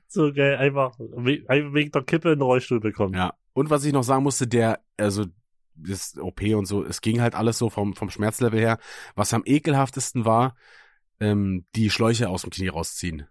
so 0.06 0.32
geil, 0.32 0.56
einfach 0.56 0.96
wegen 0.98 1.92
der 1.92 2.02
Kippe 2.02 2.32
in 2.32 2.38
den 2.38 2.42
Rollstuhl 2.42 2.80
bekommen. 2.80 3.14
Ja. 3.14 3.34
Und 3.52 3.70
was 3.70 3.84
ich 3.84 3.92
noch 3.92 4.04
sagen 4.04 4.22
musste, 4.22 4.46
der, 4.46 4.80
also 4.96 5.26
das 5.74 6.16
OP 6.18 6.42
und 6.42 6.66
so, 6.66 6.84
es 6.84 7.00
ging 7.00 7.20
halt 7.20 7.34
alles 7.34 7.58
so 7.58 7.70
vom, 7.70 7.94
vom 7.94 8.10
Schmerzlevel 8.10 8.60
her. 8.60 8.78
Was 9.14 9.32
am 9.34 9.42
ekelhaftesten 9.44 10.24
war, 10.24 10.54
ähm, 11.20 11.66
die 11.76 11.90
Schläuche 11.90 12.28
aus 12.28 12.42
dem 12.42 12.50
Knie 12.50 12.68
rausziehen. 12.68 13.26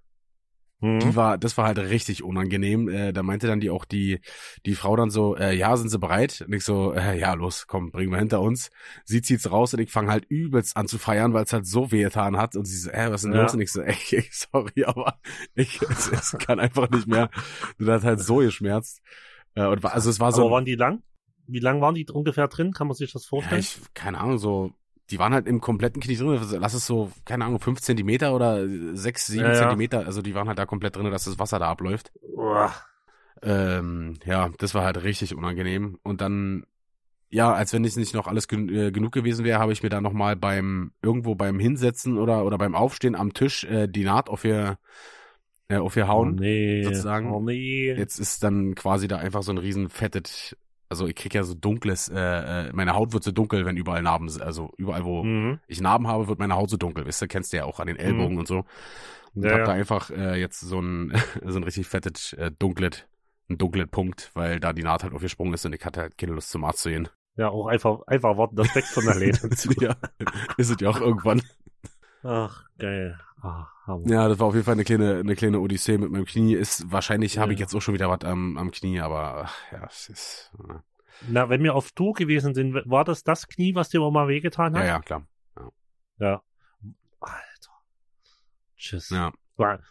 Mhm. 0.81 0.99
Die 0.99 1.15
war, 1.15 1.37
das 1.37 1.57
war 1.57 1.65
halt 1.65 1.77
richtig 1.77 2.23
unangenehm. 2.23 2.87
Äh, 2.87 3.11
da 3.11 3.21
meinte 3.21 3.47
dann 3.47 3.59
die 3.59 3.69
auch 3.69 3.83
die, 3.83 4.21
die 4.65 4.75
Frau 4.75 4.95
dann 4.95 5.09
so, 5.09 5.35
äh, 5.35 5.53
ja, 5.53 5.75
sind 5.75 5.89
sie 5.89 5.99
bereit? 5.99 6.45
Und 6.47 6.53
ich 6.53 6.63
so, 6.63 6.93
äh, 6.93 7.19
ja, 7.19 7.33
los, 7.33 7.67
komm, 7.67 7.91
bringen 7.91 8.11
wir 8.11 8.19
hinter 8.19 8.41
uns. 8.41 8.71
Sie 9.03 9.21
zieht's 9.21 9.51
raus 9.51 9.73
und 9.73 9.81
ich 9.81 9.91
fange 9.91 10.11
halt 10.11 10.25
übelst 10.29 10.77
an 10.77 10.87
zu 10.87 10.97
feiern, 10.97 11.33
weil 11.33 11.43
es 11.43 11.53
halt 11.53 11.67
so 11.67 11.91
wehgetan 11.91 12.37
hat. 12.37 12.55
Und 12.55 12.65
sie 12.65 12.77
so, 12.77 12.89
äh, 12.91 13.11
was 13.11 13.23
ist 13.23 13.29
denn 13.29 13.33
ja. 13.33 13.43
los? 13.43 13.53
Und 13.53 13.61
ich 13.61 13.71
so, 13.71 13.81
ey, 13.81 14.23
sorry, 14.31 14.85
aber 14.85 15.19
ich, 15.55 15.81
es, 15.81 16.07
es 16.11 16.37
kann 16.39 16.59
einfach 16.59 16.89
nicht 16.89 17.07
mehr. 17.07 17.29
Du 17.77 17.91
hast 17.91 18.05
halt 18.05 18.21
so 18.21 18.37
geschmerzt. 18.37 19.01
Äh, 19.55 19.65
und 19.65 19.83
war, 19.83 19.93
also 19.93 20.09
es 20.09 20.19
war 20.19 20.31
so. 20.31 20.43
Aber 20.43 20.51
waren 20.51 20.65
die 20.65 20.75
lang? 20.75 21.03
Wie 21.45 21.59
lang 21.59 21.81
waren 21.81 21.95
die 21.95 22.05
ungefähr 22.05 22.47
drin? 22.47 22.71
Kann 22.71 22.87
man 22.87 22.95
sich 22.95 23.11
das 23.11 23.25
vorstellen? 23.25 23.61
Ja, 23.61 23.67
ich, 23.67 23.93
keine 23.93 24.19
Ahnung, 24.19 24.37
so 24.37 24.71
die 25.09 25.19
waren 25.19 25.33
halt 25.33 25.47
im 25.47 25.61
kompletten 25.61 26.01
Knie 26.01 26.15
drin. 26.15 26.39
Lass 26.59 26.73
es 26.73 26.85
so, 26.85 27.11
keine 27.25 27.45
Ahnung, 27.45 27.59
fünf 27.59 27.81
Zentimeter 27.81 28.33
oder 28.33 28.65
sechs, 28.93 29.27
sieben 29.27 29.45
ja, 29.45 29.53
Zentimeter. 29.53 30.05
Also 30.05 30.21
die 30.21 30.35
waren 30.35 30.47
halt 30.47 30.59
da 30.59 30.65
komplett 30.65 30.95
drin, 30.95 31.09
dass 31.11 31.25
das 31.25 31.39
Wasser 31.39 31.59
da 31.59 31.69
abläuft. 31.69 32.11
Ähm, 33.41 34.15
ja, 34.25 34.49
das 34.57 34.73
war 34.73 34.83
halt 34.83 35.03
richtig 35.03 35.35
unangenehm. 35.35 35.97
Und 36.03 36.21
dann, 36.21 36.65
ja, 37.29 37.53
als 37.53 37.73
wenn 37.73 37.85
es 37.85 37.95
nicht 37.95 38.13
noch 38.13 38.27
alles 38.27 38.47
gen 38.47 38.69
äh, 38.69 38.91
genug 38.91 39.11
gewesen 39.11 39.45
wäre, 39.45 39.59
habe 39.59 39.71
ich 39.71 39.81
mir 39.81 39.89
da 39.89 40.01
nochmal 40.01 40.35
beim, 40.35 40.91
irgendwo 41.01 41.35
beim 41.35 41.59
Hinsetzen 41.59 42.17
oder, 42.17 42.45
oder 42.45 42.57
beim 42.57 42.75
Aufstehen 42.75 43.15
am 43.15 43.33
Tisch 43.33 43.63
äh, 43.63 43.87
die 43.87 44.03
Naht 44.03 44.29
auf 44.29 44.45
ihr, 44.45 44.77
äh, 45.69 45.77
auf 45.77 45.95
ihr 45.95 46.07
hauen. 46.07 46.33
Oh 46.37 46.41
nee. 46.41 46.83
Sozusagen. 46.83 47.31
Oh 47.31 47.41
nee. 47.41 47.93
Jetzt 47.93 48.19
ist 48.19 48.43
dann 48.43 48.75
quasi 48.75 49.07
da 49.07 49.17
einfach 49.17 49.41
so 49.41 49.51
ein 49.51 49.57
riesen 49.57 49.89
fettet 49.89 50.55
also 50.89 51.07
ich 51.07 51.15
krieg 51.15 51.33
ja 51.35 51.43
so 51.43 51.53
dunkles, 51.53 52.09
äh, 52.09 52.17
äh, 52.19 52.73
meine 52.73 52.95
Haut 52.95 53.13
wird 53.13 53.23
so 53.23 53.31
dunkel, 53.31 53.65
wenn 53.65 53.77
überall 53.77 54.01
Narben 54.01 54.27
sind. 54.27 54.41
Also 54.41 54.71
überall, 54.77 55.05
wo 55.05 55.23
mhm. 55.23 55.59
ich 55.67 55.81
Narben 55.81 56.07
habe, 56.07 56.27
wird 56.27 56.39
meine 56.39 56.55
Haut 56.55 56.69
so 56.69 56.77
dunkel. 56.77 57.05
Weißt 57.05 57.21
du, 57.21 57.27
kennst 57.27 57.53
du 57.53 57.57
ja 57.57 57.65
auch 57.65 57.79
an 57.79 57.87
den 57.87 57.97
Ellbogen 57.97 58.33
mhm. 58.33 58.39
und 58.39 58.47
so. 58.47 58.65
Und 59.35 59.45
ja, 59.45 59.51
hab 59.51 59.59
ja. 59.59 59.65
da 59.65 59.71
einfach 59.73 60.09
äh, 60.09 60.39
jetzt 60.39 60.59
so 60.59 60.81
ein, 60.81 61.13
so 61.45 61.57
ein 61.57 61.63
richtig 61.63 61.87
fettes, 61.87 62.33
äh, 62.33 62.51
dunkles, 62.57 63.05
ein 63.49 63.59
dunkles 63.59 63.87
Punkt, 63.89 64.31
weil 64.33 64.59
da 64.59 64.73
die 64.73 64.83
Naht 64.83 65.03
halt 65.03 65.13
aufgesprungen 65.13 65.53
ist 65.53 65.65
und 65.65 65.73
ich 65.73 65.85
hatte 65.85 66.01
halt 66.01 66.17
keine 66.17 66.33
Lust 66.33 66.49
zum 66.49 66.63
Arzt 66.63 66.81
zu 66.81 66.89
gehen. 66.89 67.07
Ja, 67.37 67.49
auch 67.49 67.67
einfach, 67.67 68.01
einfach 68.07 68.35
warten, 68.37 68.55
das 68.55 68.73
wächst 68.75 68.93
von 68.93 69.05
der 69.05 69.15
Lehne. 69.15 69.39
ja, 69.79 69.95
ist 70.57 70.71
es 70.71 70.77
ja 70.81 70.89
auch 70.89 70.99
irgendwann. 70.99 71.41
Ach, 72.23 72.65
geil. 72.77 73.17
Ach, 73.41 73.67
ja, 74.05 74.27
das 74.27 74.39
war 74.39 74.47
auf 74.47 74.53
jeden 74.53 74.65
Fall 74.65 74.73
eine 74.73 74.83
kleine, 74.83 75.19
eine 75.19 75.35
kleine 75.35 75.59
Odyssee 75.59 75.97
mit 75.97 76.11
meinem 76.11 76.25
Knie. 76.25 76.53
Ist 76.53 76.91
wahrscheinlich 76.91 77.35
ja. 77.35 77.41
habe 77.41 77.53
ich 77.53 77.59
jetzt 77.59 77.73
auch 77.73 77.81
schon 77.81 77.93
wieder 77.93 78.09
was 78.09 78.21
am, 78.21 78.57
am 78.57 78.71
Knie, 78.71 78.99
aber 78.99 79.45
ach, 79.45 79.55
ja, 79.71 79.85
es 79.89 80.09
ist. 80.09 80.51
Ja. 80.67 80.83
Na, 81.27 81.49
wenn 81.49 81.63
wir 81.63 81.75
auf 81.75 81.91
Tour 81.91 82.13
gewesen 82.13 82.53
sind, 82.53 82.73
war 82.73 83.03
das 83.03 83.23
das 83.23 83.47
Knie, 83.47 83.75
was 83.75 83.89
dir 83.89 84.01
auch 84.01 84.11
mal 84.11 84.27
wehgetan 84.27 84.73
hat? 84.75 84.81
Ja, 84.81 84.87
ja, 84.87 84.99
klar. 84.99 85.27
Ja. 85.57 85.71
ja. 86.19 86.41
Alter. 87.19 87.71
Tschüss. 88.77 89.09
Ja. 89.09 89.31
Alter. 89.57 89.83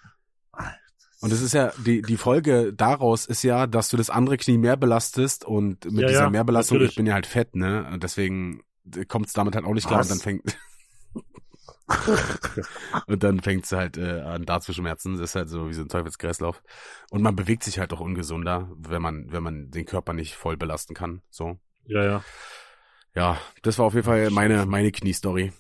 Und 1.21 1.33
es 1.33 1.43
ist 1.43 1.53
ja, 1.53 1.73
die, 1.85 2.01
die 2.03 2.17
Folge 2.17 2.73
daraus 2.73 3.27
ist 3.27 3.43
ja, 3.43 3.67
dass 3.67 3.89
du 3.89 3.97
das 3.97 4.09
andere 4.09 4.37
Knie 4.37 4.57
mehr 4.57 4.77
belastest 4.77 5.45
und 5.45 5.85
mit 5.87 6.03
ja, 6.03 6.09
dieser 6.09 6.31
Mehrbelastung, 6.31 6.77
natürlich. 6.77 6.93
ich 6.93 6.97
bin 6.97 7.07
ja 7.07 7.15
halt 7.15 7.27
fett, 7.27 7.57
ne? 7.57 7.89
Und 7.93 8.05
deswegen 8.05 8.63
kommt 9.09 9.27
es 9.27 9.33
damit 9.33 9.57
halt 9.57 9.65
auch 9.65 9.75
nicht 9.75 9.89
klar 9.89 10.01
was? 10.01 10.11
und 10.11 10.19
dann 10.19 10.23
fängt. 10.23 10.59
und 13.07 13.23
dann 13.23 13.41
fängt 13.41 13.65
es 13.65 13.73
halt 13.73 13.97
äh, 13.97 14.21
an 14.21 14.45
da 14.45 14.61
zu 14.61 14.73
schmerzen. 14.73 15.15
Das 15.15 15.31
ist 15.31 15.35
halt 15.37 15.49
so 15.49 15.69
wie 15.69 15.75
so 15.75 15.83
ein 15.83 15.89
Teufelskreislauf. 15.89 16.63
Und 17.11 17.23
man 17.23 17.37
bewegt 17.37 17.65
sich 17.65 17.79
halt 17.79 17.93
auch 17.93 18.01
ungesunder, 18.01 18.71
wenn 18.77 19.03
man, 19.03 19.33
wenn 19.33 19.43
man 19.43 19.71
den 19.71 19.87
Körper 19.87 20.13
nicht 20.13 20.35
voll 20.35 20.57
belasten 20.57 20.95
kann. 20.95 21.23
So. 21.31 21.59
Ja, 21.87 22.05
ja. 22.05 22.25
Ja, 23.15 23.39
das 23.63 23.79
war 23.79 23.87
auf 23.87 23.95
jeden 23.95 24.07
Fall 24.07 24.31
meine, 24.31 24.67
meine 24.67 24.93
Kniestory. 24.93 25.53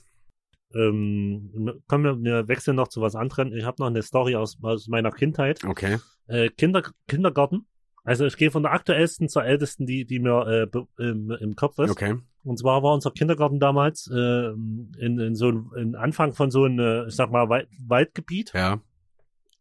Ähm, 0.75 1.83
kommen 1.89 2.05
wir, 2.05 2.23
wir 2.23 2.49
wechseln 2.49 2.77
noch 2.77 2.89
zu 2.89 3.01
was 3.01 3.15
anderem. 3.15 3.53
Ich 3.55 3.65
habe 3.65 3.77
noch 3.81 3.87
eine 3.89 4.03
Story 4.03 4.37
aus, 4.37 4.59
aus 4.63 4.87
meiner 4.89 5.11
Kindheit. 5.11 5.65
Okay. 5.65 5.99
Äh, 6.27 6.51
Kinder, 6.51 6.83
Kindergarten. 7.07 7.67
Also 8.05 8.25
ich 8.27 8.37
gehe 8.37 8.51
von 8.51 8.63
der 8.63 8.73
aktuellsten 8.73 9.29
zur 9.29 9.45
ältesten, 9.45 9.87
die, 9.87 10.05
die 10.05 10.19
mir 10.19 10.69
äh, 10.73 11.03
im, 11.03 11.31
im 11.31 11.57
Kopf 11.57 11.79
ist. 11.79 11.91
Okay. 11.91 12.17
Und 12.45 12.59
zwar 12.59 12.83
war 12.83 12.95
unser 12.95 13.11
Kindergarten 13.11 13.61
damals 13.61 14.11
äh, 14.11 14.49
in, 14.49 15.19
in 15.21 15.35
so 15.35 15.51
ein 15.51 15.71
in 15.77 15.95
Anfang 15.95 16.33
von 16.33 16.51
so 16.51 16.65
einem, 16.65 17.07
ich 17.09 17.15
sag 17.17 17.31
mal, 17.31 17.49
Wald, 17.49 17.69
Waldgebiet. 17.87 18.53
Ja. 18.55 18.81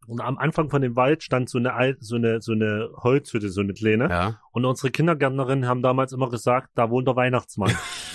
Und 0.06 0.22
am 0.22 0.38
Anfang 0.38 0.70
von 0.70 0.80
dem 0.80 0.96
Wald 0.96 1.22
stand 1.22 1.50
so 1.50 1.58
eine 1.58 1.74
alt, 1.74 1.98
so 2.00 2.16
eine, 2.16 2.40
so 2.40 2.52
eine 2.52 2.88
Holzhütte, 2.96 3.50
so 3.50 3.60
eine 3.60 3.74
kleine. 3.74 4.08
Ja. 4.08 4.40
Und 4.52 4.64
unsere 4.64 4.90
Kindergärtnerinnen 4.90 5.66
haben 5.68 5.82
damals 5.82 6.12
immer 6.12 6.30
gesagt, 6.30 6.70
da 6.76 6.88
wohnt 6.88 7.06
der 7.06 7.16
Weihnachtsmann. 7.16 7.72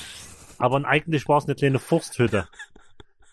Aber 0.58 0.84
eigentlich 0.86 1.28
war 1.28 1.38
es 1.38 1.46
eine 1.46 1.54
kleine 1.56 1.78
Forsthütte. 1.78 2.48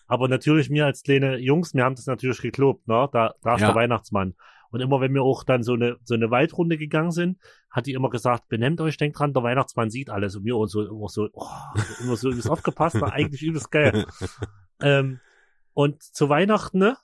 Aber 0.05 0.27
natürlich 0.27 0.69
mir 0.69 0.85
als 0.85 1.01
kleine 1.01 1.37
Jungs, 1.37 1.73
wir 1.73 1.85
haben 1.85 1.95
das 1.95 2.05
natürlich 2.05 2.39
gelobt, 2.41 2.87
ne? 2.87 3.09
Da, 3.11 3.33
da 3.41 3.55
ist 3.55 3.61
Ja. 3.61 3.67
der 3.67 3.75
Weihnachtsmann. 3.75 4.35
Und 4.71 4.79
immer 4.79 5.01
wenn 5.01 5.13
wir 5.13 5.23
auch 5.23 5.43
dann 5.43 5.63
so 5.63 5.73
eine, 5.73 5.97
so 6.03 6.15
eine 6.15 6.31
Waldrunde 6.31 6.77
gegangen 6.77 7.11
sind, 7.11 7.37
hat 7.69 7.85
die 7.85 7.93
immer 7.93 8.09
gesagt, 8.09 8.47
benehmt 8.47 8.81
euch, 8.81 8.97
denkt 8.97 9.19
dran, 9.19 9.33
der 9.33 9.43
Weihnachtsmann 9.43 9.89
sieht 9.89 10.09
alles. 10.09 10.35
Und 10.35 10.45
wir 10.45 10.57
und 10.57 10.69
so, 10.69 10.81
immer 10.83 11.09
so, 11.09 11.29
oh, 11.33 11.47
immer 12.01 12.15
so 12.15 12.29
übelst 12.29 12.49
aufgepasst, 12.49 12.99
war 12.99 13.13
eigentlich 13.13 13.43
übelst 13.43 13.71
geil. 13.71 14.05
ähm, 14.81 15.19
und 15.73 16.01
zu 16.01 16.29
Weihnachten, 16.29 16.79
ne, 16.79 16.97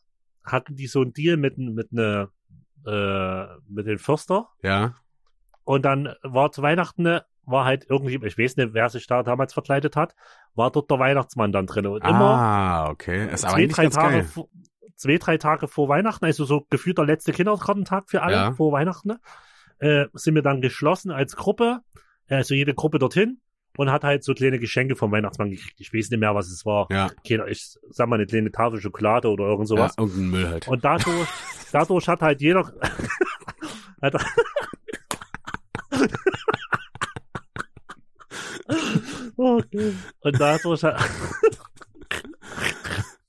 hatten 0.44 0.76
die 0.76 0.88
so 0.88 1.02
einen 1.02 1.14
Deal 1.14 1.38
mit, 1.38 1.58
mit 1.58 1.92
ne, 1.92 2.30
äh, 2.86 3.46
mit 3.68 3.86
den 3.86 3.98
Förster. 3.98 4.50
Ja. 4.64 4.96
Und 5.64 5.84
dann 5.84 6.14
war 6.24 6.52
zu 6.52 6.62
Weihnachten, 6.62 7.04
ne, 7.04 7.26
war 7.46 7.66
halt 7.66 7.86
irgendwie, 7.90 8.20
ich 8.26 8.38
weiß 8.38 8.58
nicht, 8.58 8.74
wer 8.74 8.90
sich 8.90 9.08
da 9.08 9.24
damals 9.24 9.54
verkleidet 9.54 9.96
hat, 9.96 10.16
war 10.56 10.72
dort 10.72 10.92
der 10.92 11.00
Weihnachtsmann 11.00 11.52
dann 11.52 11.66
drin. 11.66 11.88
Und 11.88 12.04
immer 12.04 12.12
Ah, 12.12 12.90
okay. 12.90 13.32
Ist 13.32 13.46
aber 13.46 13.54
zwei, 13.54 13.60
eigentlich 13.60 13.76
drei 13.76 13.88
Tage, 13.90 14.24
geil. 14.24 14.46
Zwei, 14.98 15.18
drei 15.18 15.38
Tage 15.38 15.68
vor 15.68 15.88
Weihnachten, 15.90 16.26
also 16.26 16.44
so 16.46 16.66
gefühlt 16.70 16.98
der 16.98 17.06
letzte 17.06 17.32
Kindergartentag 17.32 18.10
für 18.10 18.22
alle 18.24 18.36
Ja. 18.36 18.54
vor 18.54 18.72
Weihnachten, 18.74 19.10
ne, 19.10 19.20
äh, 19.80 20.06
sind 20.14 20.36
wir 20.36 20.42
dann 20.42 20.62
geschlossen 20.62 21.12
als 21.12 21.36
Gruppe, 21.36 21.80
also 22.28 22.56
jede 22.56 22.74
Gruppe 22.74 22.98
dorthin 23.00 23.40
und 23.78 23.92
hat 23.92 24.04
halt 24.04 24.24
so 24.24 24.34
kleine 24.34 24.58
Geschenke 24.60 24.96
vom 24.96 25.12
Weihnachtsmann 25.12 25.52
gekriegt. 25.52 25.80
Ich 25.80 25.94
weiß 25.94 26.10
nicht 26.10 26.20
mehr, 26.20 26.34
was 26.36 26.48
es 26.48 26.66
war. 26.66 26.88
Ja. 26.90 27.10
Keine, 27.28 27.48
ich 27.50 27.76
sag 27.92 28.10
mal 28.10 28.16
eine 28.16 28.26
kleine 28.26 28.52
Tafel 28.52 28.82
Schokolade 28.82 29.30
oder 29.30 29.46
irgend 29.46 29.70
Ja, 29.70 29.78
sowas. 29.78 29.94
irgendein 29.98 30.30
Müll 30.32 30.50
halt. 30.50 30.68
Und 30.68 30.84
dadurch, 30.84 31.28
dadurch 31.72 32.08
hat 32.08 32.22
halt 32.22 32.42
jeder. 32.42 32.66
hat, 34.02 34.16
okay. 39.38 39.94
Und 40.22 40.40
dadurch 40.40 40.84
hat. 40.84 41.00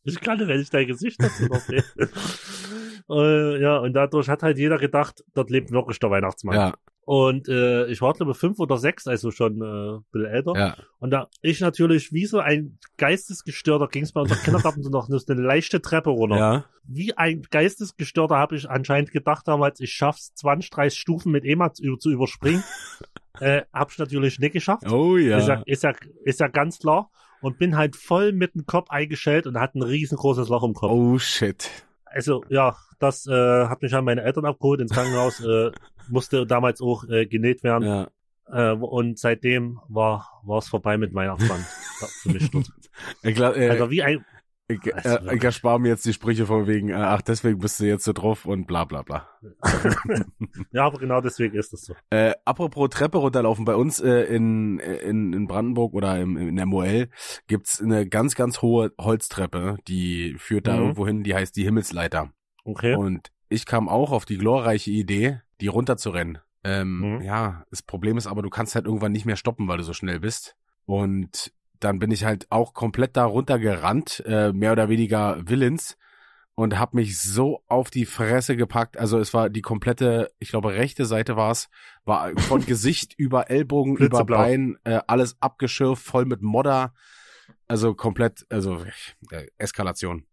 Ich 0.08 0.20
kann 0.20 0.38
nicht, 0.38 0.48
wenn 0.48 0.60
ich 0.60 0.70
dein 0.70 0.86
Gesicht 0.86 1.22
dazu 1.22 1.46
noch 1.46 1.60
sehe. 1.60 1.84
äh, 3.10 3.60
ja, 3.60 3.78
und 3.78 3.92
dadurch 3.94 4.28
hat 4.28 4.42
halt 4.42 4.58
jeder 4.58 4.78
gedacht, 4.78 5.24
dort 5.34 5.50
lebt 5.50 5.70
wirklich 5.70 5.98
der 5.98 6.10
Weihnachtsmann. 6.10 6.56
Ja, 6.56 6.74
Und 7.04 7.48
äh, 7.48 7.86
ich 7.86 8.00
war 8.02 8.12
glaube 8.12 8.34
fünf 8.34 8.58
oder 8.58 8.76
sechs, 8.76 9.06
also 9.06 9.30
schon 9.30 9.60
äh, 9.62 9.96
ein 9.96 10.04
bisschen 10.12 10.30
älter. 10.30 10.52
ja. 10.56 10.76
Und 10.98 11.10
da 11.10 11.28
ich 11.42 11.60
natürlich 11.60 12.12
wie 12.12 12.26
so 12.26 12.38
ein 12.38 12.78
Geistesgestörter 12.96 13.88
ging 13.88 14.02
es 14.04 14.12
bei 14.12 14.20
unserem 14.20 14.42
Kindergarten 14.42 14.82
so 14.82 14.90
noch 14.90 15.08
eine 15.08 15.40
leichte 15.40 15.80
Treppe 15.80 16.10
runter 16.10 16.36
Ja. 16.36 16.64
wie 16.84 17.16
ein 17.16 17.42
Geistesgestörter 17.50 18.36
habe 18.36 18.56
ich 18.56 18.68
anscheinend 18.68 19.10
gedacht 19.12 19.46
damals, 19.48 19.80
ich 19.80 19.92
schaff's 19.92 20.34
20, 20.34 20.70
30 20.70 20.98
Stufen 20.98 21.32
mit 21.32 21.44
EMA 21.44 21.72
zu, 21.72 21.96
zu 21.96 22.10
überspringen. 22.10 22.62
äh, 23.40 23.62
hab 23.72 23.90
ich 23.92 23.98
natürlich 23.98 24.38
nicht 24.38 24.52
geschafft. 24.52 24.90
Oh 24.90 25.16
ja. 25.16 25.38
Ist, 25.38 25.48
ja, 25.48 25.62
ist, 25.64 25.82
ja, 25.84 25.92
ist 26.24 26.40
ja 26.40 26.48
ganz 26.48 26.78
klar. 26.78 27.10
Und 27.40 27.58
bin 27.58 27.76
halt 27.76 27.96
voll 27.96 28.32
mit 28.32 28.54
dem 28.54 28.66
Kopf 28.66 28.90
eingeschellt 28.90 29.46
und 29.46 29.58
hatte 29.58 29.78
ein 29.78 29.82
riesengroßes 29.82 30.48
Loch 30.48 30.64
im 30.64 30.74
Kopf. 30.74 30.90
Oh 30.90 31.18
shit. 31.18 31.70
Also 32.04 32.44
ja, 32.48 32.76
das 32.98 33.26
äh, 33.26 33.66
hat 33.66 33.82
mich 33.82 33.94
an 33.94 34.04
meine 34.04 34.22
Eltern 34.22 34.44
abgeholt 34.44 34.80
ins 34.80 34.92
Krankenhaus. 34.92 35.40
äh, 35.44 35.70
musste 36.08 36.46
damals 36.46 36.80
auch 36.80 37.04
äh, 37.08 37.26
genäht 37.26 37.62
werden. 37.62 37.84
Ja. 37.84 38.72
Äh, 38.72 38.74
und 38.74 39.18
seitdem 39.18 39.80
war 39.88 40.40
war 40.44 40.58
es 40.58 40.68
vorbei 40.68 40.96
mit 40.96 41.14
Weihnachtsmann. 41.14 41.60
Für 42.22 42.28
mich 42.30 42.50
dort. 42.50 42.70
Ich, 43.22 43.34
glaub, 43.34 43.56
äh, 43.56 43.68
Also 43.68 43.90
wie 43.90 44.02
ein... 44.02 44.24
ich, 44.68 44.86
äh, 44.86 45.34
ich 45.36 45.42
erspare 45.42 45.80
mir 45.80 45.88
jetzt 45.88 46.04
die 46.04 46.12
Sprüche 46.12 46.46
von 46.46 46.66
wegen, 46.66 46.90
äh, 46.90 46.94
ach, 46.94 47.22
deswegen 47.22 47.58
bist 47.58 47.80
du 47.80 47.84
jetzt 47.86 48.04
so 48.04 48.12
drauf 48.12 48.44
und 48.46 48.66
bla 48.66 48.84
bla 48.84 49.02
bla. 49.02 49.28
ja, 50.72 50.84
aber 50.84 50.98
genau 50.98 51.20
deswegen 51.20 51.56
ist 51.56 51.72
es 51.72 51.86
so. 51.86 51.94
Äh, 52.10 52.34
apropos 52.44 52.90
Treppe 52.90 53.18
runterlaufen, 53.18 53.64
bei 53.64 53.74
uns 53.74 54.00
äh, 54.00 54.24
in, 54.24 54.78
in, 54.78 55.32
in 55.32 55.46
Brandenburg 55.46 55.94
oder 55.94 56.20
im, 56.20 56.36
in 56.36 56.56
der 56.56 56.66
MOL 56.66 57.08
gibt's 57.46 57.80
eine 57.82 58.06
ganz, 58.06 58.34
ganz 58.34 58.62
hohe 58.62 58.92
Holztreppe, 59.00 59.76
die 59.88 60.34
führt 60.38 60.66
da 60.66 60.74
Mhm. 60.76 60.82
irgendwo 60.82 61.06
hin, 61.06 61.22
die 61.24 61.34
heißt 61.34 61.56
die 61.56 61.64
Himmelsleiter. 61.64 62.30
Okay. 62.64 62.94
Und 62.94 63.30
ich 63.48 63.64
kam 63.66 63.88
auch 63.88 64.12
auf 64.12 64.24
die 64.26 64.36
glorreiche 64.38 64.90
Idee, 64.90 65.40
die 65.60 65.68
runterzurennen. 65.68 66.38
Ähm, 66.64 67.00
Mhm. 67.16 67.22
Ja, 67.22 67.64
das 67.70 67.82
Problem 67.82 68.16
ist 68.18 68.26
aber, 68.26 68.42
du 68.42 68.50
kannst 68.50 68.74
halt 68.74 68.84
irgendwann 68.84 69.12
nicht 69.12 69.24
mehr 69.24 69.36
stoppen, 69.36 69.66
weil 69.68 69.78
du 69.78 69.84
so 69.84 69.92
schnell 69.94 70.20
bist. 70.20 70.56
Und 70.84 71.52
dann 71.80 71.98
bin 71.98 72.10
ich 72.10 72.24
halt 72.24 72.46
auch 72.50 72.74
komplett 72.74 73.16
da 73.16 73.24
runtergerannt, 73.24 74.22
äh, 74.26 74.52
mehr 74.52 74.72
oder 74.72 74.88
weniger 74.88 75.38
willens 75.48 75.96
und 76.54 76.78
hab 76.78 76.92
mich 76.92 77.20
so 77.20 77.62
auf 77.68 77.90
die 77.90 78.04
Fresse 78.06 78.56
gepackt. 78.56 78.96
Also 78.96 79.18
es 79.18 79.32
war 79.32 79.48
die 79.48 79.62
komplette, 79.62 80.30
ich 80.40 80.48
glaube 80.50 80.72
rechte 80.74 81.04
Seite 81.06 81.36
war 81.36 81.52
es, 81.52 81.68
war 82.04 82.36
von 82.36 82.60
Gesicht 82.66 83.14
über 83.16 83.48
Ellbogen, 83.50 83.96
über. 83.96 84.24
Bein, 84.24 84.76
äh, 84.84 85.00
alles 85.06 85.36
abgeschürft, 85.40 86.02
voll 86.04 86.24
mit 86.24 86.42
Modder. 86.42 86.94
Also 87.68 87.94
komplett, 87.94 88.46
also 88.50 88.84
äh, 89.30 89.46
Eskalation. 89.58 90.26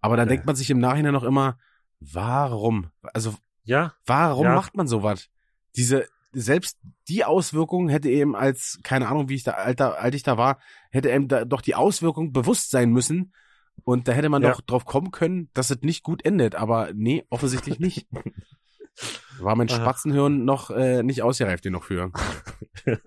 Aber 0.00 0.16
dann 0.16 0.26
Okay. 0.28 0.36
denkt 0.36 0.46
man 0.46 0.56
sich 0.56 0.70
im 0.70 0.78
Nachhinein 0.78 1.12
noch 1.12 1.24
immer, 1.24 1.58
warum? 2.00 2.90
Also 3.02 3.34
Ja, 3.64 3.94
warum 4.06 4.46
Ja. 4.46 4.54
macht 4.54 4.76
man 4.76 4.86
sowas? 4.88 5.28
Diese, 5.76 6.08
selbst 6.32 6.78
die 7.08 7.24
Auswirkung 7.24 7.88
hätte 7.88 8.08
eben 8.10 8.36
als, 8.36 8.78
keine 8.82 9.08
Ahnung, 9.08 9.28
wie 9.28 9.34
ich 9.34 9.44
da, 9.44 9.52
alter, 9.52 9.98
alt 10.00 10.14
ich 10.14 10.22
da 10.22 10.36
war, 10.36 10.58
hätte 10.90 11.10
eben 11.10 11.28
da 11.28 11.44
doch 11.44 11.60
die 11.60 11.74
Auswirkung 11.74 12.32
bewusst 12.32 12.70
sein 12.70 12.90
müssen. 12.90 13.32
Und 13.84 14.08
da 14.08 14.12
hätte 14.12 14.28
man 14.28 14.42
Ja. 14.42 14.50
doch 14.52 14.60
drauf 14.60 14.84
kommen 14.84 15.10
können, 15.12 15.48
dass 15.54 15.70
es 15.70 15.80
nicht 15.82 16.02
gut 16.02 16.24
endet. 16.24 16.54
Aber 16.56 16.90
nee, 16.94 17.24
offensichtlich 17.30 17.78
nicht. 17.80 18.06
War 19.38 19.54
mein. 19.54 19.68
Spatzenhirn 19.68 20.44
noch 20.44 20.70
äh, 20.70 21.02
nicht 21.04 21.22
ausgereift 21.22 21.62
genug 21.62 21.84
für. 21.84 22.10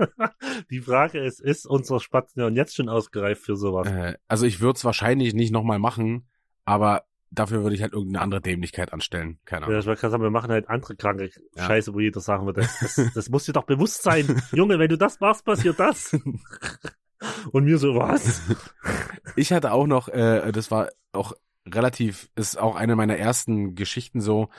die 0.70 0.80
Frage 0.80 1.20
ist, 1.20 1.42
ist 1.42 1.66
unser 1.66 2.00
Spatzenhirn 2.00 2.56
jetzt 2.56 2.76
schon 2.76 2.88
ausgereift 2.90 3.42
für 3.44 3.58
sowas? 3.58 3.88
Äh, 3.88 4.16
also 4.28 4.46
ich 4.46 4.62
würde 4.62 4.78
es 4.78 4.86
wahrscheinlich 4.86 5.34
nicht 5.34 5.52
nochmal 5.52 5.80
machen, 5.80 6.30
aber 6.64 7.04
dafür 7.32 7.64
würde 7.64 7.76
ich 7.76 7.82
halt 7.82 7.94
irgendeine 7.94 8.22
andere 8.24 8.42
Dämlichkeit 8.42 8.94
anstellen. 8.94 9.40
Keine 9.46 9.62
Ja, 9.64 9.68
Ahnung. 9.68 9.80
ich 9.80 9.86
wollte 9.88 10.02
gerade 10.02 10.12
sagen, 10.12 10.24
wir 10.24 10.30
machen 10.30 10.52
halt 10.52 10.70
andere 10.70 10.96
kranke 10.96 11.30
Ja. 11.56 11.66
Scheiße, 11.66 11.94
wo 11.94 12.00
jeder 12.00 12.20
sagen 12.20 12.46
würde, 12.46 12.62
das, 12.62 12.80
das, 12.96 12.96
das 13.16 13.30
muss 13.30 13.46
dir 13.46 13.54
doch 13.54 13.66
bewusst 13.66 14.04
sein. 14.04 14.42
Junge, 14.52 14.78
wenn 14.80 14.90
du 14.90 14.98
das 14.98 15.20
machst, 15.20 15.46
passiert 15.46 15.80
das. 15.80 16.16
Und 17.52 17.66
mir 17.66 17.78
so, 17.78 17.96
was? 17.96 18.42
Ich 19.38 19.54
hatte 19.54 19.72
auch 19.72 19.88
noch, 19.88 20.10
äh, 20.10 20.52
das 20.52 20.72
war 20.72 20.90
auch 21.14 21.32
relativ, 21.66 22.30
ist 22.36 22.60
auch 22.60 22.76
eine 22.76 22.98
meiner 22.98 23.16
ersten 23.16 23.76
Geschichten 23.76 24.20
so, 24.20 24.50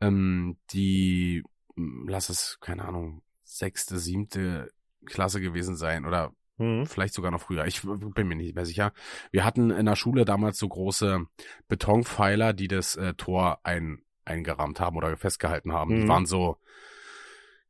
ähm, 0.00 0.56
die, 0.72 1.44
mh, 1.76 2.10
lass 2.10 2.28
es, 2.28 2.58
keine 2.60 2.86
Ahnung, 2.86 3.22
sechste, 3.44 3.98
siebte 3.98 4.68
Klasse 5.04 5.40
gewesen 5.40 5.76
sein 5.76 6.04
oder 6.06 6.32
Hm. 6.58 6.86
vielleicht 6.86 7.14
sogar 7.14 7.30
noch 7.30 7.42
früher. 7.42 7.66
Ich 7.66 7.82
bin 7.82 8.28
mir 8.28 8.34
nicht 8.36 8.54
mehr 8.54 8.64
sicher. 8.66 8.92
Wir 9.30 9.44
hatten 9.44 9.70
in 9.70 9.86
der 9.86 9.96
Schule 9.96 10.24
damals 10.24 10.58
so 10.58 10.68
große 10.68 11.26
Betonpfeiler, 11.68 12.52
die 12.52 12.68
das 12.68 12.96
äh, 12.96 13.14
Tor 13.14 13.60
ein, 13.62 14.02
eingerahmt 14.24 14.80
haben 14.80 14.96
oder 14.96 15.16
festgehalten 15.16 15.72
haben. 15.72 15.94
Die 15.94 16.02
Mhm. 16.02 16.08
waren 16.08 16.26
so, 16.26 16.56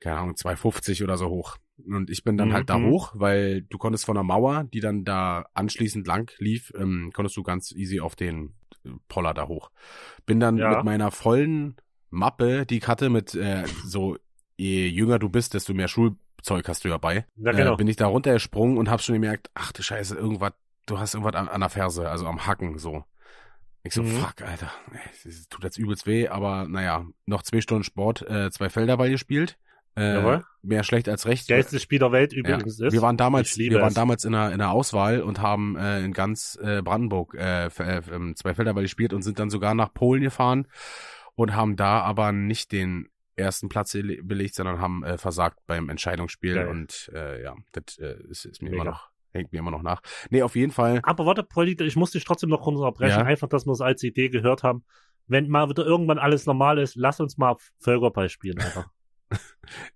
keine 0.01 0.19
Ahnung, 0.19 0.37
250 0.37 1.03
oder 1.03 1.17
so 1.17 1.29
hoch. 1.29 1.57
Und 1.87 2.11
ich 2.11 2.25
bin 2.25 2.37
dann 2.37 2.49
Mhm. 2.49 2.53
halt 2.55 2.71
da 2.71 2.81
hoch, 2.81 3.13
weil 3.15 3.63
du 3.63 3.77
konntest 3.77 4.07
von 4.07 4.15
der 4.15 4.25
Mauer, 4.25 4.65
die 4.65 4.81
dann 4.81 5.05
da 5.05 5.47
anschließend 5.55 6.07
lang 6.07 6.33
lief, 6.39 6.73
ähm, 6.77 7.11
konntest 7.13 7.37
du 7.37 7.43
ganz 7.43 7.73
easy 7.73 8.01
auf 8.01 8.17
den 8.17 8.55
äh, 8.85 8.91
Poller 9.09 9.35
da 9.35 9.49
hoch. 9.49 9.71
Bin 10.27 10.41
dann 10.41 10.57
Ja. 10.59 10.77
mit 10.77 10.85
meiner 10.85 11.11
vollen 11.11 11.77
Mappe, 12.11 12.67
die 12.67 12.79
ich 12.79 12.89
hatte, 12.89 13.11
mit 13.11 13.35
äh, 13.35 13.65
so, 13.85 14.17
je 14.57 14.87
jünger 14.87 15.19
du 15.19 15.29
bist, 15.29 15.55
desto 15.55 15.75
mehr 15.75 15.89
Schulzeug 16.47 16.69
hast 16.69 16.85
du 16.85 16.89
dabei. 16.89 17.27
Ja, 17.37 17.53
genau. 17.53 17.75
Äh, 17.75 17.77
bin 17.77 17.89
ich 17.89 17.97
da 17.97 18.07
runtergesprungen 18.07 18.79
und 18.79 18.89
hab 18.91 19.03
schon 19.03 19.15
gemerkt, 19.15 19.51
ach 19.55 19.73
du 19.73 19.83
Scheiße, 19.83 20.15
irgendwas, 20.15 20.53
du 20.87 20.99
hast 20.99 21.15
irgendwas 21.15 21.35
an, 21.35 21.49
an 21.49 21.61
der 21.61 21.71
Ferse, 21.71 22.09
also 22.09 22.27
am 22.27 22.47
Hacken 22.47 22.79
so. 22.79 23.05
Ich 23.83 23.95
so, 23.95 24.03
Mhm. 24.03 24.11
fuck, 24.21 24.43
Alter, 24.43 24.71
das 25.25 25.49
tut 25.49 25.65
jetzt 25.65 25.79
übelst 25.79 26.07
weh, 26.07 26.29
aber 26.29 26.67
naja, 26.69 27.05
noch 27.25 27.43
zwei 27.43 27.61
Stunden 27.61 27.85
Sport, 27.85 28.23
äh, 28.23 28.51
zwei 28.51 28.69
Felderball 28.69 29.11
gespielt. 29.11 29.59
Äh, 29.99 30.15
Jawohl. 30.17 30.45
mehr 30.63 30.83
schlecht 30.85 31.09
als 31.09 31.25
recht. 31.25 31.49
Geilstes 31.49 31.81
Spiel 31.83 31.99
der 32.01 32.13
Welt 32.13 32.33
Ja. 32.35 32.39
übrigens 32.41 32.79
ist. 32.81 32.93
Wir 32.93 33.01
waren 33.01 33.17
damals, 33.17 33.57
wir 33.57 33.79
waren 33.81 33.89
es. 33.89 33.95
damals 33.95 34.25
in 34.27 34.35
einer, 34.35 34.49
in 34.53 34.61
einer 34.61 34.71
Auswahl 34.71 35.23
und 35.23 35.41
haben 35.41 35.77
äh, 35.77 36.01
in 36.05 36.13
ganz 36.13 36.59
äh, 36.63 36.83
Brandenburg 36.83 37.35
äh, 37.35 37.67
äh, 37.69 38.03
ähm, 38.13 38.37
zwei 38.37 38.55
Felderball 38.55 38.83
gespielt 38.83 39.13
und 39.15 39.23
sind 39.23 39.39
dann 39.39 39.49
sogar 39.49 39.75
nach 39.75 39.95
Polen 39.95 40.21
gefahren 40.23 40.67
und 41.35 41.55
haben 41.57 41.77
da 41.77 42.01
aber 42.03 42.33
nicht 42.33 42.73
den 42.73 43.09
ersten 43.37 43.69
Platz 43.69 43.93
belegt, 43.93 44.55
sondern 44.55 44.81
haben 44.81 45.05
äh, 45.05 45.19
versagt 45.19 45.59
beim 45.67 45.89
Entscheidungsspiel 45.89 46.55
Geil. 46.55 46.69
und 46.69 47.11
äh, 47.15 47.43
ja, 47.43 47.55
das 47.73 47.99
äh, 47.99 48.17
ist, 48.29 48.45
ist 48.47 48.63
mir 48.63 48.71
Mega. 48.71 48.83
immer 48.83 48.91
noch 48.93 49.11
hängt 49.33 49.53
mir 49.53 49.59
immer 49.59 49.71
noch 49.71 49.83
nach. 49.83 50.01
Nee, 50.31 50.43
auf 50.43 50.57
jeden 50.57 50.73
Fall. 50.73 51.01
Aber 51.03 51.27
warte, 51.27 51.43
Polly, 51.43 51.77
ich 51.81 51.95
muss 51.97 52.11
dich 52.11 52.25
trotzdem 52.25 52.49
noch 52.49 52.63
kurz 52.63 52.77
unterbrechen, 52.79 53.19
Ja. 53.21 53.25
einfach, 53.27 53.49
dass 53.49 53.67
wir 53.67 53.73
es 53.73 53.83
als 53.83 54.03
Idee 54.03 54.31
gehört 54.31 54.63
haben. 54.63 54.85
Wenn 55.27 55.49
mal 55.49 55.69
wieder 55.69 55.85
irgendwann 55.85 56.19
alles 56.19 56.47
normal 56.47 56.79
ist, 56.79 56.95
lass 56.97 57.21
uns 57.21 57.37
mal 57.37 57.57
Völkerball 57.79 58.29
spielen, 58.29 58.59
Alter. 58.61 58.91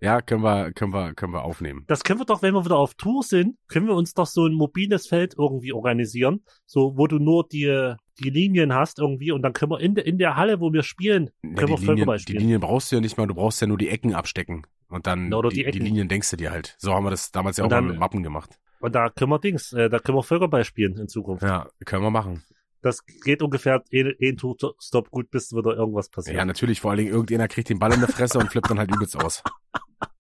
Ja, 0.01 0.21
können 0.21 0.43
wir, 0.43 0.73
können 0.73 0.93
wir, 0.93 1.15
können 1.15 1.33
wir 1.33 1.45
aufnehmen. 1.45 1.85
Das 1.87 2.03
können 2.03 2.19
wir 2.19 2.27
doch, 2.27 2.43
wenn 2.43 2.55
wir 2.55 2.65
wieder 2.65 2.77
auf 2.77 2.95
Tour 2.95 3.23
sind, 3.23 3.57
können 3.69 3.87
wir 3.87 3.95
uns 3.95 4.15
doch 4.15 4.27
so 4.27 4.45
ein 4.47 4.53
mobiles 4.53 5.07
Feld 5.07 5.35
irgendwie 5.39 5.73
organisieren, 5.73 6.43
so 6.67 6.97
wo 6.97 7.07
du 7.07 7.21
nur 7.21 7.47
die, 7.47 7.95
die 8.19 8.31
Linien 8.31 8.75
hast 8.75 8.99
irgendwie 8.99 9.31
und 9.31 9.43
dann 9.43 9.53
können 9.53 9.71
wir 9.71 9.79
in, 9.79 9.95
der 9.95 10.07
in 10.07 10.19
der 10.19 10.35
Halle, 10.35 10.61
wo 10.61 10.73
wir 10.73 10.83
spielen, 10.83 11.31
Ja, 11.45 11.51
können 11.55 11.55
die, 11.55 11.61
wir 11.61 11.67
Linien, 11.69 11.87
Völkerball 11.87 12.17
die 12.17 12.23
spielen. 12.23 12.39
Linien 12.41 12.61
brauchst 12.61 12.91
du 12.91 12.97
ja 12.97 13.01
nicht 13.01 13.17
mal, 13.17 13.27
du 13.29 13.35
brauchst 13.35 13.61
ja 13.61 13.69
nur 13.69 13.79
die 13.79 13.89
Ecken 13.91 14.13
abstecken. 14.15 14.67
Und 14.89 15.07
dann 15.07 15.33
Oder 15.33 15.51
die, 15.51 15.63
die 15.63 15.71
die. 15.71 15.79
Linien 15.79 16.09
denkst 16.09 16.31
du 16.33 16.37
dir 16.37 16.51
halt. 16.51 16.75
So 16.79 16.93
haben 16.93 17.05
wir 17.05 17.11
das 17.11 17.31
damals 17.31 17.57
ja 17.59 17.63
auch 17.63 17.67
Und 17.67 17.71
mal 17.71 17.77
dann- 17.77 17.87
mit 17.91 17.99
Mappen 18.01 18.25
gemacht. 18.25 18.59
Und 18.81 18.95
da 18.97 19.09
können 19.11 19.31
wir 19.31 19.39
Dings, 19.39 19.73
äh, 19.73 19.89
da 19.89 20.01
können 20.01 20.19
wir 20.19 20.25
Völkerball 20.25 20.65
spielen 20.65 20.97
in 20.99 21.07
Zukunft. 21.07 21.45
Ja, 21.45 21.69
können 21.85 22.03
wir 22.03 22.11
machen. 22.11 22.43
Das 22.83 23.05
geht 23.05 23.43
ungefähr 23.43 23.83
ein, 23.93 24.15
ein 24.21 24.37
Tour-Stop 24.37 25.11
gut, 25.11 25.31
bis 25.31 25.53
wieder 25.53 25.75
irgendwas 25.77 26.09
passiert. 26.09 26.37
Ja, 26.37 26.45
natürlich, 26.45 26.81
vor 26.81 26.91
allen 26.91 26.99
Dingen 26.99 27.13
irgendjemand 27.13 27.53
kriegt 27.53 27.69
den 27.69 27.79
Ball 27.79 27.93
in 27.93 28.01
der 28.01 28.09
Fresse 28.09 28.39
und 28.39 28.51
flippt 28.51 28.71
dann 28.71 28.79
halt 28.79 28.95
übelst 28.95 29.17
aus. 29.17 29.43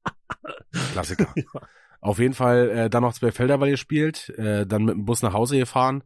Klassiker. 0.92 1.32
Auf 2.00 2.18
jeden 2.18 2.34
Fall 2.34 2.70
äh, 2.70 2.90
dann 2.90 3.02
noch 3.02 3.12
zwei 3.12 3.32
Felderball 3.32 3.70
gespielt, 3.70 4.30
äh, 4.30 4.66
dann 4.66 4.84
mit 4.84 4.94
dem 4.94 5.04
Bus 5.04 5.22
nach 5.22 5.32
Hause 5.32 5.58
gefahren. 5.58 6.02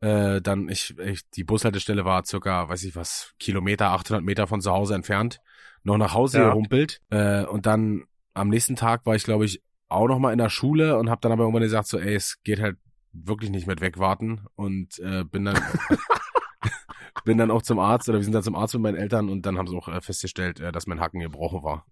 Äh, 0.00 0.40
dann 0.42 0.68
ich, 0.68 0.96
ich 0.98 1.28
die 1.30 1.44
Bushaltestelle 1.44 2.04
war 2.04 2.24
circa, 2.24 2.68
weiß 2.68 2.84
ich 2.84 2.94
was, 2.96 3.32
Kilometer, 3.38 3.90
800 3.90 4.22
Meter 4.22 4.46
von 4.46 4.60
zu 4.60 4.70
Hause 4.70 4.94
entfernt. 4.94 5.40
Noch 5.82 5.96
nach 5.96 6.14
Hause 6.14 6.38
Ja. 6.38 6.48
gehumpelt 6.50 7.00
äh, 7.10 7.44
und 7.44 7.66
dann 7.66 8.04
am 8.34 8.48
nächsten 8.48 8.76
Tag 8.76 9.06
war 9.06 9.14
ich, 9.14 9.22
glaube 9.24 9.46
ich, 9.46 9.62
auch 9.88 10.08
noch 10.08 10.18
mal 10.18 10.32
in 10.32 10.38
der 10.38 10.50
Schule 10.50 10.98
und 10.98 11.08
habe 11.10 11.20
dann 11.22 11.32
aber 11.32 11.44
irgendwann 11.44 11.62
gesagt 11.62 11.88
so, 11.88 11.98
ey, 11.98 12.14
es 12.14 12.42
geht 12.42 12.60
halt 12.60 12.76
wirklich 13.24 13.50
nicht 13.50 13.66
mit 13.66 13.80
wegwarten 13.80 14.46
und 14.56 14.98
äh, 14.98 15.24
bin 15.24 15.44
dann 15.44 15.58
bin 17.24 17.38
dann 17.38 17.50
auch 17.50 17.62
zum 17.62 17.78
Arzt 17.78 18.08
oder 18.08 18.18
wir 18.18 18.24
sind 18.24 18.32
dann 18.34 18.42
zum 18.42 18.54
Arzt 18.54 18.74
mit 18.74 18.82
meinen 18.82 18.96
Eltern 18.96 19.28
und 19.28 19.46
dann 19.46 19.58
haben 19.58 19.66
sie 19.68 19.76
auch 19.76 19.88
äh, 19.88 20.00
festgestellt, 20.00 20.60
äh, 20.60 20.72
dass 20.72 20.86
mein 20.86 21.00
Hacken 21.00 21.20
gebrochen 21.20 21.62
war. 21.62 21.86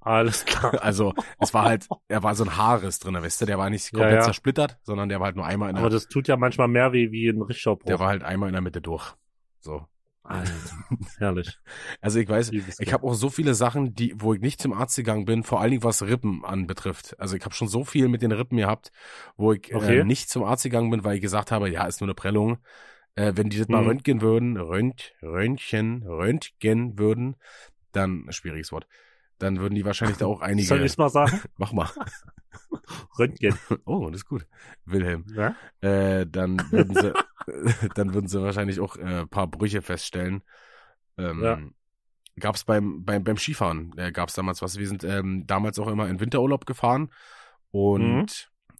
Alles 0.00 0.44
klar. 0.44 0.72
Also 0.82 1.14
es 1.38 1.52
war 1.52 1.64
halt, 1.64 1.86
er 2.08 2.22
war 2.22 2.34
so 2.34 2.44
ein 2.44 2.56
Haarriss 2.56 2.98
drin, 2.98 3.14
weißt 3.14 3.42
du, 3.42 3.46
der 3.46 3.58
war 3.58 3.68
nicht 3.70 3.90
komplett 3.92 4.12
Ja, 4.12 4.16
ja. 4.18 4.22
zersplittert, 4.22 4.78
sondern 4.82 5.08
der 5.08 5.20
war 5.20 5.26
halt 5.26 5.36
nur 5.36 5.44
einmal 5.44 5.68
in 5.68 5.76
der, 5.76 5.84
Aber 5.84 5.90
das 5.90 6.08
tut 6.08 6.26
ja 6.28 6.36
manchmal 6.36 6.68
mehr 6.68 6.92
weh 6.92 7.10
wie 7.12 7.28
ein 7.28 7.42
richtiger 7.42 7.76
Bruch. 7.76 7.86
der 7.86 7.98
war 8.00 8.08
halt 8.08 8.22
einmal 8.24 8.48
in 8.48 8.54
der 8.54 8.62
Mitte 8.62 8.80
durch. 8.80 9.12
So. 9.60 9.86
Alter, 10.30 10.52
herrlich. 11.18 11.58
Also 12.00 12.20
ich 12.20 12.28
weiß, 12.28 12.50
ich 12.78 12.92
habe 12.92 13.04
auch 13.06 13.14
so 13.14 13.30
viele 13.30 13.54
Sachen, 13.54 13.94
die, 13.94 14.14
wo 14.16 14.32
ich 14.32 14.40
nicht 14.40 14.62
zum 14.62 14.72
Arzt 14.72 14.94
gegangen 14.96 15.24
bin, 15.24 15.42
vor 15.42 15.60
allen 15.60 15.70
Dingen 15.72 15.82
was 15.82 16.02
Rippen 16.02 16.44
anbetrifft. 16.44 17.18
Also 17.18 17.36
ich 17.36 17.44
habe 17.44 17.54
schon 17.54 17.66
so 17.68 17.84
viel 17.84 18.08
mit 18.08 18.22
den 18.22 18.30
Rippen 18.32 18.56
gehabt, 18.56 18.92
wo 19.36 19.52
ich 19.52 19.72
Okay. 19.74 20.00
äh, 20.00 20.04
nicht 20.04 20.30
zum 20.30 20.44
Arzt 20.44 20.62
gegangen 20.62 20.90
bin, 20.90 21.02
weil 21.04 21.16
ich 21.16 21.20
gesagt 21.22 21.50
habe, 21.50 21.68
ja, 21.68 21.84
ist 21.86 22.00
nur 22.00 22.06
eine 22.06 22.14
Prellung. 22.14 22.58
Äh, 23.16 23.32
wenn 23.34 23.50
die 23.50 23.58
das 23.58 23.66
mal 23.68 23.80
Mhm. 23.80 23.86
röntgen 23.88 24.20
würden, 24.20 24.56
rönt, 24.56 25.12
Röntgen, 25.20 26.04
röntgen 26.06 26.96
würden, 26.98 27.34
dann, 27.92 28.26
schwieriges 28.30 28.70
Wort, 28.70 28.86
dann 29.38 29.58
würden 29.58 29.74
die 29.74 29.84
wahrscheinlich 29.84 30.18
da 30.18 30.26
auch 30.26 30.42
einige, 30.42 30.68
Soll 30.68 30.84
ich 30.84 30.96
mal 30.96 31.08
sagen? 31.10 31.40
mach 31.56 31.72
mal, 31.72 31.88
Röntgen. 33.18 33.58
oh, 33.84 34.08
das 34.10 34.20
ist 34.20 34.26
gut, 34.26 34.46
Wilhelm, 34.84 35.24
Ja? 35.34 35.54
äh, 35.80 36.24
dann 36.26 36.70
würden 36.70 36.94
sie, 36.94 37.12
dann 37.94 38.14
würden 38.14 38.28
sie 38.28 38.42
wahrscheinlich 38.42 38.80
auch 38.80 38.96
äh, 38.96 39.26
paar 39.26 39.46
Brüche 39.46 39.82
feststellen. 39.82 40.42
Ähm, 41.18 41.42
Ja. 41.42 41.58
Gab's 42.38 42.64
beim, 42.64 43.04
beim, 43.04 43.22
beim 43.24 43.36
Skifahren, 43.36 43.92
äh, 43.98 44.12
gab's 44.12 44.34
damals 44.34 44.62
was. 44.62 44.78
Wir 44.78 44.88
sind 44.88 45.04
ähm, 45.04 45.46
damals 45.46 45.78
auch 45.78 45.88
immer 45.88 46.08
in 46.08 46.20
Winterurlaub 46.20 46.64
gefahren 46.64 47.10
und 47.70 48.08
Mhm. 48.08 48.26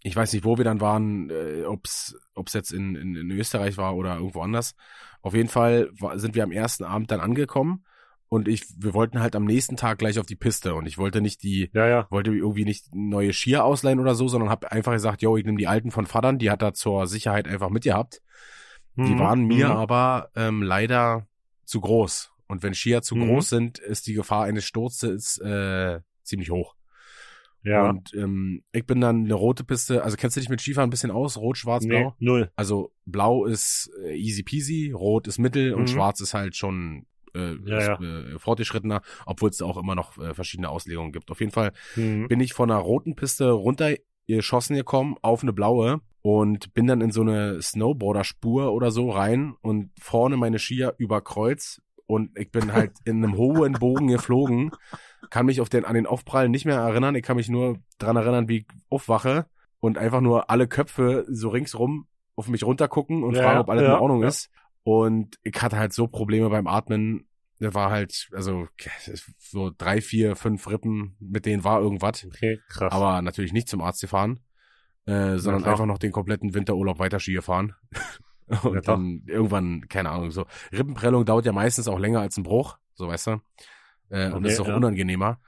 ich 0.02 0.16
weiß 0.16 0.32
nicht, 0.32 0.44
wo 0.44 0.56
wir 0.56 0.64
dann 0.64 0.80
waren, 0.80 1.28
äh, 1.30 1.64
ob's 1.64 2.16
ob's 2.34 2.54
jetzt 2.54 2.72
in, 2.72 2.94
in, 2.94 3.16
in 3.16 3.30
Österreich 3.32 3.76
war 3.76 3.96
oder 3.96 4.16
irgendwo 4.16 4.40
anders. 4.40 4.74
Auf 5.20 5.34
jeden 5.34 5.48
Fall 5.50 5.90
war, 5.98 6.18
sind 6.18 6.34
wir 6.34 6.44
am 6.44 6.52
ersten 6.52 6.84
Abend 6.84 7.10
dann 7.10 7.20
angekommen 7.20 7.84
und 8.30 8.48
ich, 8.48 8.64
wir 8.78 8.94
wollten 8.94 9.20
halt 9.20 9.36
am 9.36 9.44
nächsten 9.44 9.76
Tag 9.76 9.98
gleich 9.98 10.18
auf 10.18 10.24
die 10.24 10.36
Piste 10.36 10.74
und 10.74 10.86
ich 10.86 10.96
wollte 10.96 11.20
nicht 11.20 11.42
die, 11.42 11.68
Ja, 11.74 11.86
ja. 11.86 12.06
wollte 12.10 12.30
irgendwie 12.32 12.64
nicht 12.64 12.94
neue 12.94 13.32
Skier 13.34 13.64
ausleihen 13.64 14.00
oder 14.00 14.14
so, 14.14 14.28
sondern 14.28 14.48
habe 14.48 14.72
einfach 14.72 14.92
gesagt, 14.92 15.20
yo, 15.20 15.36
ich 15.36 15.44
nehme 15.44 15.58
die 15.58 15.66
alten 15.66 15.90
von 15.90 16.06
Vatern, 16.06 16.38
die 16.38 16.50
hat 16.50 16.62
er 16.62 16.72
zur 16.72 17.06
Sicherheit 17.06 17.46
einfach 17.48 17.68
mitgehabt. 17.70 18.22
Die 18.96 19.14
Mhm. 19.14 19.18
waren 19.18 19.44
mir 19.44 19.66
Mhm. 19.70 19.76
aber 19.76 20.30
ähm, 20.36 20.62
leider 20.62 21.26
zu 21.64 21.80
groß. 21.80 22.30
Und 22.46 22.62
wenn 22.62 22.72
Skier 22.74 23.02
zu 23.02 23.16
Mhm. 23.16 23.26
groß 23.26 23.48
sind, 23.48 23.78
ist 23.78 24.06
die 24.06 24.14
Gefahr 24.14 24.44
eines 24.44 24.64
Sturzes 24.64 25.38
äh, 25.38 26.00
ziemlich 26.22 26.50
hoch. 26.50 26.74
Ja. 27.62 27.90
Und 27.90 28.14
ähm, 28.14 28.62
ich 28.72 28.86
bin 28.86 29.00
dann 29.00 29.24
eine 29.24 29.34
rote 29.34 29.64
Piste, 29.64 30.02
also 30.02 30.16
kennst 30.16 30.36
du 30.36 30.40
dich 30.40 30.48
mit 30.48 30.60
Skifahren 30.60 30.88
ein 30.88 30.90
bisschen 30.90 31.10
aus? 31.10 31.36
Rot, 31.36 31.58
schwarz, 31.58 31.84
nee, 31.84 31.90
blau? 31.90 32.16
null. 32.18 32.50
Also 32.56 32.92
blau 33.06 33.44
ist 33.44 33.90
äh, 34.04 34.14
easy 34.16 34.42
peasy, 34.42 34.92
rot 34.92 35.26
ist 35.26 35.38
mittel 35.38 35.74
und 35.74 35.82
Mhm. 35.82 35.86
schwarz 35.88 36.20
ist 36.20 36.32
halt 36.32 36.56
schon 36.56 37.06
äh, 37.34 37.54
Ja, 37.64 37.80
ja. 37.80 38.00
äh, 38.00 38.38
fortgeschrittener, 38.38 39.02
obwohl 39.26 39.50
es 39.50 39.58
da 39.58 39.64
auch 39.64 39.76
immer 39.76 39.94
noch 39.94 40.18
äh, 40.18 40.34
verschiedene 40.34 40.68
Auslegungen 40.68 41.12
gibt. 41.12 41.30
Auf 41.30 41.40
jeden 41.40 41.52
Fall 41.52 41.72
Mhm. 41.96 42.28
bin 42.28 42.40
ich 42.40 42.52
von 42.52 42.70
einer 42.70 42.80
roten 42.80 43.14
Piste 43.16 43.50
runtergeschossen 43.50 44.76
gekommen 44.76 45.16
auf 45.22 45.42
eine 45.42 45.52
blaue 45.52 46.00
und 46.22 46.74
bin 46.74 46.86
dann 46.86 47.00
in 47.00 47.10
so 47.12 47.22
eine 47.22 47.60
Snowboarder-Spur 47.62 48.72
oder 48.72 48.90
so 48.90 49.10
rein 49.10 49.54
und 49.62 49.90
vorne 50.00 50.36
meine 50.36 50.58
Skier 50.58 50.94
über 50.98 51.20
Kreuz 51.22 51.80
und 52.06 52.36
ich 52.38 52.50
bin 52.50 52.72
halt 52.72 52.92
in 53.04 53.24
einem 53.24 53.36
hohen 53.36 53.72
Bogen 53.74 54.08
geflogen, 54.08 54.70
kann 55.30 55.46
mich 55.46 55.60
auf 55.60 55.68
den, 55.68 55.84
an 55.84 55.94
den 55.94 56.06
Aufprall 56.06 56.48
nicht 56.48 56.64
mehr 56.66 56.76
erinnern, 56.78 57.14
ich 57.14 57.22
kann 57.22 57.36
mich 57.36 57.48
nur 57.48 57.78
dran 57.98 58.16
erinnern, 58.16 58.48
wie 58.48 58.58
ich 58.58 58.66
aufwache 58.90 59.46
und 59.80 59.96
einfach 59.96 60.20
nur 60.20 60.50
alle 60.50 60.66
Köpfe 60.68 61.24
so 61.28 61.48
ringsrum 61.48 62.06
auf 62.36 62.48
mich 62.48 62.64
runtergucken 62.64 63.22
und 63.22 63.36
Ja, 63.36 63.42
fragen, 63.42 63.60
ob 63.60 63.70
alles 63.70 63.84
ja, 63.84 63.94
in 63.94 64.00
Ordnung 64.00 64.22
ja. 64.22 64.28
ist. 64.28 64.50
Und 64.82 65.36
ich 65.42 65.60
hatte 65.60 65.78
halt 65.78 65.92
so 65.92 66.06
Probleme 66.06 66.48
beim 66.50 66.66
Atmen. 66.66 67.26
Der 67.60 67.74
war 67.74 67.90
halt, 67.90 68.28
also 68.32 68.68
so 69.38 69.70
drei, 69.76 70.00
vier, 70.00 70.34
fünf 70.34 70.66
Rippen, 70.68 71.16
mit 71.20 71.44
denen 71.44 71.62
war 71.62 71.80
irgendwas. 71.80 72.24
Okay, 72.24 72.58
krass. 72.68 72.92
Aber 72.92 73.20
natürlich 73.20 73.52
nicht 73.52 73.68
zum 73.68 73.82
Arzt 73.82 74.00
gefahren, 74.00 74.40
äh, 75.04 75.36
sondern 75.36 75.64
einfach 75.64 75.84
noch 75.84 75.98
den 75.98 76.12
kompletten 76.12 76.54
Winterurlaub 76.54 76.98
weiter 76.98 77.20
Ski 77.20 77.34
gefahren. 77.34 77.74
Und 78.64 78.74
Ja, 78.74 78.80
dann 78.80 79.22
irgendwann, 79.26 79.86
keine 79.88 80.10
Ahnung, 80.10 80.30
so. 80.32 80.44
Rippenprellung 80.72 81.24
dauert 81.24 81.46
ja 81.46 81.52
meistens 81.52 81.86
auch 81.86 82.00
länger 82.00 82.20
als 82.20 82.36
ein 82.36 82.42
Bruch, 82.42 82.78
so 82.94 83.06
weißt 83.06 83.28
du. 83.28 83.40
Äh, 84.08 84.26
und 84.32 84.38
Okay, 84.38 84.48
ist 84.48 84.60
auch 84.60 84.66
ja. 84.66 84.76
unangenehmer. 84.76 85.38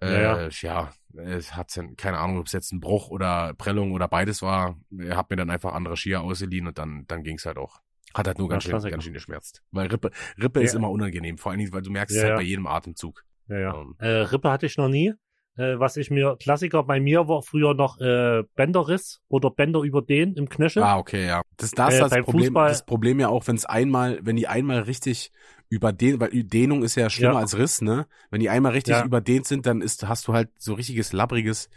Äh, 0.00 0.22
Ja, 0.22 0.48
ja, 0.48 0.92
es 1.16 1.56
hat 1.56 1.76
keine 1.96 2.18
Ahnung, 2.18 2.38
ob 2.38 2.46
es 2.46 2.52
jetzt 2.52 2.72
ein 2.72 2.80
Bruch 2.80 3.10
oder 3.10 3.52
Prellung 3.54 3.92
oder 3.92 4.06
beides 4.06 4.42
war. 4.42 4.76
Er 4.96 5.16
hat 5.16 5.30
mir 5.30 5.36
dann 5.36 5.50
einfach 5.50 5.74
andere 5.74 5.96
Skier 5.96 6.20
ausgeliehen 6.20 6.68
und 6.68 6.78
dann, 6.78 7.04
dann 7.08 7.24
ging's 7.24 7.46
halt 7.46 7.58
auch. 7.58 7.80
Hat 8.14 8.26
halt 8.26 8.38
nur 8.38 8.48
Ja, 8.48 8.52
ganz 8.52 8.64
schön, 8.64 8.72
ganz 8.90 9.04
schön 9.04 9.12
geschmerzt. 9.12 9.62
Weil 9.70 9.86
Rippe, 9.88 10.10
Rippe 10.40 10.62
ist 10.62 10.72
Ja. 10.72 10.78
immer 10.78 10.90
unangenehm, 10.90 11.38
vor 11.38 11.50
allen 11.52 11.58
Dingen, 11.60 11.72
weil 11.72 11.82
du 11.82 11.90
merkst 11.90 12.16
es 12.16 12.22
halt 12.24 12.36
bei 12.36 12.42
jedem 12.42 12.66
Atemzug. 12.66 13.24
ja, 13.48 13.58
ja. 13.58 13.74
Ähm, 13.74 13.94
Äh, 13.98 14.08
Rippe 14.08 14.50
hatte 14.50 14.66
ich 14.66 14.76
noch 14.76 14.88
nie. 14.88 15.12
Äh, 15.56 15.78
was 15.80 15.96
ich 15.96 16.10
mir, 16.10 16.36
Klassiker 16.40 16.84
bei 16.84 17.00
mir 17.00 17.26
war 17.26 17.42
früher 17.42 17.74
noch 17.74 18.00
äh, 18.00 18.44
Bänderriss 18.54 19.20
oder 19.28 19.50
Bänder 19.50 19.80
über 19.82 20.00
den 20.00 20.34
im 20.34 20.48
Knöchel. 20.48 20.82
Ah, 20.82 20.96
okay, 20.98 21.26
ja. 21.26 21.42
Das, 21.56 21.72
das 21.72 21.94
Äh, 21.94 22.02
ist 22.04 22.12
das 22.12 22.24
Problem, 22.24 22.54
Fußball- 22.54 22.68
das 22.68 22.84
Problem 22.86 23.18
ja 23.20 23.28
auch, 23.28 23.46
wenn 23.48 23.56
es 23.56 23.66
einmal, 23.66 24.20
wenn 24.22 24.36
die 24.36 24.46
einmal 24.46 24.80
richtig 24.82 25.32
überdehnt, 25.68 26.20
weil 26.20 26.30
Dehnung 26.44 26.82
ist 26.84 26.94
ja 26.94 27.10
schlimmer 27.10 27.34
Ja. 27.34 27.38
als 27.40 27.58
Riss, 27.58 27.82
ne? 27.82 28.06
Wenn 28.30 28.40
die 28.40 28.48
einmal 28.48 28.72
richtig 28.72 28.94
Ja. 28.94 29.04
überdehnt 29.04 29.46
sind, 29.46 29.66
dann 29.66 29.82
ist, 29.82 30.06
hast 30.08 30.26
du 30.28 30.32
halt 30.32 30.50
so 30.56 30.74
richtiges 30.74 31.12
labbriges 31.12 31.68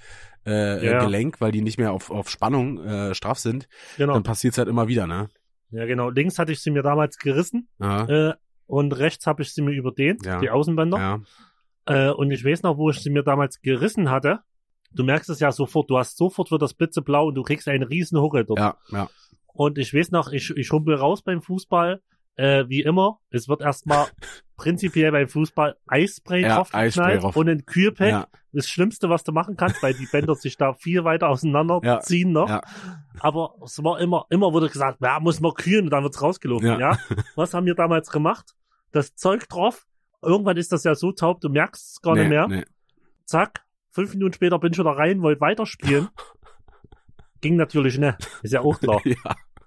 äh, 0.45 0.85
Ja. 0.85 0.99
Gelenk, 1.03 1.41
weil 1.41 1.51
die 1.51 1.61
nicht 1.61 1.77
mehr 1.77 1.93
auf, 1.93 2.11
auf 2.11 2.29
Spannung 2.29 2.83
äh, 2.83 3.15
straff 3.15 3.39
sind. 3.39 3.67
genau. 3.97 4.13
Dann 4.13 4.23
passiert's 4.23 4.57
halt 4.57 4.67
immer 4.67 4.87
wieder, 4.87 5.07
ne? 5.07 5.29
Ja, 5.73 5.85
genau. 5.85 6.09
Links 6.09 6.39
hatte 6.39 6.51
ich 6.51 6.61
sie 6.61 6.71
mir 6.71 6.83
damals 6.83 7.17
gerissen 7.17 7.67
äh, 7.79 8.33
und 8.67 8.97
rechts 8.97 9.25
habe 9.27 9.41
ich 9.43 9.53
sie 9.53 9.61
mir 9.61 9.71
überdehnt, 9.71 10.25
Ja. 10.25 10.39
die 10.39 10.49
Außenbänder. 10.49 10.97
ja. 10.97 11.21
Äh, 11.85 12.11
und 12.11 12.31
ich 12.31 12.45
weiß 12.45 12.63
noch, 12.63 12.77
wo 12.77 12.89
ich 12.91 12.99
sie 13.01 13.09
mir 13.09 13.23
damals 13.23 13.61
gerissen 13.61 14.09
hatte. 14.09 14.39
Du 14.93 15.03
merkst 15.03 15.29
es 15.29 15.39
ja 15.41 15.51
sofort, 15.51 15.89
du 15.89 15.97
hast 15.97 16.15
sofort 16.17 16.49
wird 16.51 16.61
das 16.61 16.73
blitzeblau 16.73 17.27
und 17.27 17.35
du 17.35 17.43
kriegst 17.43 17.67
einen 17.67 17.83
riesen 17.83 18.19
Huckel 18.21 18.45
dort. 18.45 18.59
Ja, 18.59 18.77
ja. 18.91 19.09
Und 19.47 19.77
ich 19.77 19.93
weiß 19.93 20.11
noch, 20.11 20.31
ich, 20.31 20.51
ich 20.55 20.71
humpel 20.71 20.95
raus 20.95 21.21
beim 21.23 21.41
Fußball, 21.41 22.01
äh, 22.35 22.65
wie 22.67 22.81
immer. 22.81 23.19
Es 23.29 23.47
wird 23.47 23.61
erstmal 23.61 24.07
prinzipiell 24.57 25.11
beim 25.11 25.27
Fußball 25.27 25.77
Eisspray 25.87 26.41
Ja, 26.43 26.55
draufgeknallt 26.57 26.87
Eisspray 26.87 27.19
drauf. 27.19 27.35
und 27.35 27.49
ein 27.49 27.65
Kühlpack. 27.65 28.09
Ja, 28.09 28.27
Das 28.51 28.67
Schlimmste, 28.67 29.09
was 29.09 29.23
du 29.23 29.31
machen 29.31 29.55
kannst, 29.57 29.81
weil 29.83 29.93
die 29.93 30.05
Bänder 30.05 30.35
sich 30.35 30.57
da 30.57 30.73
viel 30.73 31.03
weiter 31.03 31.29
auseinanderziehen 31.29 32.31
noch. 32.31 32.49
ja. 32.49 32.61
Aber 33.19 33.55
es 33.63 33.83
war 33.83 33.99
immer, 33.99 34.25
immer 34.29 34.51
wurde 34.53 34.69
gesagt, 34.69 34.99
ja, 35.01 35.19
muss 35.19 35.39
man 35.39 35.53
kühlen 35.53 35.85
und 35.85 35.89
dann 35.91 36.03
wird's 36.03 36.21
rausgelaufen, 36.21 36.67
Ja. 36.67 36.79
ja. 36.79 36.97
Was 37.35 37.53
haben 37.53 37.65
wir 37.65 37.75
damals 37.75 38.09
gemacht? 38.09 38.55
Das 38.91 39.15
Zeug 39.15 39.47
drauf. 39.49 39.85
Irgendwann 40.21 40.57
ist 40.57 40.71
das 40.71 40.83
ja 40.85 40.95
so 40.95 41.11
taub, 41.11 41.41
du 41.41 41.49
merkst 41.49 41.91
es 41.95 42.01
gar 42.01 42.13
nee, 42.15 42.21
nicht 42.21 42.29
mehr. 42.29 42.47
Nee. 42.47 42.63
Zack. 43.25 43.63
Fünf 43.91 44.13
Minuten 44.13 44.33
später 44.33 44.57
bin 44.57 44.71
ich 44.71 44.79
wieder 44.79 44.91
rein, 44.91 45.21
wollte 45.21 45.41
weiterspielen. 45.41 46.09
Ging 47.41 47.57
natürlich 47.57 47.97
nicht. 47.97 48.15
Ist 48.41 48.53
ja 48.53 48.61
auch 48.61 48.79
klar. 48.79 49.01
Ja, 49.03 49.17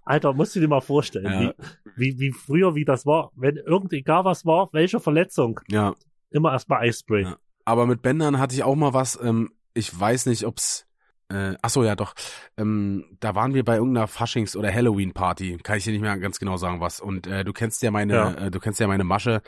Alter, 0.04 0.32
musst 0.32 0.56
du 0.56 0.60
dir 0.60 0.68
mal 0.68 0.80
vorstellen, 0.80 1.26
Ja. 1.26 1.40
wie, 1.40 1.85
wie, 1.96 2.18
wie 2.18 2.32
früher, 2.32 2.74
wie 2.74 2.84
das 2.84 3.06
war. 3.06 3.30
Wenn 3.34 3.56
irgend 3.56 3.92
egal 3.92 4.24
was 4.24 4.44
war, 4.44 4.68
welche 4.72 5.00
Verletzung, 5.00 5.60
ja. 5.68 5.94
immer 6.30 6.52
erstmal 6.52 6.80
Eisspray. 6.82 7.22
Ja. 7.24 7.36
Aber 7.64 7.86
mit 7.86 8.02
Bändern 8.02 8.38
hatte 8.38 8.54
ich 8.54 8.62
auch 8.62 8.76
mal 8.76 8.94
was, 8.94 9.18
ähm, 9.22 9.50
ich 9.74 9.98
weiß 9.98 10.26
nicht, 10.26 10.44
ob's, 10.46 10.86
Äh, 11.28 11.56
ach 11.60 11.70
so, 11.70 11.82
ja, 11.82 11.96
doch. 11.96 12.14
Ähm, 12.56 13.04
da 13.18 13.34
waren 13.34 13.52
wir 13.52 13.64
bei 13.64 13.76
irgendeiner 13.78 14.06
Faschings- 14.06 14.56
oder 14.56 14.72
Halloween-Party. 14.72 15.58
Kann 15.64 15.76
ich 15.78 15.82
dir 15.84 15.90
nicht 15.90 16.00
mehr 16.02 16.16
ganz 16.18 16.38
genau 16.38 16.56
sagen, 16.56 16.80
was. 16.80 17.00
Und 17.00 17.26
äh, 17.26 17.42
du 17.44 17.52
kennst 17.52 17.82
ja 17.82 17.90
meine, 17.90 18.14
Ja. 18.14 18.30
Äh, 18.34 18.50
du 18.52 18.60
kennst 18.60 18.78
ja 18.78 18.86
meine 18.86 19.02
Masche, 19.02 19.42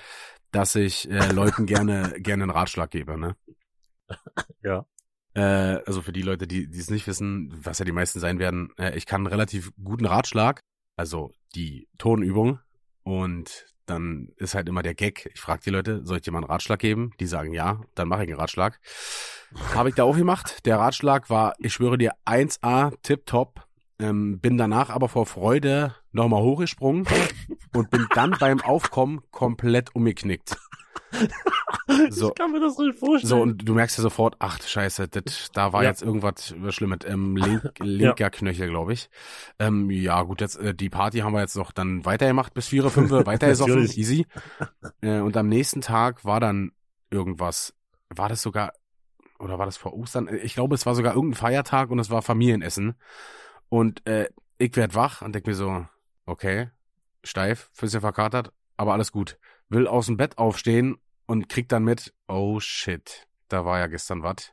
dass 0.50 0.74
ich 0.74 1.08
äh, 1.08 1.30
Leuten 1.30 1.66
gerne 1.66 2.14
gerne 2.18 2.42
einen 2.42 2.50
Ratschlag 2.50 2.90
gebe, 2.90 3.16
ne? 3.16 3.36
Ja. 4.64 4.86
Äh, 5.34 5.80
also 5.86 6.02
für 6.02 6.12
die 6.12 6.22
Leute, 6.22 6.46
die 6.48 6.68
die 6.68 6.78
es 6.78 6.90
nicht 6.90 7.06
wissen, 7.06 7.52
was 7.62 7.78
ja 7.78 7.84
die 7.84 7.92
meisten 7.92 8.18
sein 8.18 8.38
werden, 8.40 8.70
äh, 8.78 8.96
ich 8.96 9.06
kann 9.06 9.20
einen 9.20 9.26
relativ 9.28 9.70
guten 9.82 10.06
Ratschlag, 10.06 10.60
also 10.98 11.32
die 11.54 11.88
Tonübung. 11.96 12.58
Und 13.04 13.66
dann 13.86 14.28
ist 14.36 14.54
halt 14.54 14.68
immer 14.68 14.82
der 14.82 14.94
Gag. 14.94 15.30
Ich 15.32 15.40
frage 15.40 15.62
die 15.64 15.70
Leute, 15.70 16.04
soll 16.04 16.18
ich 16.18 16.22
dir 16.22 16.32
mal 16.32 16.40
einen 16.40 16.50
Ratschlag 16.50 16.78
geben? 16.78 17.12
Die 17.20 17.26
sagen 17.26 17.54
ja, 17.54 17.80
dann 17.94 18.08
mache 18.08 18.24
ich 18.24 18.28
einen 18.28 18.38
Ratschlag. 18.38 18.78
Habe 19.74 19.88
ich 19.88 19.94
da 19.94 20.04
auch 20.04 20.16
gemacht. 20.16 20.66
Der 20.66 20.78
Ratschlag 20.78 21.30
war, 21.30 21.54
ich 21.58 21.72
schwöre 21.72 21.96
dir, 21.96 22.12
1A, 22.26 22.92
tipptopp. 23.02 23.66
Ähm, 24.00 24.38
bin 24.40 24.58
danach 24.58 24.90
aber 24.90 25.08
vor 25.08 25.26
Freude 25.26 25.94
nochmal 26.12 26.42
hochgesprungen 26.42 27.06
und 27.74 27.90
bin 27.90 28.06
dann 28.14 28.36
beim 28.38 28.60
Aufkommen 28.60 29.22
komplett 29.30 29.94
umgeknickt. 29.94 30.56
So. 32.10 32.28
Ich 32.28 32.34
kann 32.34 32.52
mir 32.52 32.60
das 32.60 32.76
nicht 32.78 32.98
vorstellen. 32.98 33.28
So, 33.28 33.40
und 33.40 33.68
du 33.68 33.74
merkst 33.74 33.96
ja 33.98 34.02
sofort, 34.02 34.36
ach 34.38 34.60
scheiße, 34.60 35.08
das, 35.08 35.50
da 35.52 35.72
war 35.72 35.82
Ja. 35.82 35.88
jetzt 35.90 36.02
irgendwas 36.02 36.54
Schlimmes. 36.70 36.98
Ähm, 37.06 37.36
link, 37.36 37.72
linker 37.78 38.30
Knöchel, 38.30 38.68
glaube 38.68 38.92
ich. 38.92 39.08
Ähm, 39.58 39.90
ja, 39.90 40.22
gut, 40.22 40.40
jetzt 40.40 40.56
äh, 40.58 40.74
die 40.74 40.90
Party 40.90 41.18
haben 41.20 41.32
wir 41.32 41.40
jetzt 41.40 41.56
noch 41.56 41.72
dann 41.72 42.04
weitergemacht 42.04 42.54
bis 42.54 42.68
4, 42.68 42.90
5, 42.90 43.10
weitergesoffen, 43.26 43.84
easy. 43.84 44.26
Äh, 45.00 45.20
und 45.20 45.36
am 45.36 45.48
nächsten 45.48 45.80
Tag 45.80 46.24
war 46.24 46.40
dann 46.40 46.72
irgendwas. 47.10 47.74
War 48.10 48.28
das 48.28 48.42
sogar, 48.42 48.72
oder 49.38 49.58
war 49.58 49.66
das 49.66 49.76
vor 49.76 49.94
Ostern? 49.94 50.28
Ich 50.42 50.54
glaube, 50.54 50.74
es 50.74 50.86
war 50.86 50.94
sogar 50.94 51.14
irgendein 51.14 51.38
Feiertag 51.38 51.90
und 51.90 51.98
es 51.98 52.10
war 52.10 52.22
Familienessen. 52.22 52.94
Und 53.68 54.06
äh, 54.06 54.28
ich 54.58 54.74
werd 54.76 54.94
wach 54.94 55.22
und 55.22 55.34
denk 55.34 55.46
mir 55.46 55.54
so, 55.54 55.86
okay, 56.26 56.70
steif, 57.22 57.70
Füße 57.74 58.00
verkatert, 58.00 58.52
aber 58.76 58.92
alles 58.94 59.12
gut. 59.12 59.38
Will 59.68 59.86
aus 59.86 60.06
dem 60.06 60.16
Bett 60.16 60.38
aufstehen 60.38 60.96
und 61.28 61.48
krieg 61.48 61.68
dann 61.68 61.84
mit, 61.84 62.12
oh 62.26 62.58
shit, 62.58 63.28
da 63.48 63.64
war 63.64 63.78
ja 63.78 63.86
gestern 63.86 64.24
was. 64.24 64.52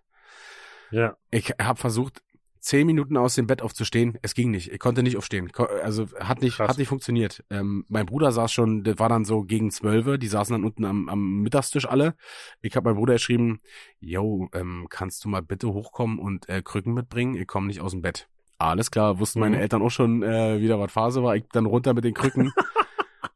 ja. 0.91 1.17
Ich 1.31 1.49
habe 1.59 1.79
versucht, 1.79 2.21
zehn 2.59 2.85
Minuten 2.87 3.15
aus 3.17 3.35
dem 3.35 3.47
Bett 3.47 3.61
aufzustehen. 3.61 4.17
Es 4.23 4.33
ging 4.33 4.49
nicht. 4.51 4.71
Ich 4.71 4.79
konnte 4.79 5.03
nicht 5.03 5.17
aufstehen. 5.17 5.51
Also 5.83 6.07
hat 6.19 6.41
nicht, 6.41 6.57
Krass. 6.57 6.69
hat 6.69 6.77
nicht 6.79 6.87
funktioniert. 6.87 7.43
Ähm, 7.51 7.85
mein 7.89 8.05
Bruder 8.07 8.31
saß 8.31 8.51
schon, 8.51 8.83
das 8.83 8.97
war 8.97 9.07
dann 9.09 9.23
so 9.23 9.43
gegen 9.43 9.69
zwölfe. 9.71 10.17
Die 10.17 10.27
saßen 10.27 10.53
dann 10.53 10.63
unten 10.63 10.83
am, 10.85 11.07
am 11.07 11.41
Mittagstisch 11.41 11.87
alle. 11.87 12.15
Ich 12.61 12.75
habe 12.75 12.89
meinem 12.89 12.97
Bruder 12.97 13.13
geschrieben, 13.13 13.59
yo, 13.99 14.49
ähm, 14.53 14.87
kannst 14.89 15.23
du 15.23 15.29
mal 15.29 15.41
bitte 15.43 15.71
hochkommen 15.73 16.17
und 16.19 16.49
äh, 16.49 16.61
Krücken 16.63 16.93
mitbringen? 16.93 17.35
Ich 17.35 17.45
komme 17.47 17.67
nicht 17.67 17.81
aus 17.81 17.91
dem 17.91 18.01
Bett. 18.01 18.27
Alles 18.57 18.89
klar, 18.89 19.19
wussten 19.19 19.39
meine 19.41 19.57
Mhm. 19.57 19.61
Eltern 19.61 19.81
auch 19.83 19.91
schon 19.91 20.23
äh, 20.23 20.59
wieder, 20.59 20.79
was 20.79 20.91
Phase 20.91 21.21
war. 21.21 21.35
Ich 21.35 21.43
dann 21.51 21.65
runter 21.67 21.93
mit 21.93 22.03
den 22.03 22.13
Krücken. 22.15 22.51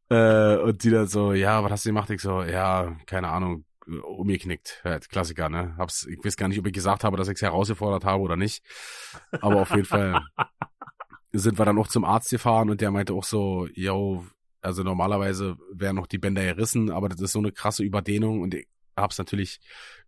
äh, 0.09 0.57
und 0.57 0.83
die 0.83 0.89
dann 0.89 1.07
so, 1.07 1.33
ja, 1.33 1.63
was 1.63 1.71
hast 1.71 1.85
du 1.85 1.89
gemacht? 1.89 2.09
Ich 2.09 2.21
so, 2.21 2.43
ja, 2.43 2.95
keine 3.05 3.29
Ahnung, 3.29 3.65
umgeknickt. 3.87 4.81
Ja, 4.83 4.99
Klassiker, 4.99 5.49
ne? 5.49 5.75
Hab's, 5.77 6.05
ich 6.05 6.23
weiß 6.23 6.37
gar 6.37 6.47
nicht, 6.47 6.59
ob 6.59 6.67
ich 6.67 6.73
gesagt 6.73 7.03
habe, 7.03 7.17
dass 7.17 7.27
ich 7.27 7.35
es 7.35 7.41
herausgefordert 7.41 8.05
habe 8.05 8.21
oder 8.21 8.35
nicht. 8.35 8.63
Aber 9.41 9.61
auf 9.61 9.71
jeden 9.71 9.85
Fall 9.85 10.21
sind 11.31 11.57
wir 11.59 11.65
dann 11.65 11.77
auch 11.77 11.87
zum 11.87 12.05
Arzt 12.05 12.29
gefahren 12.29 12.69
und 12.69 12.81
der 12.81 12.91
meinte 12.91 13.13
auch 13.13 13.23
so, 13.23 13.67
yo, 13.73 14.25
also 14.61 14.83
normalerweise 14.83 15.57
wären 15.71 15.95
noch 15.95 16.07
die 16.07 16.17
Bänder 16.17 16.43
gerissen, 16.43 16.91
aber 16.91 17.09
das 17.09 17.21
ist 17.21 17.31
so 17.31 17.39
eine 17.39 17.51
krasse 17.51 17.83
Überdehnung 17.83 18.41
und 18.41 18.53
ich 18.53 18.67
hab's 18.95 19.17
natürlich, 19.17 19.59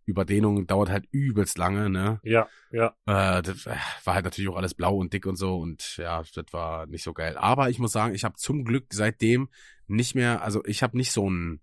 Überdehnung 0.04 0.66
dauert 0.66 0.90
halt 0.90 1.06
übelst 1.12 1.58
lange, 1.58 1.88
ne? 1.88 2.20
Ja, 2.24 2.48
ja. 2.72 2.88
Äh, 3.06 3.42
das 3.42 3.66
äh, 3.66 3.76
war 4.04 4.14
halt 4.14 4.24
natürlich 4.24 4.50
auch 4.50 4.56
alles 4.56 4.74
blau 4.74 4.96
und 4.96 5.12
dick 5.12 5.26
und 5.26 5.36
so 5.36 5.58
und 5.58 5.96
ja, 5.96 6.22
das 6.34 6.44
war 6.50 6.86
nicht 6.86 7.04
so 7.04 7.12
geil. 7.12 7.36
Aber 7.38 7.70
ich 7.70 7.78
muss 7.78 7.92
sagen, 7.92 8.14
ich 8.14 8.24
habe 8.24 8.34
zum 8.34 8.64
Glück 8.64 8.86
seitdem 8.92 9.48
nicht 9.92 10.14
mehr, 10.14 10.42
also 10.42 10.62
ich 10.64 10.82
habe 10.82 10.96
nicht 10.96 11.12
so 11.12 11.28
ein, 11.28 11.60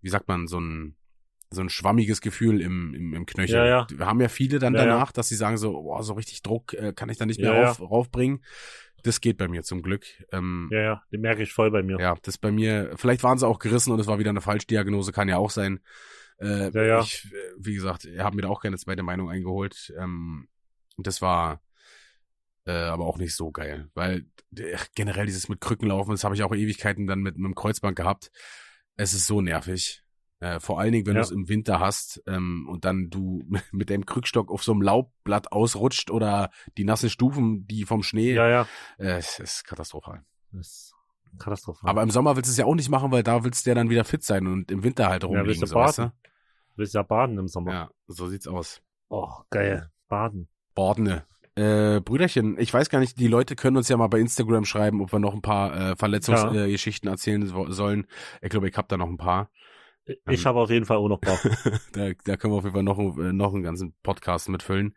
wie 0.00 0.08
sagt 0.08 0.28
man, 0.28 0.46
so 0.46 0.58
ein 0.60 0.96
so 1.48 1.60
ein 1.62 1.68
schwammiges 1.68 2.20
Gefühl 2.20 2.60
im, 2.60 2.92
im, 2.92 3.14
im 3.14 3.24
Knöchel. 3.24 3.54
Ja, 3.54 3.66
ja. 3.66 3.86
Wir 3.88 4.04
haben 4.06 4.20
ja 4.20 4.28
viele 4.28 4.58
dann 4.58 4.74
Ja, 4.74 4.84
danach, 4.84 5.12
dass 5.12 5.28
sie 5.28 5.36
sagen 5.36 5.56
so, 5.56 5.80
boah, 5.80 6.02
so 6.02 6.14
richtig 6.14 6.42
Druck 6.42 6.74
äh, 6.74 6.92
kann 6.92 7.08
ich 7.08 7.18
da 7.18 7.24
nicht 7.26 7.40
mehr 7.40 7.52
rauf, 7.52 7.80
raufbringen. 7.80 8.42
Das 9.04 9.20
geht 9.20 9.36
bei 9.38 9.46
mir 9.46 9.62
zum 9.62 9.80
Glück. 9.82 10.04
Ähm, 10.32 10.68
Ja, 10.72 10.80
ja. 10.80 11.02
Den 11.12 11.20
merke 11.20 11.44
ich 11.44 11.52
voll 11.52 11.70
bei 11.70 11.84
mir. 11.84 12.00
ja, 12.00 12.16
das 12.22 12.36
bei 12.36 12.50
mir, 12.50 12.90
vielleicht 12.96 13.22
waren 13.22 13.38
sie 13.38 13.46
auch 13.46 13.60
gerissen 13.60 13.92
und 13.92 14.00
es 14.00 14.08
war 14.08 14.18
wieder 14.18 14.30
eine 14.30 14.40
Falschdiagnose, 14.40 15.12
kann 15.12 15.28
ja 15.28 15.36
auch 15.36 15.50
sein. 15.50 15.78
Äh, 16.40 16.70
Ja, 16.72 16.82
ja. 16.82 17.00
Ich, 17.00 17.24
äh, 17.26 17.36
wie 17.58 17.74
gesagt, 17.74 18.08
habe 18.18 18.34
mir 18.34 18.42
da 18.42 18.48
auch 18.48 18.60
keine 18.60 18.76
zweite 18.76 19.04
Meinung 19.04 19.30
eingeholt. 19.30 19.94
Ähm, 19.96 20.48
und 20.96 21.06
das 21.06 21.22
war 21.22 21.60
äh, 22.66 22.72
aber 22.72 23.06
auch 23.06 23.18
nicht 23.18 23.34
so 23.34 23.50
geil, 23.50 23.88
weil 23.94 24.26
äh, 24.56 24.76
generell 24.94 25.26
dieses 25.26 25.48
mit 25.48 25.60
Krücken 25.60 25.88
laufen, 25.88 26.10
das 26.10 26.24
habe 26.24 26.34
ich 26.34 26.42
auch 26.42 26.54
Ewigkeiten 26.54 27.06
dann 27.06 27.20
mit, 27.20 27.36
mit 27.36 27.46
dem 27.46 27.54
Kreuzband 27.54 27.96
gehabt. 27.96 28.30
Es 28.96 29.14
ist 29.14 29.26
so 29.26 29.40
nervig. 29.40 30.02
Äh, 30.40 30.60
vor 30.60 30.78
allen 30.78 30.92
Dingen, 30.92 31.06
wenn 31.06 31.14
Ja. 31.14 31.22
du 31.22 31.26
es 31.26 31.30
im 31.30 31.48
Winter 31.48 31.80
hast 31.80 32.22
ähm, 32.26 32.68
und 32.68 32.84
dann 32.84 33.08
du 33.08 33.42
mit 33.72 33.88
deinem 33.88 34.04
Krückstock 34.04 34.50
auf 34.50 34.62
so 34.62 34.72
einem 34.72 34.82
Laubblatt 34.82 35.50
ausrutscht 35.52 36.10
oder 36.10 36.50
die 36.76 36.84
nassen 36.84 37.08
Stufen, 37.08 37.66
die 37.66 37.84
vom 37.84 38.02
Schnee, 38.02 38.34
Ja, 38.34 38.46
ja. 38.48 38.68
äh, 38.98 39.16
es 39.16 39.38
ist 39.38 39.64
katastrophal. 39.64 40.24
Das 40.52 40.66
ist 40.66 40.94
katastrophal. 41.38 41.88
Aber 41.88 42.02
im 42.02 42.10
Sommer 42.10 42.36
willst 42.36 42.48
du 42.48 42.52
es 42.52 42.58
ja 42.58 42.66
auch 42.66 42.74
nicht 42.74 42.90
machen, 42.90 43.10
weil 43.12 43.22
da 43.22 43.44
willst 43.44 43.64
du 43.64 43.70
ja 43.70 43.74
dann 43.74 43.88
wieder 43.90 44.04
fit 44.04 44.24
sein 44.24 44.46
und 44.46 44.70
im 44.70 44.82
Winter 44.82 45.08
halt 45.08 45.22
ja, 45.22 45.26
rumliegen. 45.28 45.48
willst 45.48 45.62
du 45.62 45.66
so, 45.66 45.74
weißt 45.76 45.96
baden? 45.98 46.12
Willst 46.76 46.94
ja 46.94 47.02
baden 47.02 47.38
im 47.38 47.48
Sommer. 47.48 47.72
Ja, 47.72 47.90
so 48.06 48.28
sieht's 48.28 48.46
aus. 48.46 48.82
Oh, 49.08 49.30
geil. 49.48 49.90
Baden. 50.08 50.48
Bordene. 50.74 51.24
Äh, 51.56 52.00
Brüderchen, 52.00 52.58
ich 52.58 52.72
weiß 52.72 52.90
gar 52.90 52.98
nicht, 53.00 53.18
die 53.18 53.28
Leute 53.28 53.56
können 53.56 53.78
uns 53.78 53.88
ja 53.88 53.96
mal 53.96 54.08
bei 54.08 54.20
Instagram 54.20 54.66
schreiben, 54.66 55.00
ob 55.00 55.12
wir 55.12 55.18
noch 55.18 55.34
ein 55.34 55.40
paar 55.40 55.92
äh, 55.92 55.96
Verletzungsgeschichten 55.96 56.68
äh, 56.68 56.70
Geschichten 56.70 57.08
erzählen 57.08 57.46
so, 57.46 57.70
sollen. 57.70 58.06
Ich 58.42 58.50
glaube, 58.50 58.68
ich 58.68 58.76
habe 58.76 58.88
da 58.88 58.98
noch 58.98 59.08
ein 59.08 59.16
paar. 59.16 59.50
Ich 60.04 60.18
Ähm. 60.26 60.44
habe 60.44 60.60
auf 60.60 60.70
jeden 60.70 60.84
Fall 60.84 60.98
auch 60.98 61.08
noch 61.08 61.18
Bock. 61.18 61.40
da, 61.92 62.10
da 62.24 62.36
können 62.36 62.52
wir 62.52 62.58
auf 62.58 62.64
jeden 62.64 62.74
Fall 62.74 62.82
noch, 62.82 62.98
äh, 62.98 63.32
noch 63.32 63.54
einen 63.54 63.62
ganzen 63.62 63.94
Podcast 64.02 64.50
mitfüllen. 64.50 64.94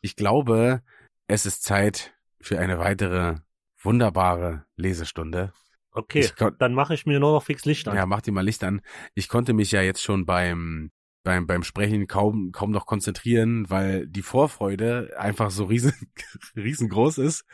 Ich 0.00 0.16
glaube, 0.16 0.82
es 1.28 1.46
ist 1.46 1.62
Zeit 1.62 2.12
für 2.40 2.58
eine 2.58 2.80
weitere 2.80 3.36
wunderbare 3.80 4.64
Lesestunde. 4.76 5.52
Okay, 5.92 6.28
dann 6.58 6.74
mache 6.74 6.94
ich 6.94 7.06
mir 7.06 7.18
nur 7.20 7.32
noch 7.32 7.42
fix 7.42 7.64
Licht 7.64 7.88
an. 7.88 7.96
Ja, 7.96 8.06
mach 8.06 8.20
dir 8.20 8.32
mal 8.32 8.44
Licht 8.44 8.62
an. 8.64 8.80
Ich 9.14 9.28
konnte 9.28 9.52
mich 9.52 9.72
ja 9.72 9.82
jetzt 9.82 10.02
schon 10.02 10.26
beim 10.26 10.90
beim 11.22 11.46
beim 11.46 11.62
Sprechen 11.62 12.06
kaum 12.06 12.52
kaum 12.52 12.70
noch 12.70 12.86
konzentrieren, 12.86 13.68
weil 13.68 14.06
die 14.06 14.22
Vorfreude 14.22 15.10
einfach 15.18 15.50
so 15.50 15.64
riesen 15.64 15.92
riesengroß 16.56 17.18
ist, 17.18 17.44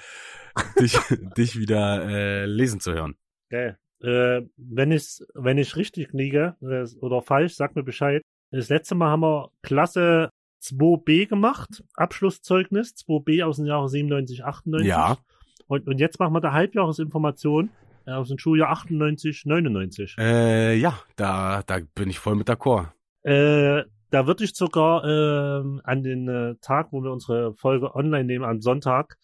dich 0.80 0.98
dich 1.36 1.58
wieder 1.58 2.08
äh, 2.08 2.44
lesen 2.46 2.80
zu 2.80 2.92
hören. 2.92 3.16
Geil. 3.50 3.78
Äh, 4.02 4.42
wenn 4.56 4.92
ich 4.92 5.20
wenn 5.34 5.58
ich 5.58 5.76
richtig 5.76 6.12
liege 6.12 6.56
äh, 6.60 6.84
oder 7.00 7.22
falsch, 7.22 7.54
sag 7.54 7.74
mir 7.74 7.82
Bescheid. 7.82 8.22
Das 8.50 8.68
letzte 8.68 8.94
Mal 8.94 9.10
haben 9.10 9.20
wir 9.20 9.50
Klasse 9.62 10.30
2b 10.62 11.26
gemacht, 11.26 11.82
Abschlusszeugnis 11.94 12.94
2b 12.94 13.44
aus 13.44 13.56
dem 13.56 13.66
Jahre 13.66 13.88
97, 13.88 14.44
98. 14.44 14.88
Ja. 14.88 15.18
Und, 15.66 15.88
und 15.88 15.98
jetzt 15.98 16.20
machen 16.20 16.32
wir 16.32 16.40
da 16.40 16.52
Halbjahresinformation 16.52 17.70
äh, 18.06 18.12
aus 18.12 18.28
dem 18.28 18.38
Schuljahr 18.38 18.70
98, 18.70 19.46
99. 19.46 20.16
Äh, 20.18 20.76
ja, 20.76 20.98
da 21.16 21.62
da 21.66 21.80
bin 21.94 22.08
ich 22.08 22.18
voll 22.18 22.36
mit 22.36 22.48
d'accord. 22.48 22.88
Äh, 23.26 23.84
da 24.10 24.26
würde 24.28 24.44
ich 24.44 24.54
sogar 24.54 25.04
ähm, 25.04 25.80
an 25.82 26.02
den 26.04 26.28
äh, 26.28 26.54
Tag, 26.60 26.92
wo 26.92 27.02
wir 27.02 27.10
unsere 27.10 27.54
Folge 27.54 27.94
online 27.96 28.24
nehmen, 28.24 28.44
am 28.44 28.60
Sonntag, 28.60 29.18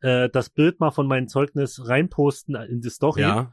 äh, 0.00 0.28
das 0.28 0.50
Bild 0.50 0.80
mal 0.80 0.90
von 0.90 1.06
meinem 1.06 1.28
Zeugnis 1.28 1.86
reinposten 1.86 2.56
in 2.56 2.80
die 2.80 2.90
Story. 2.90 3.20
Ja. 3.20 3.52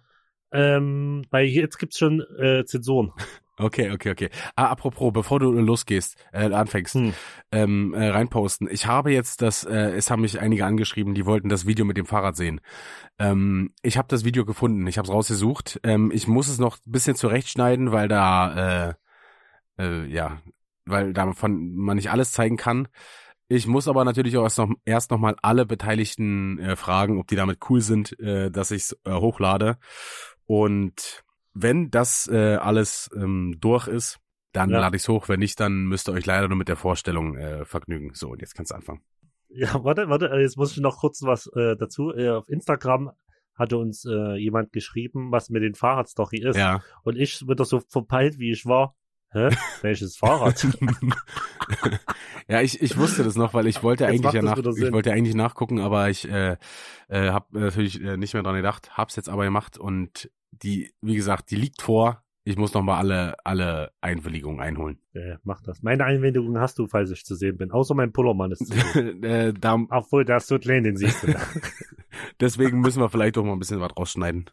Ähm, 0.51 1.21
weil 1.29 1.45
jetzt 1.45 1.77
gibt's 1.77 1.99
schon 1.99 2.21
äh, 2.39 2.65
Zensuren. 2.65 3.11
Okay, 3.57 3.91
okay, 3.91 4.09
okay. 4.09 4.29
Ah, 4.55 4.69
apropos, 4.71 5.13
bevor 5.13 5.39
du 5.39 5.51
losgehst, 5.51 6.15
äh, 6.31 6.51
anfängst, 6.51 6.95
Hm. 6.95 7.13
ähm, 7.51 7.93
äh, 7.93 8.07
reinposten. 8.07 8.67
Ich 8.71 8.87
habe 8.87 9.11
jetzt 9.11 9.43
das, 9.43 9.63
äh, 9.65 9.91
es 9.91 10.09
haben 10.09 10.21
mich 10.23 10.39
einige 10.39 10.65
angeschrieben, 10.65 11.13
die 11.13 11.27
wollten 11.27 11.47
das 11.47 11.67
Video 11.67 11.85
mit 11.85 11.95
dem 11.95 12.07
Fahrrad 12.07 12.35
sehen. 12.35 12.59
Ähm, 13.19 13.71
ich 13.83 13.99
habe 13.99 14.07
das 14.07 14.25
Video 14.25 14.45
gefunden, 14.45 14.87
ich 14.87 14.97
habe 14.97 15.07
es 15.07 15.13
rausgesucht. 15.13 15.79
Ähm, 15.83 16.09
ich 16.11 16.27
muss 16.27 16.47
es 16.47 16.57
noch 16.57 16.77
ein 16.77 16.91
bisschen 16.91 17.15
zurechtschneiden, 17.15 17.91
weil 17.91 18.07
da, 18.07 18.87
äh, 18.89 18.93
äh, 19.81 20.05
ja, 20.05 20.41
weil 20.85 21.13
davon 21.13 21.75
man 21.75 21.95
nicht 21.97 22.11
alles 22.11 22.31
zeigen 22.31 22.57
kann. 22.57 22.87
Ich 23.47 23.67
muss 23.67 23.87
aber 23.89 24.05
natürlich 24.05 24.37
auch 24.37 24.43
erst 24.43 24.59
noch, 24.59 24.69
erst 24.85 25.11
noch 25.11 25.17
mal 25.19 25.35
alle 25.41 25.65
Beteiligten 25.65 26.57
äh, 26.59 26.75
fragen, 26.75 27.19
ob 27.19 27.27
die 27.27 27.35
damit 27.35 27.59
cool 27.69 27.81
sind, 27.81 28.17
äh, 28.19 28.49
dass 28.49 28.71
ich 28.71 28.83
es 28.83 28.99
äh, 29.03 29.11
hochlade. 29.11 29.77
Und 30.45 31.23
wenn 31.53 31.91
das 31.91 32.27
äh, 32.31 32.55
alles 32.55 33.09
ähm, 33.15 33.57
durch 33.59 33.87
ist, 33.87 34.19
dann 34.53 34.69
Ja. 34.69 34.79
lade 34.79 34.95
ich 34.95 35.03
es 35.03 35.09
hoch. 35.09 35.27
Wenn 35.29 35.39
nicht, 35.39 35.59
dann 35.59 35.85
müsst 35.85 36.07
ihr 36.09 36.13
euch 36.13 36.25
leider 36.25 36.47
nur 36.47 36.57
mit 36.57 36.69
der 36.69 36.77
Vorstellung 36.77 37.35
äh, 37.37 37.65
vergnügen. 37.65 38.11
So, 38.13 38.29
und 38.29 38.41
jetzt 38.41 38.55
kannst 38.55 38.71
du 38.71 38.75
anfangen. 38.75 39.01
Ja, 39.49 39.83
warte, 39.83 40.07
warte, 40.07 40.29
äh, 40.29 40.41
jetzt 40.41 40.57
muss 40.57 40.71
ich 40.71 40.77
noch 40.79 40.99
kurz 40.99 41.21
was 41.23 41.47
äh, 41.47 41.75
dazu. 41.75 42.13
Äh, 42.13 42.29
auf 42.29 42.47
Instagram 42.47 43.11
hatte 43.55 43.77
uns 43.77 44.05
äh, 44.05 44.35
jemand 44.37 44.71
geschrieben, 44.71 45.31
was 45.31 45.49
mit 45.49 45.61
den 45.61 45.75
Fahrradstory 45.75 46.37
ist. 46.41 46.55
Ja, 46.57 46.81
Und 47.03 47.17
ich, 47.17 47.45
wieder 47.47 47.65
so 47.65 47.81
verpeilt 47.81 48.39
wie 48.39 48.51
ich 48.51 48.65
war, 48.65 48.95
Hä? 49.33 49.49
Welches 49.81 50.17
Fahrrad? 50.17 50.61
ja, 52.49 52.61
ich, 52.61 52.81
ich 52.81 52.97
wusste 52.97 53.23
das 53.23 53.35
noch, 53.35 53.53
weil 53.53 53.65
ich 53.67 53.81
wollte 53.81 54.03
Jetzt 54.03 54.25
eigentlich 54.25 54.33
ja 54.33 54.41
nach, 54.41 54.57
ich 54.57 54.91
wollte 54.91 55.13
eigentlich 55.13 55.35
nachgucken, 55.35 55.79
aber 55.79 56.09
ich 56.09 56.29
äh, 56.29 56.57
äh, 57.07 57.29
habe 57.29 57.59
natürlich 57.59 58.01
äh, 58.01 58.17
nicht 58.17 58.33
mehr 58.33 58.43
dran 58.43 58.55
gedacht, 58.55 58.97
hab's 58.97 59.15
jetzt 59.15 59.29
aber 59.29 59.45
gemacht 59.45 59.77
und 59.77 60.29
die, 60.51 60.93
wie 61.01 61.15
gesagt, 61.15 61.49
die 61.49 61.55
liegt 61.55 61.81
vor. 61.81 62.23
Ich 62.43 62.57
muss 62.57 62.73
noch 62.73 62.81
mal 62.81 62.97
alle 62.97 63.35
alle 63.43 63.91
Einwilligungen 64.01 64.59
einholen. 64.59 64.97
äh, 65.13 65.35
mach 65.43 65.61
das. 65.61 65.83
Meine 65.83 66.05
Einwendungen 66.05 66.59
hast 66.59 66.79
du, 66.79 66.87
falls 66.87 67.11
ich 67.11 67.23
zu 67.23 67.35
sehen 67.35 67.57
bin. 67.57 67.71
Außer 67.71 67.93
mein 67.93 68.13
Pullermann 68.13 68.51
ist 68.51 68.65
zu 68.65 68.73
sehen. 68.73 69.23
äh, 69.23 69.53
da, 69.53 69.75
Obwohl, 69.89 70.25
der 70.25 70.37
ist 70.37 70.47
so 70.47 70.57
klein, 70.57 70.83
den 70.83 70.97
siehst 70.97 71.23
du. 71.23 71.33
deswegen 72.39 72.81
müssen 72.81 72.99
wir 72.99 73.09
vielleicht 73.09 73.37
doch 73.37 73.43
mal 73.43 73.53
ein 73.53 73.59
bisschen 73.59 73.79
was 73.79 73.95
rausschneiden. 73.95 74.49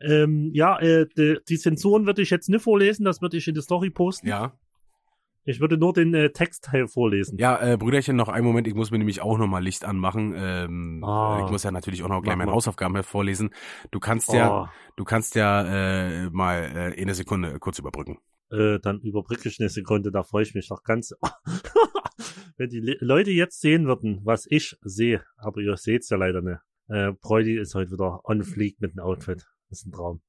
ähm, 0.00 0.50
ja, 0.54 0.78
äh, 0.80 1.06
die, 1.16 1.38
die 1.48 1.58
Zensuren 1.58 2.06
würde 2.06 2.22
ich 2.22 2.30
jetzt 2.30 2.48
nicht 2.48 2.62
vorlesen, 2.62 3.04
das 3.04 3.20
würde 3.20 3.36
ich 3.36 3.46
in 3.46 3.54
die 3.54 3.62
Story 3.62 3.90
posten. 3.90 4.26
Ja. 4.26 4.58
Ich 5.46 5.60
würde 5.60 5.76
nur 5.76 5.92
den 5.92 6.14
äh, 6.14 6.30
Textteil 6.30 6.88
vorlesen. 6.88 7.36
Ja, 7.38 7.60
äh, 7.60 7.76
Brüderchen, 7.76 8.16
noch 8.16 8.28
einen 8.28 8.46
Moment, 8.46 8.66
ich 8.66 8.74
muss 8.74 8.90
mir 8.90 8.98
nämlich 8.98 9.20
auch 9.20 9.36
noch 9.38 9.46
mal 9.46 9.62
Licht 9.62 9.84
anmachen. 9.84 10.32
Ähm, 10.36 11.04
Ah. 11.04 11.38
äh, 11.40 11.44
ich 11.44 11.50
muss 11.50 11.62
ja 11.64 11.70
natürlich 11.70 12.02
auch 12.02 12.08
noch 12.08 12.22
gleich 12.22 12.36
meine. 12.36 12.50
Hausaufgaben 12.52 13.02
vorlesen. 13.02 13.50
Du 13.90 14.00
kannst 14.00 14.32
ja, 14.32 14.62
Oh, 14.64 14.68
du 14.96 15.04
kannst 15.04 15.34
ja 15.34 15.62
äh, 16.24 16.30
mal 16.30 16.62
äh, 16.96 17.00
eine 17.00 17.14
Sekunde 17.14 17.58
kurz 17.58 17.78
überbrücken. 17.78 18.18
äh, 18.50 18.78
dann 18.80 19.00
überbrücke 19.00 19.48
ich 19.48 19.60
eine 19.60 19.68
Sekunde, 19.68 20.10
da 20.10 20.22
freue 20.22 20.44
ich 20.44 20.54
mich 20.54 20.68
doch 20.68 20.82
ganz. 20.82 21.14
Wenn 22.56 22.70
die 22.70 22.80
Le 22.80 22.96
Leute 23.00 23.30
jetzt 23.32 23.60
sehen 23.60 23.86
würden, 23.86 24.20
was 24.24 24.46
ich 24.48 24.76
sehe, 24.82 25.24
aber 25.36 25.60
ihr 25.60 25.76
seht's 25.76 26.08
ja 26.10 26.16
leider 26.16 26.40
nicht. 26.40 26.60
Äh, 26.88 27.12
Bräudi 27.20 27.58
ist 27.58 27.74
heute 27.74 27.90
wieder 27.92 28.20
on 28.24 28.44
fleek 28.44 28.80
mit 28.80 28.92
dem 28.94 29.00
Outfit. 29.00 29.46
Das 29.70 29.80
ist 29.80 29.86
ein 29.86 29.92
Traum. 29.92 30.20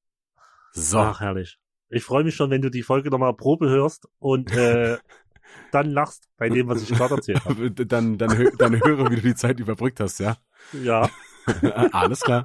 So. 0.72 0.98
Ach, 0.98 1.20
herrlich. 1.20 1.58
Ich 1.88 2.04
freue 2.04 2.24
mich 2.24 2.34
schon, 2.34 2.50
wenn 2.50 2.62
du 2.62 2.70
die 2.70 2.82
Folge 2.82 3.10
nochmal 3.10 3.34
Probe 3.34 3.68
hörst 3.68 4.08
und 4.18 4.50
äh, 4.52 4.98
dann 5.72 5.90
lachst 5.90 6.28
bei 6.36 6.48
dem, 6.48 6.68
was 6.68 6.82
ich 6.82 6.88
gerade 6.96 7.14
erzählt 7.14 7.44
habe. 7.44 7.70
dann, 7.70 8.18
dann, 8.18 8.30
hö- 8.32 8.56
dann 8.56 8.82
höre, 8.82 9.10
wie 9.10 9.16
du 9.16 9.22
die 9.22 9.34
Zeit 9.34 9.60
überbrückt 9.60 10.00
hast, 10.00 10.18
ja? 10.18 10.36
Ja. 10.72 11.08
Alles 11.92 12.20
klar. 12.20 12.44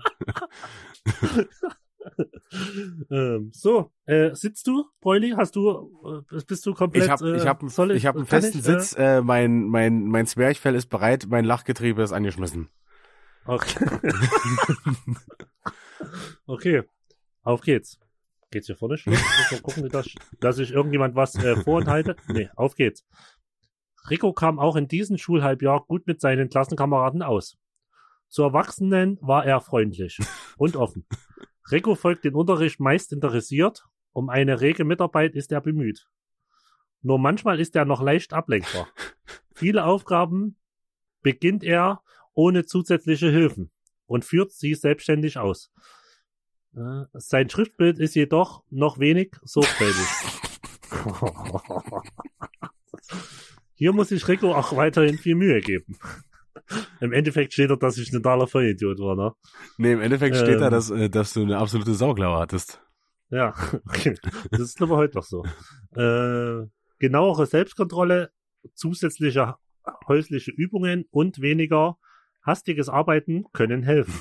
ähm, 3.09 3.51
so, 3.53 3.91
äh, 4.05 4.33
sitzt 4.35 4.67
du, 4.67 4.85
Bräuli? 4.99 5.31
Hast 5.31 5.55
du, 5.55 6.23
äh, 6.31 6.41
bist 6.45 6.65
du 6.65 6.73
komplett? 6.73 7.05
Ich 7.05 7.09
habe 7.09 7.35
ich 7.37 7.47
hab, 7.47 7.63
äh, 7.63 7.93
ich 7.93 8.05
hab 8.05 8.15
einen 8.15 8.25
festen 8.25 8.59
ich, 8.59 8.63
Sitz, 8.65 8.93
äh, 8.97 9.21
mein, 9.21 9.63
mein, 9.67 10.05
mein 10.05 10.27
Zwerchfell 10.27 10.75
ist 10.75 10.87
bereit, 10.87 11.27
mein 11.29 11.45
Lachgetriebe 11.45 12.01
ist 12.01 12.11
angeschmissen. 12.11 12.69
Okay. 13.45 13.85
okay, 16.45 16.83
auf 17.43 17.61
geht's. 17.61 17.99
Geht's 18.51 18.67
hier 18.67 18.75
vorne 18.75 18.97
schon? 18.97 19.13
Mal 19.13 19.61
gucken, 19.61 19.87
dass, 19.89 20.09
dass 20.39 20.59
ich 20.59 20.71
irgendjemand 20.71 21.15
was 21.15 21.35
äh, 21.35 21.55
vorenthalte. 21.55 22.17
Nee, 22.27 22.49
auf 22.55 22.75
geht's. 22.75 23.05
Rico 24.09 24.33
kam 24.33 24.59
auch 24.59 24.75
in 24.75 24.87
diesem 24.87 25.17
Schulhalbjahr 25.17 25.85
gut 25.87 26.05
mit 26.05 26.19
seinen 26.19 26.49
Klassenkameraden 26.49 27.21
aus. 27.21 27.57
Zu 28.27 28.43
Erwachsenen 28.43 29.17
war 29.21 29.45
er 29.45 29.61
freundlich 29.61 30.19
und 30.57 30.75
offen. 30.75 31.05
Rico 31.71 31.95
folgt 31.95 32.25
den 32.25 32.35
Unterricht 32.35 32.79
meist 32.79 33.13
interessiert, 33.13 33.85
um 34.11 34.29
eine 34.29 34.59
rege 34.59 34.83
Mitarbeit 34.83 35.35
ist 35.35 35.51
er 35.51 35.61
bemüht. 35.61 36.07
Nur 37.01 37.19
manchmal 37.19 37.59
ist 37.59 37.75
er 37.75 37.85
noch 37.85 38.01
leicht 38.01 38.33
ablenkbar. 38.33 38.87
Viele 39.55 39.85
Aufgaben 39.85 40.57
beginnt 41.21 41.63
er 41.63 42.03
ohne 42.33 42.65
zusätzliche 42.65 43.29
Hilfen 43.29 43.71
und 44.05 44.25
führt 44.25 44.51
sie 44.51 44.75
selbstständig 44.75 45.37
aus. 45.37 45.71
Sein 47.13 47.49
Schriftbild 47.49 47.99
ist 47.99 48.15
jedoch 48.15 48.63
noch 48.69 48.99
wenig 48.99 49.35
sorgfältig. 49.43 50.05
Hier 53.75 53.93
muss 53.93 54.09
sich 54.09 54.27
Rico 54.27 54.53
auch 54.53 54.75
weiterhin 54.75 55.17
viel 55.17 55.35
Mühe 55.35 55.59
geben. 55.61 55.97
Im 57.01 57.13
Endeffekt 57.13 57.53
steht 57.53 57.71
da, 57.71 57.75
dass 57.75 57.97
ich 57.97 58.11
ein 58.11 58.21
totaler 58.21 58.47
Vollidiot 58.47 58.99
war, 58.99 59.15
ne? 59.15 59.33
Nee, 59.77 59.93
im 59.93 60.01
Endeffekt 60.01 60.35
steht 60.35 60.61
da, 60.61 60.65
Ähm. 60.65 60.71
dass, 60.71 60.89
äh, 60.91 61.09
dass 61.09 61.33
du 61.33 61.41
eine 61.41 61.57
absolute 61.57 61.93
Sauklaue 61.93 62.39
hattest. 62.39 62.81
Ja, 63.29 63.53
okay. 63.87 64.15
Das 64.51 64.59
ist 64.59 64.81
aber 64.81 64.97
heute 64.97 65.17
noch 65.17 65.23
so. 65.23 65.43
Äh, 65.95 66.67
genauere 66.99 67.45
Selbstkontrolle, 67.45 68.31
zusätzliche 68.73 69.55
häusliche 70.07 70.51
Übungen 70.51 71.05
und 71.09 71.41
weniger 71.41 71.97
hastiges 72.43 72.89
Arbeiten 72.89 73.45
können 73.53 73.83
helfen, 73.83 74.13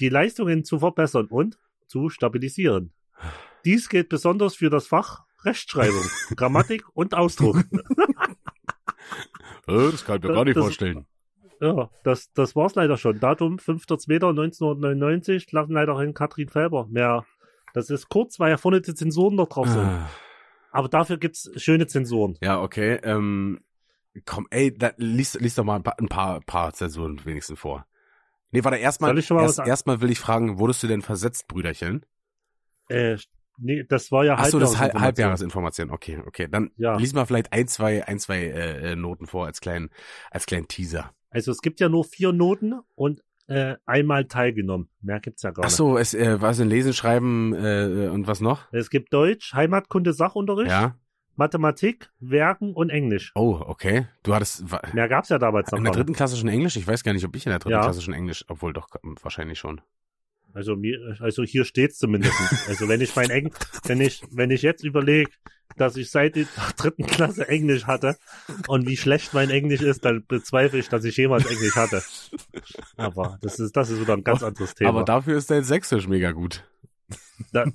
die 0.00 0.08
Leistungen 0.08 0.64
zu 0.64 0.78
verbessern 0.78 1.26
und 1.26 1.58
zu 1.86 2.08
stabilisieren. 2.08 2.92
Dies 3.64 3.88
gilt 3.88 4.08
besonders 4.08 4.56
für 4.56 4.70
das 4.70 4.86
Fach 4.86 5.24
Rechtschreibung, 5.44 6.04
Grammatik 6.36 6.84
und 6.94 7.14
Ausdruck. 7.14 7.64
Äh, 9.66 9.90
das 9.90 10.04
kann 10.04 10.18
ich 10.18 10.24
mir 10.24 10.34
gar 10.34 10.44
nicht 10.44 10.56
das- 10.56 10.64
vorstellen. 10.64 11.06
Ja, 11.60 11.88
das, 12.02 12.32
das 12.32 12.56
war's 12.56 12.74
leider 12.74 12.98
schon. 12.98 13.20
Datum 13.20 13.56
5.2.1999, 13.56 15.48
Klassenleiterin 15.48 16.12
Katrin 16.12 16.48
Felber. 16.48 16.86
Mehr, 16.90 17.24
das 17.72 17.90
ist 17.90 18.08
kurz, 18.08 18.38
weil 18.40 18.50
ja 18.50 18.56
vorne 18.56 18.80
die 18.82 18.94
Zensuren 18.94 19.36
noch 19.36 19.48
drauf 19.48 19.68
sind. 19.68 19.80
Ah. 19.80 20.10
Aber 20.72 20.88
dafür 20.88 21.16
gibt's 21.16 21.50
schöne 21.56 21.86
Zensuren. 21.86 22.36
Ja, 22.42 22.60
okay. 22.60 22.98
Ähm, 23.04 23.60
komm, 24.26 24.46
ey, 24.50 24.76
da, 24.76 24.90
lies, 24.96 25.34
lies 25.34 25.54
doch 25.54 25.64
mal 25.64 25.76
ein 25.76 25.84
paar, 25.84 25.98
ein 25.98 26.08
paar, 26.08 26.40
paar 26.40 26.72
Zensuren 26.74 27.24
wenigstens 27.24 27.58
vor. 27.60 27.86
Nee, 28.54 28.62
warte, 28.62 28.78
erstmal, 28.78 29.18
erst, 29.18 29.58
erstmal 29.58 30.00
will 30.00 30.10
ich 30.12 30.20
fragen, 30.20 30.60
wurdest 30.60 30.80
du 30.84 30.86
denn 30.86 31.02
versetzt, 31.02 31.48
Brüderchen? 31.48 32.06
Äh, 32.88 33.16
nee, 33.58 33.82
das 33.82 34.12
war 34.12 34.24
ja 34.24 34.36
Ach 34.38 34.44
so, 34.46 34.60
das 34.60 34.78
Halb 34.78 34.94
Halbjahresinformation. 34.94 35.90
Okay, 35.90 36.22
okay. 36.24 36.46
Dann 36.48 36.70
Ja. 36.76 36.96
lies 36.96 37.12
mal 37.14 37.26
vielleicht 37.26 37.52
ein, 37.52 37.66
zwei, 37.66 38.06
ein, 38.06 38.20
zwei 38.20 38.44
äh, 38.44 38.92
äh, 38.92 38.96
Noten 38.96 39.26
vor 39.26 39.46
als 39.46 39.60
kleinen, 39.60 39.90
als 40.30 40.46
kleinen 40.46 40.68
Teaser. 40.68 41.10
Also 41.30 41.50
es 41.50 41.62
gibt 41.62 41.80
ja 41.80 41.88
nur 41.88 42.04
vier 42.04 42.32
Noten 42.32 42.74
und 42.94 43.24
äh, 43.48 43.74
einmal 43.86 44.26
teilgenommen. 44.26 44.88
Mehr 45.02 45.18
gibt's 45.18 45.42
ja 45.42 45.50
gar 45.50 45.64
Ach 45.64 45.70
so, 45.70 45.98
es 45.98 46.14
äh, 46.14 46.40
was 46.40 46.60
in 46.60 46.68
Lesen, 46.68 46.92
Schreiben 46.92 47.54
äh, 47.54 48.08
und 48.08 48.28
was 48.28 48.40
noch? 48.40 48.70
nicht. 48.70 48.82
Es 48.82 48.88
gibt 48.88 49.12
Deutsch, 49.12 49.52
Heimatkunde, 49.52 50.12
Sachunterricht, 50.12 50.70
Ja. 50.70 50.96
Mathematik, 51.36 52.10
Werken 52.20 52.74
und 52.74 52.90
Englisch. 52.90 53.32
Oh, 53.34 53.60
okay. 53.66 54.06
Du 54.22 54.34
hattest 54.34 54.64
Mehr 54.92 55.08
gab's 55.08 55.28
ja 55.28 55.38
damals 55.38 55.70
noch 55.70 55.78
in 55.78 55.84
der 55.84 55.92
dritten 55.92 56.12
Klasse 56.12 56.36
schon 56.36 56.48
Englisch. 56.48 56.76
Ich 56.76 56.86
weiß 56.86 57.02
gar 57.02 57.12
nicht, 57.12 57.24
ob 57.24 57.34
ich 57.34 57.46
in 57.46 57.50
der 57.50 57.58
dritten 57.58 57.72
Ja. 57.72 57.82
Klasse 57.82 58.02
schon 58.02 58.14
Englisch, 58.14 58.44
obwohl 58.48 58.72
doch 58.72 58.88
wahrscheinlich 59.22 59.58
schon. 59.58 59.80
Also 60.52 60.76
mir, 60.76 61.16
also 61.18 61.42
hier 61.42 61.64
steht's 61.64 61.98
zumindest. 61.98 62.34
also 62.68 62.88
wenn 62.88 63.00
ich 63.00 63.16
mein 63.16 63.30
Eng, 63.30 63.52
wenn 63.86 64.00
ich, 64.00 64.22
wenn 64.30 64.50
ich 64.50 64.62
jetzt 64.62 64.84
überlege, 64.84 65.30
dass 65.76 65.96
ich 65.96 66.10
seit 66.10 66.36
der 66.36 66.46
dritten 66.76 67.04
Klasse 67.06 67.48
Englisch 67.48 67.86
hatte 67.86 68.16
und 68.68 68.86
wie 68.86 68.96
schlecht 68.96 69.34
mein 69.34 69.50
Englisch 69.50 69.80
ist, 69.82 70.04
dann 70.04 70.24
bezweifle 70.24 70.78
ich, 70.78 70.88
dass 70.88 71.04
ich 71.04 71.16
jemals 71.16 71.46
Englisch 71.46 71.74
hatte. 71.74 72.02
Aber 72.96 73.38
das 73.42 73.58
ist, 73.58 73.76
das 73.76 73.90
ist 73.90 74.00
wieder 74.00 74.12
ein 74.12 74.22
ganz 74.22 74.44
anderes 74.44 74.76
Thema. 74.76 74.90
Aber 74.90 75.04
dafür 75.04 75.36
ist 75.36 75.50
dein 75.50 75.64
Sächsisch 75.64 76.06
mega 76.06 76.30
gut. 76.30 76.64
Da, 77.52 77.66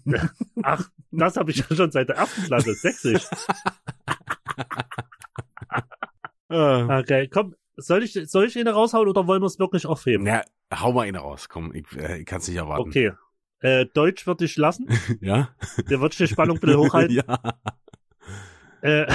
ach, 0.64 0.89
das 1.12 1.38
habe 1.38 1.51
ich 1.51 1.57
ja 1.57 1.76
schon 1.76 1.91
seit 1.91 2.10
der 2.10 2.18
ersten 2.18 2.43
Klasse, 2.43 2.74
sächsisch. 2.74 3.24
Okay, 6.51 7.28
komm, 7.28 7.53
soll 7.78 8.03
ich, 8.03 8.14
soll 8.26 8.45
ich 8.45 8.55
ihn 8.55 8.68
raushauen 8.68 9.07
oder 9.07 9.28
wollen 9.28 9.41
wir 9.41 9.45
es 9.45 9.60
wirklich 9.60 9.86
aufheben? 9.86 10.26
Ja, 10.26 10.41
hau 10.74 10.91
mal 10.93 11.07
ihn 11.07 11.16
raus, 11.16 11.47
komm, 11.47 11.74
ich, 11.76 11.86
äh, 11.95 12.22
ich 12.22 12.26
kann's 12.26 12.47
nicht 12.47 12.57
erwarten. 12.57 12.89
Okay. 12.89 13.12
Äh, 13.62 13.86
Deutsch 13.86 14.26
würde 14.26 14.45
ich 14.45 14.57
lassen. 14.57 14.88
Ja? 15.22 15.49
Der 15.89 16.01
wird 16.01 16.18
die 16.18 16.28
Spannung 16.28 16.60
bitte 16.60 16.78
hochhalten. 16.80 17.16
ja. 17.16 17.39
Äh, 18.82 19.14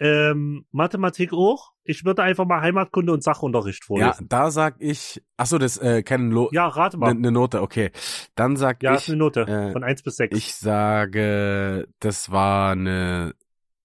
ähm, 0.00 0.66
Mathematik 0.72 1.32
auch. 1.32 1.72
Ich 1.84 2.04
würde 2.04 2.22
einfach 2.22 2.46
mal 2.46 2.60
Heimatkunde 2.60 3.12
und 3.12 3.22
Sachunterricht 3.22 3.84
Ja, 3.84 3.86
vorlesen. 3.86 4.28
da 4.28 4.50
sag 4.50 4.76
ich, 4.78 5.22
ach 5.36 5.46
so, 5.46 5.58
das 5.58 5.76
äh, 5.76 6.02
keine 6.02 6.30
Lo 6.32 6.48
Ja, 6.52 6.66
rate 6.68 6.96
mal. 6.96 7.14
ne 7.14 7.30
Note, 7.30 7.60
okay. 7.62 7.90
Dann 8.34 8.56
sag 8.56 8.82
ja, 8.82 8.94
ich, 8.94 9.02
ist 9.02 9.08
eine 9.08 9.18
Note 9.18 9.42
äh, 9.42 9.72
von 9.72 9.84
1 9.84 10.02
bis 10.02 10.16
6. 10.16 10.36
ich 10.36 10.54
sage, 10.54 11.86
das 12.00 12.30
war 12.30 12.72
eine 12.72 13.34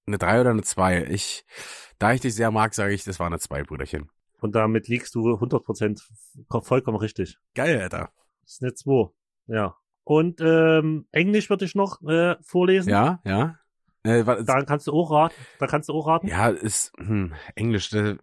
eine 0.07 0.17
drei 0.17 0.39
oder 0.41 0.51
eine 0.51 0.61
zwei. 0.61 1.03
Ich, 1.05 1.45
da 1.97 2.13
ich 2.13 2.21
dich 2.21 2.35
sehr 2.35 2.51
mag, 2.51 2.73
sage 2.75 2.93
ich, 2.93 3.03
das 3.03 3.19
war 3.19 3.27
eine 3.27 3.39
zwei, 3.39 3.63
Brüderchen. 3.63 4.09
Und 4.39 4.53
damit 4.55 4.87
liegst 4.87 5.15
du 5.15 5.21
100% 5.37 5.99
vollkommen 6.61 6.97
richtig. 6.97 7.37
Geil, 7.55 7.81
Alter. 7.81 8.11
Das 8.43 8.53
ist 8.53 8.63
eine 8.63 8.73
2. 8.73 9.09
Ja. 9.47 9.75
Und 10.03 10.39
ähm, 10.41 11.07
Englisch 11.11 11.49
würde 11.49 11.65
ich 11.65 11.73
noch 11.73 12.01
äh, 12.03 12.35
vorlesen. 12.43 12.89
Ja, 12.91 13.19
ja. 13.23 13.57
Äh, 14.05 14.25
wa- 14.25 14.41
Da 14.41 14.61
kannst 14.63 14.87
du 14.87 14.93
auch 14.93 15.11
raten. 15.11 15.35
Da 15.59 15.67
kannst 15.67 15.89
du 15.89 15.93
auch 15.93 16.07
raten. 16.07 16.27
ja, 16.27 16.49
ist 16.49 16.93
hm, 16.97 17.33
Englisch. 17.55 17.91
Äh, 17.93 18.17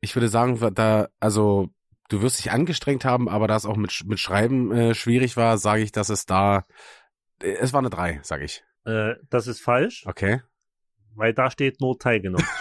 ich 0.00 0.14
würde 0.14 0.28
sagen, 0.28 0.58
da, 0.74 1.08
also 1.20 1.70
du 2.10 2.20
wirst 2.20 2.38
dich 2.38 2.50
angestrengt 2.52 3.04
haben, 3.04 3.28
aber 3.28 3.48
da 3.48 3.56
es 3.56 3.64
auch 3.64 3.76
mit 3.76 4.02
mit 4.06 4.20
Schreiben 4.20 4.70
äh, 4.72 4.94
schwierig 4.94 5.36
war, 5.36 5.56
sage 5.56 5.82
ich, 5.82 5.92
dass 5.92 6.08
es 6.10 6.26
da, 6.26 6.66
äh, 7.42 7.52
es 7.54 7.72
war 7.72 7.80
eine 7.80 7.90
drei, 7.90 8.20
sage 8.22 8.44
ich. 8.44 8.62
Äh, 8.84 9.14
das 9.30 9.46
ist 9.46 9.60
falsch, 9.62 10.04
Okay. 10.06 10.42
weil 11.14 11.32
da 11.32 11.50
steht 11.50 11.80
nur 11.80 11.98
teilgenommen. 11.98 12.46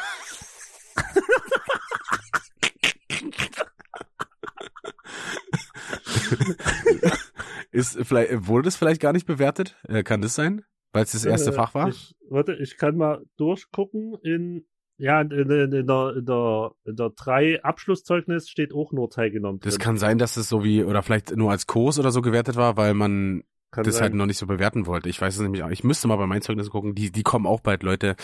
Ist 7.72 7.98
vielleicht 8.04 8.48
wurde 8.48 8.66
das 8.66 8.76
vielleicht 8.76 9.02
gar 9.02 9.14
nicht 9.14 9.26
bewertet? 9.26 9.76
Äh, 9.88 10.04
kann 10.04 10.22
das 10.22 10.36
sein? 10.36 10.64
Weil 10.94 11.04
es 11.04 11.12
das 11.12 11.26
erste 11.26 11.50
Äh, 11.50 11.54
Fach 11.54 11.74
war? 11.74 11.90
Ich, 11.90 12.16
warte, 12.30 12.54
ich 12.54 12.78
kann 12.78 12.96
mal 12.96 13.24
durchgucken 13.38 14.16
in, 14.24 14.66
ja, 14.98 15.20
in, 15.22 15.32
in, 15.32 15.50
in, 15.52 15.72
in 15.74 15.88
der, 15.88 16.14
in 16.16 16.26
der, 16.26 16.72
in 16.86 16.96
der 16.96 17.10
drei 17.10 17.62
Abschlusszeugnis 17.64 18.48
steht 18.50 18.74
auch 18.74 18.92
nur 18.94 19.10
teilgenommen. 19.10 19.60
Das 19.62 19.76
drin. 19.76 19.84
kann 19.84 19.98
sein, 19.98 20.18
dass 20.20 20.38
es 20.38 20.48
so 20.48 20.64
wie, 20.64 20.84
oder 20.84 21.04
vielleicht 21.04 21.36
nur 21.36 21.52
als 21.52 21.68
Kurs 21.68 22.00
oder 22.00 22.12
so 22.12 22.22
gewertet 22.22 22.56
war, 22.56 22.78
weil 22.78 22.94
man 22.94 23.44
Kann 23.72 23.84
das 23.84 23.96
sein. 23.96 24.04
halt 24.04 24.14
noch 24.14 24.28
nicht 24.28 24.38
so 24.38 24.46
bewerten 24.46 24.86
wollte. 24.86 25.10
Ich 25.10 25.20
weiß 25.20 25.34
es 25.36 25.42
nämlich 25.42 25.64
auch. 25.64 25.72
Ich 25.72 25.84
müsste 25.84 26.08
mal 26.08 26.16
bei 26.18 26.28
meinen 26.28 26.44
Zeugnissen 26.44 26.70
gucken. 26.72 26.94
Die, 26.96 27.12
die 27.12 27.24
kommen 27.24 27.48
auch 27.48 27.60
bald, 27.60 27.82
Leute. 27.84 28.16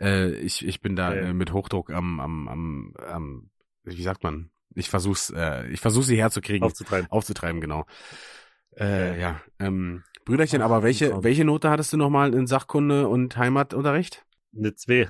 Äh, 0.00 0.32
ich, 0.34 0.66
ich 0.66 0.80
bin 0.82 0.96
da 0.96 1.10
Okay. 1.10 1.30
äh, 1.30 1.32
mit 1.32 1.52
Hochdruck 1.54 1.90
am, 1.90 2.20
am, 2.20 2.46
am, 2.48 2.94
am, 3.10 3.50
wie 3.84 4.02
sagt 4.02 4.22
man? 4.22 4.50
Ich 4.74 4.90
versuch's, 4.90 5.30
äh, 5.34 5.66
ich 5.68 5.80
versuch's 5.80 6.06
sie 6.08 6.18
herzukriegen, 6.18 6.62
aufzutreiben. 6.66 7.10
aufzutreiben, 7.10 7.60
genau. 7.62 7.86
Äh, 8.76 8.84
Okay. 9.12 9.20
ja. 9.20 9.40
Ähm, 9.58 10.04
Brüderchen, 10.28 10.60
Ach, 10.60 10.66
aber 10.66 10.82
welche, 10.82 11.24
welche 11.24 11.42
Note 11.46 11.70
hattest 11.70 11.94
du 11.94 11.96
nochmal 11.96 12.34
in 12.34 12.46
Sachkunde 12.46 13.08
und 13.08 13.38
Heimatunterricht? 13.38 14.26
Eine 14.54 14.74
2. 14.74 15.08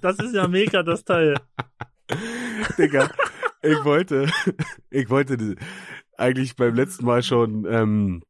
Das 0.00 0.18
ist 0.18 0.34
ja 0.34 0.46
mega, 0.48 0.82
das 0.82 1.04
Teil. 1.04 1.34
Digga, 2.78 3.10
ich 3.62 3.84
wollte, 3.84 4.30
ich 4.90 5.10
wollte 5.10 5.56
eigentlich 6.16 6.56
beim 6.56 6.74
letzten 6.74 7.04
Mal 7.04 7.22
schon, 7.22 7.66
ähm, 7.68 8.22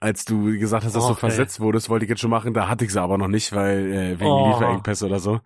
als 0.00 0.24
du 0.24 0.56
gesagt 0.58 0.84
hast, 0.84 0.94
dass 0.94 1.04
du 1.06 1.12
Och, 1.12 1.18
versetzt 1.18 1.60
wurdest, 1.60 1.88
wollte 1.88 2.04
ich 2.04 2.10
jetzt 2.10 2.20
schon 2.20 2.30
machen, 2.30 2.54
da 2.54 2.68
hatte 2.68 2.84
ich 2.84 2.92
sie 2.92 3.00
aber 3.00 3.18
noch 3.18 3.28
nicht, 3.28 3.52
weil 3.54 3.92
äh, 3.92 4.20
wegen 4.20 4.30
Oh. 4.30 4.50
Lieferengpässe 4.52 5.06
oder 5.06 5.18
so. 5.18 5.40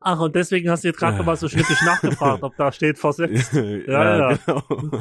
Ach, 0.00 0.20
und 0.20 0.36
deswegen 0.36 0.70
hast 0.70 0.84
du 0.84 0.88
jetzt 0.88 0.98
gerade 0.98 1.16
nochmal 1.16 1.36
so 1.36 1.48
schnippisch 1.48 1.82
nachgefragt, 1.84 2.42
ob 2.42 2.56
da 2.56 2.70
steht 2.70 2.98
versetzt. 2.98 3.52
ja, 3.54 4.30
ja. 4.30 4.36
genau. 4.36 4.62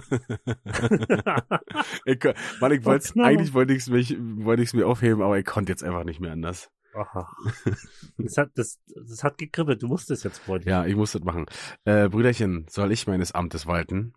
ich, 2.05 2.19
Mann, 2.61 2.71
ich 2.71 2.85
wollte 2.85 3.11
Knall. 3.11 3.25
eigentlich 3.25 3.53
wollte 3.53 3.73
ich 3.73 3.79
es 3.79 3.89
mich, 3.89 4.17
wollte 4.19 4.63
ich 4.63 4.69
es 4.69 4.73
mir 4.73 4.87
aufheben, 4.87 5.21
aber 5.21 5.37
ich 5.37 5.45
konnte 5.45 5.71
jetzt 5.71 5.83
einfach 5.83 6.05
nicht 6.05 6.19
mehr 6.19 6.31
anders. 6.31 6.71
Aha. 6.93 7.29
Das 8.17 8.37
hat, 8.37 8.51
das, 8.55 8.79
das 8.87 9.23
hat 9.23 9.37
gekribbelt, 9.37 9.83
du 9.83 9.87
musstest 9.87 10.23
jetzt, 10.23 10.39
Freund. 10.39 10.63
Ja, 10.65 10.85
ich 10.85 10.95
muss 10.95 11.11
das 11.11 11.23
machen. 11.23 11.45
Äh, 11.83 12.07
Brüderchen, 12.07 12.65
soll 12.69 12.93
ich 12.93 13.07
meines 13.07 13.33
Amtes 13.33 13.67
walten? 13.67 14.13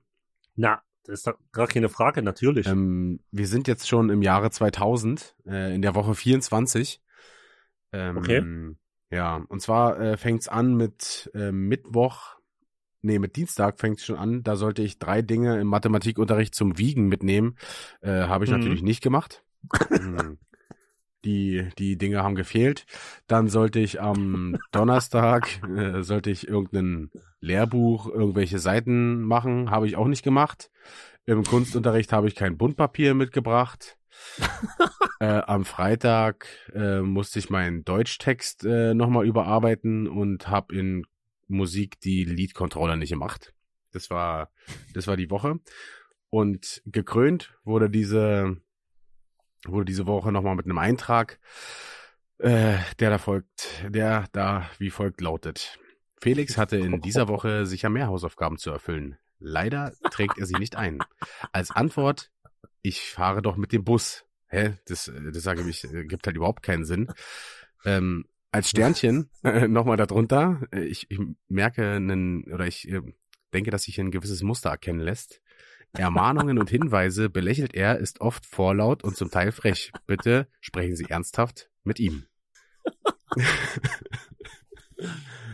Na, 0.55 0.81
das 1.05 1.21
ist 1.21 1.27
doch 1.27 1.35
gar 1.53 1.67
keine 1.67 1.89
Frage, 1.89 2.23
natürlich. 2.23 2.69
Ähm, 2.69 3.19
wir 3.33 3.49
sind 3.49 3.67
jetzt 3.67 3.89
schon 3.89 4.11
im 4.11 4.23
Jahre 4.23 4.51
2000, 4.51 5.35
äh, 5.47 5.75
in 5.75 5.83
der 5.83 5.97
Woche 5.97 6.15
24. 6.15 7.03
Ähm, 7.93 8.17
Okay. 8.19 8.77
Ja, 9.11 9.43
und 9.49 9.61
zwar 9.63 9.99
äh, 10.01 10.17
fängt's 10.17 10.49
an 10.49 10.75
mit 10.77 11.31
äh, 11.35 11.51
Mittwoch, 11.51 12.37
nee, 13.01 13.19
mit 13.19 13.37
Dienstag 13.37 13.79
fängt's 13.81 14.05
schon 14.05 14.17
an. 14.17 14.43
Da 14.43 14.57
sollte 14.57 14.83
ich 14.83 14.99
drei 14.99 15.23
Dinge 15.23 15.59
im 15.61 15.67
Mathematikunterricht 15.69 16.55
zum 16.55 16.77
Wiegen 16.79 17.07
mitnehmen. 17.09 17.57
Äh, 18.01 18.11
Habe 18.23 18.45
ich 18.45 18.51
Mhm. 18.51 18.57
natürlich 18.57 18.83
nicht 18.83 19.03
gemacht. 19.03 19.45
Die, 21.25 21.69
die 21.79 21.99
Dinge 21.99 22.23
haben 22.23 22.37
gefehlt. 22.37 22.87
Dann 23.27 23.49
sollte 23.49 23.81
ich 23.81 24.01
am 24.01 24.57
Donnerstag, 24.71 25.49
äh, 25.65 26.03
sollte 26.03 26.31
ich 26.31 26.47
irgendein 26.47 27.11
Lehrbuch, 27.41 28.07
irgendwelche 28.09 28.61
Seiten 28.61 29.23
machen. 29.23 29.71
Habe 29.73 29.89
ich 29.89 29.97
auch 29.97 30.07
nicht 30.07 30.23
gemacht. 30.23 30.71
Im 31.29 31.45
Kunstunterricht 31.45 32.11
habe 32.15 32.27
ich 32.27 32.35
kein 32.35 32.57
Buntpapier 32.57 33.13
mitgebracht. 33.13 33.99
äh, 35.21 35.27
am 35.27 35.67
Freitag 35.67 36.49
äh, 36.73 37.03
musste 37.03 37.39
ich 37.39 37.51
meinen 37.51 37.85
Deutschtext 37.85 38.65
äh, 38.65 38.95
nochmal 38.95 39.27
überarbeiten 39.27 40.09
und 40.09 40.49
habe 40.49 40.75
in 40.75 41.05
Musik 41.47 42.01
die 42.01 42.25
Lead-Controller 42.25 42.97
nicht 42.97 43.11
gemacht. 43.11 43.53
Das 43.93 44.09
war, 44.09 44.51
das 44.95 45.07
war 45.07 45.19
die 45.19 45.29
Woche. 45.31 45.61
Und 46.31 46.81
gekrönt 46.87 47.53
wurde 47.63 47.91
diese, 47.91 48.57
wurde 49.67 49.85
diese 49.85 50.07
Woche 50.07 50.33
nochmal 50.33 50.57
mit 50.57 50.65
einem 50.65 50.79
Eintrag, 50.79 51.41
äh, 52.39 52.79
der 53.01 53.11
da 53.11 53.19
folgt, 53.19 53.85
der 53.87 54.29
da 54.33 54.71
wie 54.79 54.89
folgt 54.89 55.21
lautet. 55.21 55.79
Felix 56.23 56.57
hatte 56.57 56.79
in 56.79 57.03
dieser 57.03 57.29
Woche 57.29 57.67
sicher 57.67 57.91
mehr 57.91 58.07
Hausaufgaben 58.07 58.57
zu 58.57 58.71
erfüllen. 58.71 59.19
Leider 59.39 59.93
trägt 60.11 60.39
er 60.39 60.47
sie 60.47 60.57
nicht 60.57 60.77
ein. 60.77 60.99
Als 61.53 61.71
Antwort, 61.71 62.31
ich 62.83 63.11
fahre 63.11 63.43
doch 63.43 63.57
mit 63.57 63.73
dem 63.73 63.85
Bus. 63.85 64.25
Hä? 64.49 64.79
Das, 64.87 65.09
äh, 65.09 65.33
das 65.33 65.43
sage 65.43 65.69
ich, 65.69 65.85
äh, 65.85 66.05
gibt 66.05 66.27
halt 66.27 66.37
überhaupt 66.37 66.63
keinen 66.63 66.85
Sinn. 66.85 67.13
Ähm, 67.85 68.27
als 68.51 68.71
Sternchen 68.71 69.31
äh, 69.45 69.69
nochmal 69.69 69.97
darunter, 69.97 70.63
ich, 70.73 71.11
ich 71.11 71.21
merke 71.49 71.93
einen, 71.93 72.45
oder 72.53 72.67
ich 72.67 72.89
äh, 72.89 73.03
denke, 73.53 73.71
dass 73.71 73.85
sich 73.85 74.01
ein 74.01 74.11
gewisses 74.11 74.43
Muster 74.43 74.71
erkennen 74.71 75.01
lässt. 75.01 75.43
Ermahnungen 75.93 76.59
und 76.59 76.69
Hinweise 76.69 77.31
belächelt 77.31 77.75
er, 77.75 77.99
ist 77.99 78.21
oft 78.21 78.45
vorlaut 78.45 79.05
und 79.05 79.17
zum 79.17 79.31
Teil 79.31 79.53
frech. 79.53 79.93
Bitte 80.07 80.47
sprechen 80.61 80.97
Sie 80.97 81.07
ernsthaft 81.07 81.71
mit 81.83 81.99
ihm. 81.99 82.27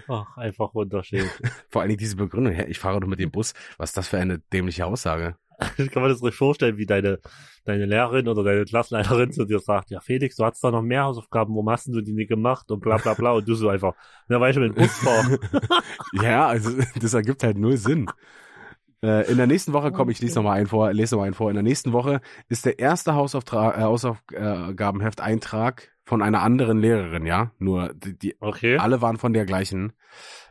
Ach, 0.09 0.37
einfach 0.37 0.75
wunderschön. 0.75 1.29
Vor 1.71 1.83
allen 1.83 1.91
Dingen 1.91 1.99
diese 1.99 2.17
Begründung, 2.17 2.55
ich 2.69 2.79
fahre 2.79 3.01
doch 3.01 3.09
mit 3.09 3.21
dem 3.21 3.31
Bus. 3.31 3.55
Was 3.79 3.91
ist 3.91 3.97
das 3.97 4.09
für 4.09 4.19
eine 4.19 4.39
dämliche 4.53 4.87
Aussage? 4.87 5.37
Ich 5.79 5.91
kann 5.91 6.03
mir 6.03 6.09
das 6.09 6.23
richtig 6.23 6.37
vorstellen, 6.37 6.79
wie 6.79 6.87
deine, 6.87 7.19
deine 7.65 7.87
Lehrerin 7.87 8.29
oder 8.29 8.43
deine 8.43 8.65
Klassleiterin 8.65 9.33
zu 9.33 9.45
dir 9.45 9.61
sagt, 9.61 9.91
ja 9.91 10.01
Felix, 10.01 10.37
du 10.37 10.45
hattest 10.45 10.65
da 10.65 10.71
noch 10.71 10.83
mehr 10.83 11.05
Hausaufgaben, 11.05 11.55
warum 11.55 11.71
hast 11.71 11.89
du 11.89 12.01
die 12.01 12.13
nicht 12.13 12.29
gemacht 12.29 12.71
und 12.71 12.81
bla 12.81 12.97
bla 12.97 13.15
bla 13.15 13.33
und 13.33 13.49
du 13.49 13.55
so 13.55 13.69
einfach, 13.69 13.95
na 14.29 14.41
weil 14.41 14.51
ich 14.51 14.59
mit 14.59 14.77
dem 14.77 14.83
Bus 14.83 14.99
fahre. 14.99 15.39
Ja, 16.23 16.47
also 16.47 16.71
das 17.01 17.15
ergibt 17.15 17.43
halt 17.43 17.59
null 17.59 17.77
Sinn. 17.77 18.07
Äh, 19.03 19.31
in 19.31 19.37
der 19.37 19.47
nächsten 19.47 19.73
Woche 19.73 19.93
komme 19.93 20.13
ich 20.13 20.21
lese 20.21 20.37
nochmal 20.37 20.59
einen 20.59 20.67
vor, 20.67 20.93
lese 20.93 21.15
nochmal 21.15 21.27
einen 21.27 21.35
vor. 21.35 21.51
In 21.51 21.55
der 21.55 21.63
nächsten 21.63 21.93
Woche 21.93 22.21
ist 22.49 22.65
der 22.65 22.79
erste 22.79 23.15
Hausauftrag, 23.15 23.77
äh, 23.77 23.83
Hausaufgabenhefteintrag 23.83 25.94
von 26.05 26.23
einer 26.23 26.43
anderen 26.43 26.79
Lehrerin, 26.79 27.27
ja. 27.27 27.53
Nur 27.59 27.93
die, 27.95 28.17
die 28.19 28.37
Okay. 28.41 28.77
alle 28.79 29.01
waren 29.01 29.17
von 29.17 29.33
der 29.33 29.47
gleichen. 29.47 29.93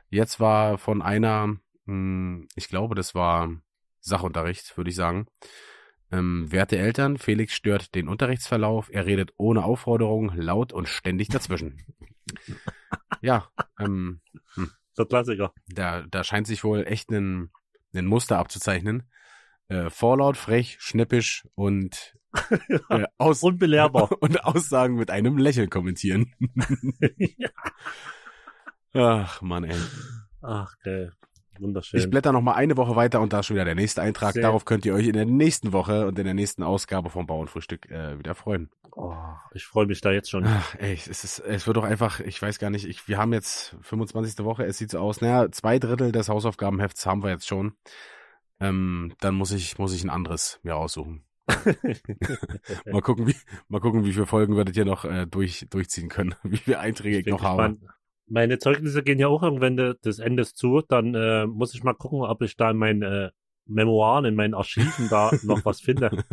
Jetzt 0.10 0.40
war 0.40 0.78
von 0.78 1.02
einer, 1.02 1.56
mh, 1.86 2.46
ich 2.56 2.68
glaube, 2.70 2.96
das 2.96 3.14
war 3.16 3.50
Sachunterricht, 4.00 4.76
würde 4.78 4.90
ich 4.90 4.96
sagen. 4.96 5.28
Ähm, 6.12 6.52
werte 6.52 6.78
Eltern, 6.78 7.18
Felix 7.18 7.54
stört 7.54 7.96
den 7.96 8.08
Unterrichtsverlauf. 8.08 8.90
Er 8.92 9.06
redet 9.06 9.34
ohne 9.38 9.64
Aufforderung, 9.64 10.32
laut 10.36 10.74
und 10.74 10.88
ständig 10.88 11.30
dazwischen. 11.30 11.82
ja, 13.22 13.48
ähm, 13.80 14.22
Der 14.98 15.06
Klassiker. 15.06 15.54
da, 15.68 16.04
da 16.04 16.24
scheint 16.24 16.46
sich 16.48 16.64
wohl 16.64 16.86
echt 16.86 17.10
ein, 17.10 17.52
ein 17.96 18.06
Muster 18.06 18.38
abzuzeichnen. 18.38 19.10
Äh, 19.70 19.90
vorlaut, 19.90 20.38
frech, 20.38 20.78
schnippisch 20.80 21.48
und 21.56 22.16
aus 23.18 23.44
Unbelehrbar. 23.44 24.10
und 24.22 24.44
Aussagen 24.44 24.96
mit 24.96 25.12
einem 25.12 25.38
Lächeln 25.38 25.70
kommentieren. 25.70 26.34
Ach 28.94 29.42
man, 29.42 29.64
ey. 29.64 29.80
Ach, 30.42 30.74
geil. 30.84 31.12
Ich 31.56 31.62
Wunderschön. 31.62 32.10
blätter 32.10 32.32
noch 32.32 32.42
mal 32.42 32.54
eine 32.54 32.78
Woche 32.78 32.96
weiter 32.96 33.22
und 33.22 33.32
da 33.32 33.40
ist 33.40 33.46
schon 33.46 33.56
wieder 33.56 33.66
der 33.66 33.76
nächste 33.76 34.02
Eintrag. 34.02 34.34
Sehr. 34.34 34.42
Darauf 34.42 34.66
könnt 34.66 34.86
ihr 34.86 34.94
euch 34.96 35.08
in 35.08 35.14
der 35.14 35.26
nächsten 35.26 35.72
Woche 35.72 36.08
und 36.08 36.18
in 36.18 36.26
der 36.26 36.34
nächsten 36.34 36.64
Ausgabe 36.64 37.10
vom 37.10 37.28
Bauernfrühstück 37.28 37.90
äh, 37.92 38.18
wieder 38.18 38.34
freuen. 38.34 38.70
Oh, 38.96 39.16
ich 39.54 39.66
freue 39.66 39.86
mich 39.86 40.02
da 40.02 40.12
jetzt 40.12 40.30
schon. 40.30 40.46
Ach, 40.46 40.76
ey, 40.80 40.94
es 40.94 41.08
ist, 41.08 41.40
es 41.40 41.68
wird 41.68 41.78
doch 41.78 41.84
einfach, 41.84 42.20
ich 42.20 42.42
weiß 42.42 42.60
gar 42.60 42.70
nicht, 42.70 42.86
ich, 42.86 43.08
wir 43.08 43.18
haben 43.18 43.34
jetzt 43.34 43.76
25. 43.82 44.44
Woche, 44.44 44.66
es 44.66 44.78
sieht 44.78 44.92
so 44.92 45.00
aus, 45.00 45.22
naja, 45.22 45.52
zwei 45.52 45.80
Drittel 45.80 46.12
des 46.12 46.30
Hausaufgabenhefts 46.30 47.06
haben 47.06 47.24
wir 47.24 47.30
jetzt 47.30 47.48
schon. 47.48 47.74
Ähm, 48.60 49.14
dann 49.20 49.36
muss 49.36 49.52
ich, 49.52 49.78
muss 49.78 49.94
ich 49.94 50.04
ein 50.04 50.10
anderes 50.10 50.60
mir 50.64 50.76
aussuchen. 50.76 51.24
Mal 52.86 53.02
gucken, 53.02 53.28
wie, 53.28 53.36
mal 53.68 53.80
gucken, 53.80 54.06
wie 54.06 54.14
viele 54.14 54.26
Folgen 54.26 54.56
wir 54.56 54.66
das 54.66 54.74
hier 54.76 54.86
noch 54.86 55.06
äh, 55.06 55.26
durch, 55.28 55.68
durchziehen 55.70 56.10
können, 56.10 56.36
wie 56.44 56.58
viele 56.58 56.80
Einträge 56.80 57.20
ich, 57.20 57.26
bin 57.26 57.34
noch 57.34 57.44
habe. 57.44 57.74
gespannt. 57.74 57.94
Meine 58.28 58.58
Zeugnisse 58.58 59.04
gehen 59.04 59.20
ja 59.20 59.28
auch 59.28 59.44
irgendwann 59.44 59.76
de- 59.76 59.96
des 60.04 60.20
Endes 60.20 60.54
zu. 60.56 60.82
Dann 60.88 61.14
äh, 61.14 61.46
muss 61.46 61.74
ich 61.76 61.84
mal 61.84 61.94
gucken, 61.94 62.22
ob 62.22 62.42
ich 62.42 62.56
da 62.56 62.72
in 62.72 62.78
meinen 62.78 63.02
äh, 63.02 63.32
Memoiren, 63.66 64.26
in 64.26 64.36
meinen 64.36 64.54
Archiven 64.54 65.10
da 65.10 65.32
noch 65.44 65.64
was 65.66 65.82
finde. 65.82 66.24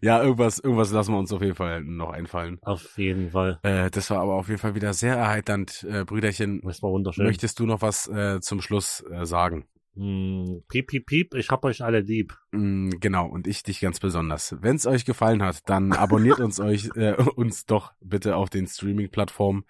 ja, 0.00 0.22
irgendwas, 0.22 0.58
irgendwas 0.58 0.90
lassen 0.90 1.12
wir 1.12 1.18
uns 1.18 1.32
auf 1.32 1.42
jeden 1.42 1.54
Fall 1.54 1.82
noch 1.82 2.10
einfallen. 2.10 2.58
Auf 2.62 2.96
jeden 2.98 3.30
Fall. 3.30 3.58
Äh, 3.62 3.90
das 3.90 4.10
war 4.10 4.20
aber 4.20 4.34
auf 4.34 4.48
jeden 4.48 4.60
Fall 4.60 4.74
wieder 4.74 4.94
sehr 4.94 5.16
erheiternd, 5.16 5.86
äh, 5.88 6.04
Brüderchen. 6.04 6.60
Das 6.62 6.82
war 6.82 6.90
wunderschön. 6.90 7.26
Möchtest 7.26 7.58
du 7.60 7.66
noch 7.66 7.82
was 7.82 8.08
äh, 8.08 8.40
zum 8.40 8.60
Schluss 8.60 9.04
äh, 9.10 9.26
sagen? 9.26 9.66
Hm, 9.96 10.62
piep, 10.68 10.88
piep, 10.88 11.06
piep, 11.06 11.34
ich 11.34 11.50
hab 11.50 11.64
euch 11.64 11.82
alle 11.82 12.00
lieb. 12.00 12.36
Mm, 12.52 12.90
Genau, 13.00 13.26
und 13.26 13.46
ich 13.46 13.62
dich 13.62 13.80
ganz 13.80 14.00
besonders. 14.00 14.56
Wenn 14.60 14.76
es 14.76 14.86
euch 14.86 15.04
gefallen 15.04 15.42
hat, 15.42 15.60
dann 15.66 15.92
abonniert 15.92 16.40
uns 16.40 16.58
euch 16.60 16.90
äh, 16.96 17.14
uns 17.36 17.64
doch 17.66 17.92
bitte 18.00 18.36
auf 18.36 18.50
den 18.50 18.66
Streaming-Plattformen 18.66 19.64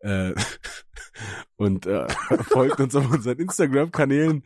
äh, 0.00 0.32
und 1.56 1.86
äh, 1.86 2.08
folgt 2.42 2.80
uns 2.80 2.96
auf 2.96 3.10
unseren 3.10 3.38
Instagram-Kanälen. 3.38 4.44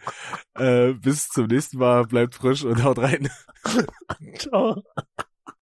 Äh, 0.57 0.95
bis 0.95 1.29
zum 1.29 1.47
nächsten 1.47 1.79
Mal, 1.79 2.05
bleibt 2.07 2.35
frisch 2.35 2.65
und 2.65 2.83
haut 2.83 2.99
rein. 2.99 3.29
Ciao. 4.39 4.83